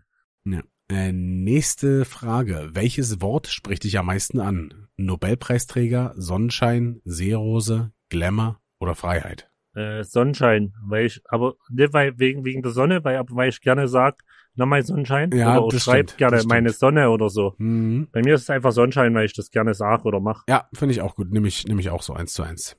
Äh, 0.91 1.11
nächste 1.11 2.05
Frage. 2.05 2.69
Welches 2.73 3.19
Wort 3.19 3.47
spricht 3.47 3.85
dich 3.85 3.97
am 3.97 4.05
meisten 4.05 4.39
an? 4.39 4.87
Nobelpreisträger, 4.97 6.13
Sonnenschein, 6.15 7.01
Seerose, 7.05 7.91
Glamour 8.09 8.59
oder 8.79 8.93
Freiheit? 8.93 9.49
Äh, 9.73 10.03
Sonnenschein, 10.03 10.73
weil 10.87 11.07
ich, 11.07 11.21
aber 11.27 11.55
nicht 11.69 11.91
weil, 11.91 12.17
wegen, 12.19 12.45
wegen 12.45 12.61
der 12.61 12.71
Sonne, 12.71 13.03
weil, 13.03 13.19
weil 13.31 13.49
ich 13.49 13.61
gerne 13.61 13.87
sag, 13.87 14.21
nochmal 14.53 14.85
Sonnenschein. 14.85 15.31
Ja, 15.31 15.53
oder 15.53 15.61
auch 15.63 15.71
das 15.71 15.83
schreib 15.83 16.11
stimmt, 16.11 16.17
gerne 16.19 16.43
meine. 16.47 16.69
Sonne 16.69 17.09
oder 17.09 17.29
so. 17.29 17.55
Mhm. 17.57 18.07
Bei 18.11 18.21
mir 18.21 18.35
ist 18.35 18.43
es 18.43 18.49
einfach 18.51 18.71
Sonnenschein, 18.71 19.13
weil 19.15 19.25
ich 19.25 19.33
das 19.33 19.49
gerne 19.49 19.73
sag 19.73 20.05
oder 20.05 20.19
mach. 20.19 20.43
Ja, 20.47 20.69
finde 20.73 20.93
ich 20.93 21.01
auch 21.01 21.15
gut. 21.15 21.31
Nehme 21.31 21.47
ich, 21.47 21.65
nehme 21.65 21.81
ich 21.81 21.89
auch 21.89 22.03
so 22.03 22.13
eins 22.13 22.33
zu 22.33 22.43
eins. 22.43 22.77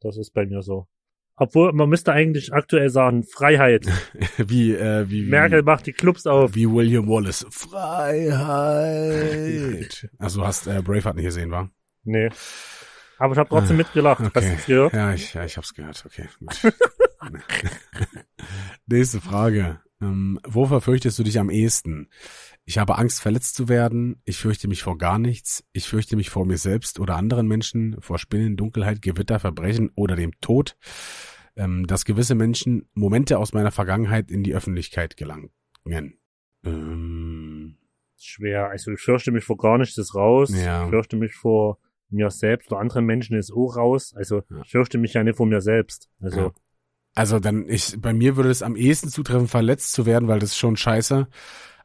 Das 0.00 0.16
ist 0.18 0.34
bei 0.34 0.44
mir 0.44 0.60
so. 0.60 0.88
Obwohl, 1.36 1.72
man 1.72 1.88
müsste 1.88 2.12
eigentlich 2.12 2.52
aktuell 2.52 2.90
sagen, 2.90 3.24
Freiheit. 3.24 3.86
wie, 4.38 4.72
äh, 4.74 5.08
wie, 5.10 5.22
Merkel 5.26 5.62
macht 5.62 5.86
die 5.86 5.92
Clubs 5.92 6.26
auf. 6.26 6.54
wie 6.54 6.70
William 6.70 7.08
Wallace. 7.08 7.44
Freiheit. 8.44 10.08
Also 10.18 10.40
du 10.40 10.46
hast 10.46 10.66
äh, 10.68 10.80
Braveheart 10.82 11.16
nicht 11.16 11.24
gesehen, 11.24 11.50
war? 11.50 11.70
Nee. 12.04 12.28
Aber 13.18 13.32
ich 13.32 13.38
habe 13.38 13.48
trotzdem 13.48 13.76
mitgelacht. 13.78 14.20
Hast 14.20 14.34
du 14.34 14.38
Okay. 14.40 14.54
es 14.58 14.66
gehört? 14.66 14.92
Ja, 14.92 15.12
ich, 15.14 15.34
ja, 15.34 15.44
ich 15.44 15.56
hab's 15.56 15.74
gehört. 15.74 16.04
Okay, 16.06 16.28
gut. 16.38 16.72
Nächste 18.86 19.20
Frage. 19.20 19.80
Ähm, 20.02 20.38
wovor 20.46 20.80
fürchtest 20.80 21.18
du 21.18 21.22
dich 21.22 21.38
am 21.38 21.50
ehesten? 21.50 22.10
Ich 22.66 22.78
habe 22.78 22.96
Angst, 22.96 23.20
verletzt 23.20 23.56
zu 23.56 23.68
werden. 23.68 24.22
Ich 24.24 24.38
fürchte 24.38 24.68
mich 24.68 24.82
vor 24.82 24.96
gar 24.96 25.18
nichts. 25.18 25.64
Ich 25.72 25.86
fürchte 25.86 26.16
mich 26.16 26.30
vor 26.30 26.46
mir 26.46 26.56
selbst 26.56 26.98
oder 26.98 27.16
anderen 27.16 27.46
Menschen, 27.46 28.00
vor 28.00 28.18
Spinnen, 28.18 28.56
Dunkelheit, 28.56 29.02
Gewitter, 29.02 29.38
Verbrechen 29.38 29.90
oder 29.94 30.16
dem 30.16 30.32
Tod. 30.40 30.76
Ähm, 31.56 31.86
dass 31.86 32.04
gewisse 32.04 32.34
Menschen 32.34 32.88
Momente 32.94 33.38
aus 33.38 33.52
meiner 33.52 33.70
Vergangenheit 33.70 34.30
in 34.30 34.42
die 34.42 34.54
Öffentlichkeit 34.54 35.16
gelangen. 35.16 35.50
Ähm, 36.64 37.76
Schwer. 38.16 38.70
Also 38.70 38.90
ich 38.92 39.00
fürchte 39.00 39.30
mich 39.30 39.44
vor 39.44 39.56
gar 39.58 39.78
nichts 39.78 39.98
ist 39.98 40.14
raus. 40.14 40.50
Ja. 40.52 40.84
Ich 40.84 40.90
fürchte 40.90 41.16
mich 41.16 41.34
vor 41.34 41.78
mir 42.08 42.30
selbst 42.30 42.72
oder 42.72 42.80
anderen 42.80 43.04
Menschen 43.04 43.36
ist 43.36 43.52
auch 43.52 43.76
raus. 43.76 44.14
Also 44.16 44.42
Ja. 44.50 44.62
ich 44.64 44.70
fürchte 44.70 44.98
mich 44.98 45.14
ja 45.14 45.22
nicht 45.22 45.36
vor 45.36 45.46
mir 45.46 45.60
selbst. 45.60 46.08
Also 46.20 46.40
Ja. 46.40 46.52
Also 47.14 47.38
dann, 47.38 47.68
ich, 47.68 48.00
bei 48.00 48.12
mir 48.12 48.36
würde 48.36 48.50
es 48.50 48.62
am 48.62 48.74
ehesten 48.74 49.08
zutreffen, 49.08 49.46
verletzt 49.46 49.92
zu 49.92 50.04
werden, 50.06 50.26
weil 50.26 50.40
das 50.40 50.50
ist 50.50 50.58
schon 50.58 50.76
scheiße. 50.76 51.28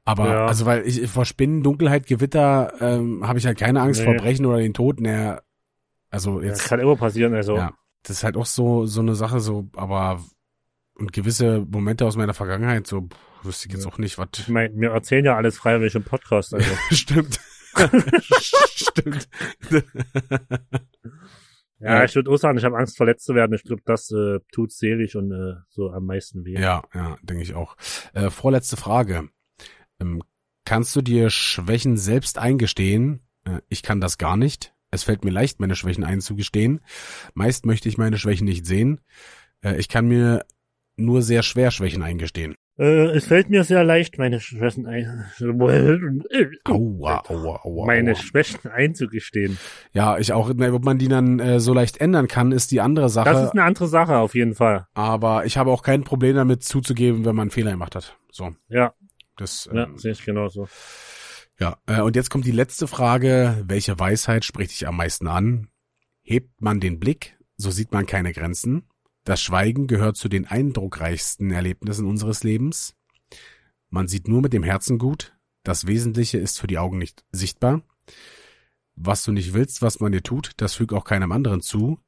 Aber, 0.09 0.27
Ja. 0.27 0.45
also 0.47 0.65
weil 0.65 0.87
ich 0.87 1.07
vor 1.07 1.23
Spinnen, 1.25 1.61
Dunkelheit, 1.61 2.07
Gewitter 2.07 2.73
ähm, 2.81 3.27
habe 3.27 3.37
ich 3.37 3.45
halt 3.45 3.59
keine 3.59 3.79
Angst 3.81 3.99
Nee. 3.99 4.05
vor 4.05 4.15
Brechen 4.15 4.47
oder 4.47 4.57
den 4.57 4.73
Tod. 4.73 4.99
Ne, 4.99 5.39
also 6.09 6.41
jetzt, 6.41 6.65
kann 6.67 6.79
immer 6.79 6.95
passieren. 6.95 7.35
Also 7.35 7.57
ja, 7.57 7.73
das 8.01 8.17
ist 8.17 8.23
halt 8.23 8.35
auch 8.35 8.47
so 8.47 8.87
so 8.87 9.01
eine 9.01 9.13
Sache, 9.13 9.39
so, 9.39 9.69
aber 9.75 10.19
und 10.95 11.13
gewisse 11.13 11.63
Momente 11.69 12.07
aus 12.07 12.17
meiner 12.17 12.33
Vergangenheit, 12.33 12.87
so 12.87 13.01
pff, 13.01 13.45
wüsste 13.45 13.67
ich 13.67 13.73
jetzt 13.75 13.85
Ja. 13.85 13.91
auch 13.91 13.99
nicht, 13.99 14.17
was 14.17 14.29
ich 14.39 14.47
meine, 14.49 14.73
wir 14.75 14.89
erzählen 14.89 15.23
ja 15.25 15.35
alles 15.35 15.59
freiwillig 15.59 15.93
im 15.93 16.03
Podcast. 16.03 16.55
Also 16.55 16.71
stimmt. 16.91 17.39
stimmt. 18.41 19.29
ja, 19.69 19.81
Ja. 21.79 22.03
ich 22.03 22.15
würde 22.15 22.31
auch 22.31 22.37
sagen, 22.37 22.57
ich 22.57 22.65
habe 22.65 22.77
Angst 22.77 22.97
verletzt 22.97 23.25
zu 23.25 23.35
werden. 23.35 23.53
Ich 23.53 23.63
glaube, 23.63 23.83
das 23.85 24.09
äh, 24.11 24.39
tut 24.51 24.71
seelisch 24.71 25.15
und 25.15 25.31
äh, 25.31 25.53
so 25.69 25.91
am 25.91 26.07
meisten 26.07 26.43
weh. 26.45 26.59
Ja, 26.59 26.81
ja, 26.95 27.15
denke 27.21 27.43
ich 27.43 27.53
auch. 27.53 27.77
Äh, 28.13 28.31
vorletzte 28.31 28.75
Frage. 28.75 29.29
Ähm, 29.99 30.23
kannst 30.65 30.95
du 30.95 31.01
dir 31.01 31.29
Schwächen 31.29 31.97
selbst 31.97 32.37
eingestehen? 32.37 33.21
Äh, 33.45 33.59
ich 33.69 33.83
kann 33.83 34.01
das 34.01 34.17
gar 34.17 34.37
nicht. 34.37 34.73
Es 34.91 35.03
fällt 35.03 35.23
mir 35.23 35.31
leicht, 35.31 35.59
meine 35.59 35.75
Schwächen 35.75 36.03
einzugestehen. 36.03 36.81
Meist 37.33 37.65
möchte 37.65 37.89
ich 37.89 37.97
meine 37.97 38.17
Schwächen 38.17 38.45
nicht 38.45 38.65
sehen. 38.65 39.01
Äh, 39.63 39.77
ich 39.77 39.87
kann 39.89 40.07
mir 40.07 40.45
nur 40.97 41.21
sehr 41.21 41.43
schwer 41.43 41.71
Schwächen 41.71 42.01
eingestehen. 42.01 42.55
Äh, 42.77 43.07
es 43.11 43.25
fällt 43.27 43.49
mir 43.49 43.63
sehr 43.65 43.83
leicht, 43.83 44.17
meine 44.17 44.39
Schwächen 44.39 44.87
ein 44.87 45.25
Aua, 46.65 47.23
aua, 47.29 47.59
aua. 47.63 47.85
meine. 47.85 48.15
Schwächen 48.15 48.69
einzugestehen. 48.71 49.57
Ja, 49.91 50.17
ich 50.17 50.33
auch. 50.33 50.49
Ob 50.49 50.85
man 50.85 50.97
die 50.97 51.07
dann 51.07 51.39
äh, 51.39 51.59
so 51.59 51.73
leicht 51.73 51.97
ändern 51.97 52.27
kann, 52.27 52.51
ist 52.51 52.71
die 52.71 52.81
andere 52.81 53.09
Sache. 53.09 53.29
Das 53.29 53.43
ist 53.43 53.51
eine 53.51 53.63
andere 53.63 53.87
Sache 53.87 54.17
auf 54.17 54.33
jeden 54.33 54.55
Fall. 54.55 54.87
aber 54.93 55.45
ich 55.45 55.57
habe 55.57 55.71
auch 55.71 55.83
kein 55.83 56.03
Problem 56.03 56.35
damit 56.35 56.63
zuzugeben, 56.63 57.25
wenn 57.25 57.35
man 57.35 57.43
einen 57.43 57.51
Fehler 57.51 57.71
gemacht 57.71 57.95
hat. 57.95 58.17
So, 58.31 58.55
Ja, 58.69 58.93
das. 59.41 59.69
ja, 59.71 59.85
Ähm, 59.85 59.97
sehe 59.97 60.11
ich 60.11 60.23
genauso. 60.23 60.67
Ja, 61.59 61.77
äh, 61.87 62.01
und 62.01 62.15
jetzt 62.15 62.29
kommt 62.29 62.45
die 62.45 62.51
letzte 62.51 62.87
Frage. 62.87 63.63
Welche 63.67 63.99
Weisheit 63.99 64.45
spricht 64.45 64.71
dich 64.71 64.87
am 64.87 64.97
meisten 64.97 65.27
an? 65.27 65.69
Hebt 66.21 66.61
man 66.61 66.79
den 66.79 66.99
Blick, 66.99 67.37
so 67.57 67.71
sieht 67.71 67.91
man 67.91 68.05
keine 68.05 68.33
Grenzen. 68.33 68.83
Das 69.25 69.41
Schweigen 69.41 69.87
gehört 69.87 70.15
zu 70.15 70.29
den 70.29 70.45
eindruckreichsten 70.45 71.51
Erlebnissen 71.51 72.05
unseres 72.05 72.43
Lebens. 72.43 72.95
Man 73.89 74.07
sieht 74.07 74.27
nur 74.27 74.41
mit 74.41 74.53
dem 74.53 74.63
Herzen 74.63 74.97
gut. 74.97 75.35
Das 75.63 75.87
Wesentliche 75.87 76.37
ist 76.37 76.59
für 76.59 76.67
die 76.67 76.77
Augen 76.77 76.97
nicht 76.97 77.25
sichtbar. 77.31 77.81
Was 78.95 79.23
du 79.23 79.31
nicht 79.31 79.53
willst, 79.53 79.81
was 79.81 79.99
man 79.99 80.11
dir 80.11 80.23
tut, 80.23 80.51
das 80.57 80.75
füg 80.75 80.93
auch 80.93 81.03
keinem 81.03 81.31
anderen 81.31 81.61
zu. 81.61 81.99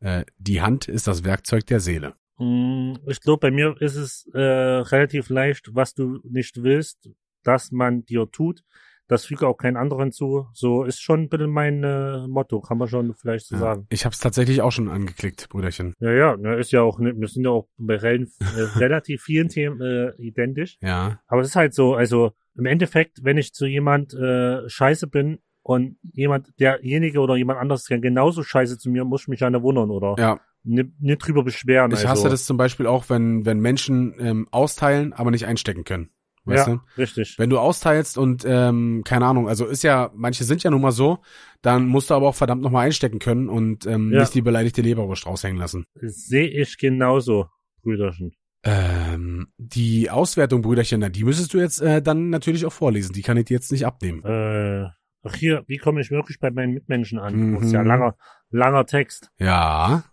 Äh, 0.00 0.24
die 0.36 0.60
Hand 0.60 0.88
ist 0.88 1.06
das 1.06 1.24
Werkzeug 1.24 1.66
der 1.66 1.80
Seele. 1.80 2.14
Mm, 2.38 2.94
Ich 3.06 3.20
glaube, 3.20 3.40
bei 3.40 3.50
mir 3.50 3.76
ist 3.80 3.96
es 3.96 4.28
äh, 4.34 4.38
relativ 4.40 5.28
leicht, 5.28 5.74
was 5.74 5.94
du 5.94 6.20
nicht 6.24 6.62
willst, 6.62 7.10
dass 7.42 7.70
man 7.72 8.04
dir 8.04 8.30
tut. 8.30 8.62
Das 9.06 9.26
füge 9.26 9.46
auch 9.46 9.58
keinen 9.58 9.76
anderen 9.76 10.12
zu. 10.12 10.46
So 10.54 10.84
ist 10.84 11.02
schon 11.02 11.24
ein 11.24 11.28
bisschen 11.28 11.50
mein 11.50 11.84
äh, 11.84 12.26
Motto, 12.26 12.60
kann 12.62 12.78
man 12.78 12.88
schon 12.88 13.14
vielleicht 13.14 13.46
so 13.46 13.56
Ja. 13.56 13.60
sagen. 13.60 13.86
Ich 13.90 14.06
habe 14.06 14.14
es 14.14 14.18
tatsächlich 14.18 14.62
auch 14.62 14.72
schon 14.72 14.88
angeklickt, 14.88 15.46
Brüderchen. 15.50 15.92
Ja, 16.00 16.10
ja, 16.12 16.36
ne, 16.38 16.56
ist 16.56 16.72
ja 16.72 16.80
auch, 16.80 16.98
ne, 16.98 17.12
wir 17.14 17.28
sind 17.28 17.44
ja 17.44 17.50
auch 17.50 17.68
bei 17.76 17.96
rel 17.96 18.22
äh, 18.22 18.24
relativ 18.78 19.22
vielen 19.22 19.48
Themen 19.48 19.80
äh, 19.82 20.12
identisch. 20.16 20.78
Ja, 20.80 21.20
Aber 21.26 21.42
es 21.42 21.48
ist 21.48 21.56
halt 21.56 21.74
so, 21.74 21.94
also 21.94 22.32
im 22.56 22.64
Endeffekt, 22.64 23.22
wenn 23.22 23.36
ich 23.36 23.52
zu 23.52 23.66
jemand 23.66 24.14
äh, 24.14 24.66
scheiße 24.68 25.06
bin 25.08 25.38
und 25.62 25.98
jemand, 26.14 26.58
derjenige 26.58 27.20
oder 27.20 27.36
jemand 27.36 27.58
anderes 27.60 27.86
kann 27.86 28.00
genauso 28.00 28.42
scheiße 28.42 28.78
zu 28.78 28.88
mir, 28.90 29.04
muss 29.04 29.22
ich 29.22 29.28
mich 29.28 29.40
ja 29.40 29.50
nicht 29.50 29.62
wundern 29.62 29.90
oder 29.90 30.14
ja. 30.18 30.40
Nicht, 30.64 30.90
nicht 31.00 31.18
drüber 31.26 31.44
beschweren. 31.44 31.90
Ich 31.92 31.98
also. 31.98 32.08
hasse 32.08 32.28
das 32.28 32.44
zum 32.44 32.56
Beispiel 32.56 32.86
auch, 32.86 33.08
wenn, 33.10 33.44
wenn 33.46 33.60
Menschen 33.60 34.14
ähm, 34.18 34.48
austeilen, 34.50 35.12
aber 35.12 35.30
nicht 35.30 35.46
einstecken 35.46 35.84
können. 35.84 36.10
weißt 36.44 36.66
ja, 36.66 36.74
du? 36.74 36.80
richtig. 37.00 37.36
Wenn 37.38 37.50
du 37.50 37.58
austeilst 37.58 38.18
und 38.18 38.44
ähm, 38.46 39.02
keine 39.04 39.26
Ahnung, 39.26 39.48
also 39.48 39.66
ist 39.66 39.82
ja, 39.82 40.10
manche 40.14 40.44
sind 40.44 40.62
ja 40.62 40.70
nun 40.70 40.82
mal 40.82 40.92
so, 40.92 41.18
dann 41.62 41.86
musst 41.86 42.10
du 42.10 42.14
aber 42.14 42.28
auch 42.28 42.34
verdammt 42.34 42.62
nochmal 42.62 42.86
einstecken 42.86 43.18
können 43.18 43.48
und 43.48 43.86
ähm, 43.86 44.12
Ja. 44.12 44.20
nicht 44.20 44.34
die 44.34 44.42
beleidigte 44.42 44.82
Leberwurst 44.82 45.26
raushängen 45.26 45.58
lassen. 45.58 45.84
Sehe 45.94 46.48
ich 46.48 46.76
genauso, 46.78 47.46
Brüderchen. 47.82 48.32
Ähm, 48.66 49.48
die 49.58 50.08
Auswertung, 50.10 50.62
Brüderchen, 50.62 51.00
na, 51.00 51.10
die 51.10 51.24
müsstest 51.24 51.52
du 51.52 51.58
jetzt 51.58 51.80
äh, 51.82 52.00
dann 52.00 52.30
natürlich 52.30 52.64
auch 52.64 52.72
vorlesen. 52.72 53.12
Die 53.12 53.20
kann 53.22 53.36
ich 53.36 53.44
dir 53.44 53.54
jetzt 53.54 53.70
nicht 53.70 53.84
abnehmen. 53.86 54.22
Äh, 54.24 54.88
ach 55.22 55.34
hier, 55.34 55.64
wie 55.66 55.76
komme 55.76 56.00
ich 56.00 56.10
wirklich 56.10 56.38
bei 56.40 56.50
meinen 56.50 56.72
Mitmenschen 56.72 57.18
an? 57.18 57.54
Das 57.54 57.64
ist 57.66 57.72
ja 57.72 57.82
Mhm. 57.82 57.88
langer, 57.88 58.16
langer 58.50 58.86
Text. 58.86 59.30
Ja. 59.38 60.04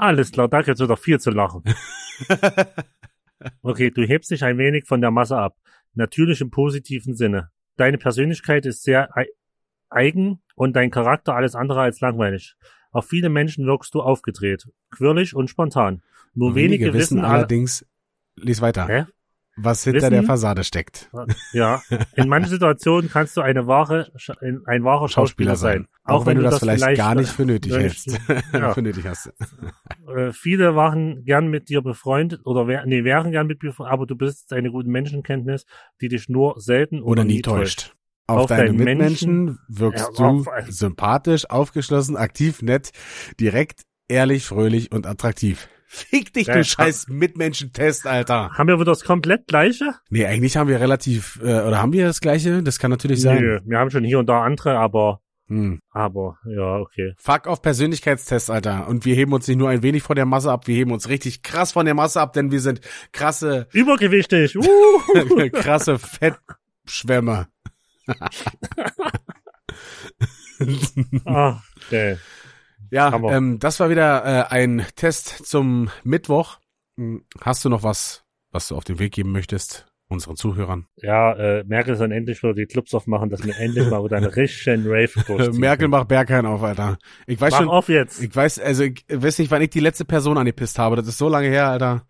Alles 0.00 0.30
klar, 0.30 0.46
da 0.48 0.62
gibt's 0.62 0.80
wieder 0.80 0.96
viel 0.96 1.18
zu 1.20 1.30
lachen. 1.30 1.62
Okay, 3.62 3.90
du 3.92 4.02
hebst 4.02 4.32
dich 4.32 4.42
ein 4.42 4.58
wenig 4.58 4.84
von 4.86 5.00
der 5.00 5.12
Masse 5.12 5.36
ab. 5.38 5.56
Natürlich 5.94 6.40
im 6.40 6.50
positiven 6.50 7.14
Sinne. 7.14 7.50
Deine 7.76 7.96
Persönlichkeit 7.96 8.66
ist 8.66 8.82
sehr 8.82 9.16
ei- 9.16 9.28
eigen 9.90 10.40
und 10.56 10.74
dein 10.74 10.90
Charakter 10.90 11.36
alles 11.36 11.54
andere 11.54 11.80
als 11.82 12.00
langweilig. 12.00 12.56
Auf 12.90 13.06
viele 13.06 13.28
Menschen 13.28 13.64
wirkst 13.64 13.94
du 13.94 14.00
aufgedreht, 14.02 14.66
quirlig 14.90 15.36
und 15.36 15.48
spontan. 15.50 16.02
Nur 16.34 16.56
wenige, 16.56 16.92
wissen 16.94 17.20
alle, 17.20 17.28
allerdings, 17.34 17.86
lies 18.34 18.60
weiter, 18.60 18.88
Hä? 18.88 19.04
Was 19.60 19.84
hinter 19.84 19.98
Wissen- 20.02 20.10
der 20.12 20.22
Fassade 20.22 20.64
steckt. 20.64 21.10
ja, 21.52 21.82
in 22.14 22.28
manchen 22.28 22.50
Situationen 22.50 23.10
kannst 23.10 23.36
du 23.36 23.40
eine 23.40 23.66
wahre, 23.66 24.10
ein, 24.66 24.84
wahrer 24.84 25.08
Schauspieler 25.08 25.56
sein. 25.56 25.86
Auch, 26.04 26.26
wenn 26.26 26.36
du 26.36 26.42
das 26.42 26.58
vielleicht, 26.60 26.96
gar 26.96 27.14
nicht 27.14 27.30
für 27.30 27.44
nötig 27.44 27.72
hältst. 27.74 28.18
ja. 28.52 28.72
für 28.74 28.82
nötig 28.82 29.06
hast. 29.06 29.32
äh, 30.14 30.32
viele 30.32 30.74
waren 30.74 31.24
gern 31.24 31.48
mit 31.48 31.68
dir 31.68 31.82
befreundet 31.82 32.40
oder 32.44 32.66
wär, 32.66 32.86
nee, 32.86 33.04
wären 33.04 33.30
gern 33.32 33.46
mit 33.46 33.62
dir 33.62 33.68
befreundet, 33.70 33.92
aber 33.92 34.06
du 34.06 34.16
besitzt 34.16 34.52
eine 34.52 34.70
gute 34.70 34.88
Menschenkenntnis, 34.88 35.66
die 36.00 36.08
dich 36.08 36.28
nur 36.28 36.60
selten 36.60 37.00
oder, 37.00 37.10
Oder 37.12 37.24
nie 37.24 37.42
täuscht. 37.42 37.94
Auf, 38.26 38.42
Auf 38.42 38.46
deine 38.46 38.72
Mitmenschen 38.74 39.58
wirkst 39.68 40.10
Ja, 40.18 40.32
du 40.34 40.44
sympathisch, 40.68 41.48
aufgeschlossen, 41.48 42.16
aktiv, 42.16 42.60
nett, 42.60 42.90
direkt, 43.40 43.82
ehrlich, 44.06 44.44
fröhlich 44.44 44.92
und 44.92 45.06
attraktiv. 45.06 45.68
Fick 45.90 46.34
dich, 46.34 46.46
Ja, 46.48 46.54
du 46.54 46.64
scheiß 46.64 47.08
Mitmenschentest, 47.08 48.06
Alter. 48.06 48.50
Haben 48.52 48.68
wir 48.68 48.74
wieder 48.76 48.84
das 48.92 49.04
komplett 49.04 49.46
gleiche? 49.46 49.94
Nee, 50.10 50.26
eigentlich 50.26 50.58
haben 50.58 50.68
wir 50.68 50.80
relativ, 50.80 51.40
äh, 51.42 51.62
oder 51.62 51.80
haben 51.80 51.92
wir 51.94 52.06
das 52.06 52.20
gleiche? 52.20 52.62
Das 52.62 52.78
kann 52.78 52.90
natürlich 52.90 53.22
sein. 53.22 53.40
Nö, 53.40 53.60
wir 53.64 53.78
haben 53.78 53.90
schon 53.90 54.04
hier 54.04 54.18
und 54.18 54.26
da 54.28 54.42
andere, 54.42 54.78
aber, 54.78 55.20
Hm. 55.46 55.80
aber, 55.90 56.36
ja, 56.44 56.76
okay. 56.76 57.14
Fuck 57.16 57.46
auf 57.46 57.62
Persönlichkeitstest, 57.62 58.50
Alter. 58.50 58.86
Und 58.86 59.06
wir 59.06 59.14
heben 59.14 59.32
uns 59.32 59.48
nicht 59.48 59.56
nur 59.56 59.70
ein 59.70 59.82
wenig 59.82 60.02
von 60.02 60.14
der 60.14 60.26
Masse 60.26 60.52
ab, 60.52 60.66
wir 60.66 60.76
heben 60.76 60.92
uns 60.92 61.08
richtig 61.08 61.42
krass 61.42 61.72
von 61.72 61.86
der 61.86 61.94
Masse 61.94 62.20
ab, 62.20 62.34
denn 62.34 62.50
wir 62.50 62.60
sind 62.60 62.82
krasse, 63.12 63.66
Übergewichtig, 63.72 64.56
uh! 64.58 65.50
krasse 65.52 65.98
Fettschwämme. 65.98 67.48
Ach, 71.24 71.62
okay. 71.86 72.18
Ja, 72.90 73.12
Aber- 73.12 73.32
ähm, 73.32 73.58
das 73.58 73.80
war 73.80 73.90
wieder 73.90 74.24
äh, 74.24 74.44
ein 74.54 74.84
Test 74.96 75.46
zum 75.46 75.90
Mittwoch. 76.04 76.58
Hm, 76.96 77.24
Hast 77.40 77.64
du 77.64 77.68
noch 77.68 77.82
was, 77.82 78.24
was 78.50 78.68
du 78.68 78.76
auf 78.76 78.84
den 78.84 78.98
Weg 78.98 79.12
geben 79.12 79.30
möchtest, 79.32 79.86
unseren 80.08 80.36
Zuhörern? 80.36 80.86
Ja, 80.96 81.32
äh, 81.34 81.64
Merkel 81.64 81.96
soll 81.96 82.10
endlich 82.12 82.42
wieder 82.42 82.54
die 82.54 82.66
Clubs 82.66 82.94
aufmachen, 82.94 83.28
dass 83.30 83.44
wir 83.44 83.56
endlich 83.58 83.88
mal 83.90 84.02
wieder 84.04 84.16
einen 84.16 84.26
richtigen 84.26 84.84
Rave 84.86 85.10
durchziehen. 85.26 85.60
Merkel 85.60 85.88
macht 85.88 86.08
Berghain 86.08 86.46
auf, 86.46 86.62
Alter. 86.62 86.98
Ich 87.26 87.40
weiß 87.40 87.52
Mach 87.52 87.58
schon, 87.60 87.68
auf 87.68 87.88
jetzt. 87.88 88.22
ich 88.22 88.34
weiß, 88.34 88.58
also 88.60 88.82
ich 88.84 89.04
weiß 89.10 89.38
nicht, 89.38 89.50
wann 89.50 89.62
ich 89.62 89.70
die 89.70 89.80
letzte 89.80 90.04
Person 90.04 90.38
angepisst 90.38 90.78
habe. 90.78 90.96
Das 90.96 91.06
ist 91.06 91.18
so 91.18 91.28
lange 91.28 91.48
her, 91.48 91.68
Alter. 91.68 92.06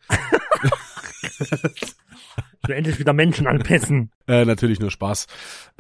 Ich 2.63 2.69
will 2.69 2.77
endlich 2.77 2.99
wieder 2.99 3.13
Menschen 3.13 3.47
anpissen. 3.47 4.11
Äh, 4.29 4.45
natürlich 4.45 4.79
nur 4.79 4.91
Spaß. 4.91 5.27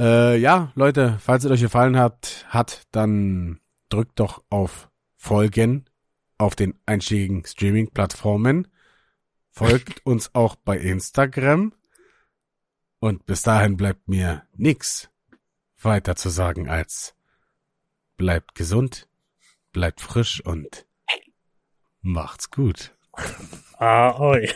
Äh, 0.01 0.39
ja, 0.39 0.73
Leute, 0.75 1.19
falls 1.21 1.45
es 1.45 1.51
euch 1.51 1.61
gefallen 1.61 1.99
hat, 1.99 2.47
hat, 2.49 2.85
dann 2.93 3.59
drückt 3.89 4.21
doch 4.21 4.43
auf 4.51 4.91
Folgen 5.17 5.89
auf 6.39 6.55
den 6.55 6.79
einschlägigen 6.87 7.45
Streaming-Plattformen. 7.45 8.69
Folgt 9.51 10.01
uns 10.07 10.35
auch 10.35 10.55
bei 10.55 10.79
Instagram. 10.79 11.73
Und 13.01 13.27
bis 13.27 13.43
dahin 13.43 13.77
bleibt 13.77 14.09
mir 14.09 14.47
nix 14.55 15.11
weiter 15.81 16.17
zu 16.17 16.29
sagen 16.29 16.69
als 16.69 17.15
bleibt 18.17 18.55
gesund, 18.57 19.09
bleibt 19.73 20.01
frisch 20.01 20.45
und 20.45 20.87
macht's 22.01 22.51
gut. 22.51 22.95
Ah, 23.79 24.19
oi. 24.19 24.49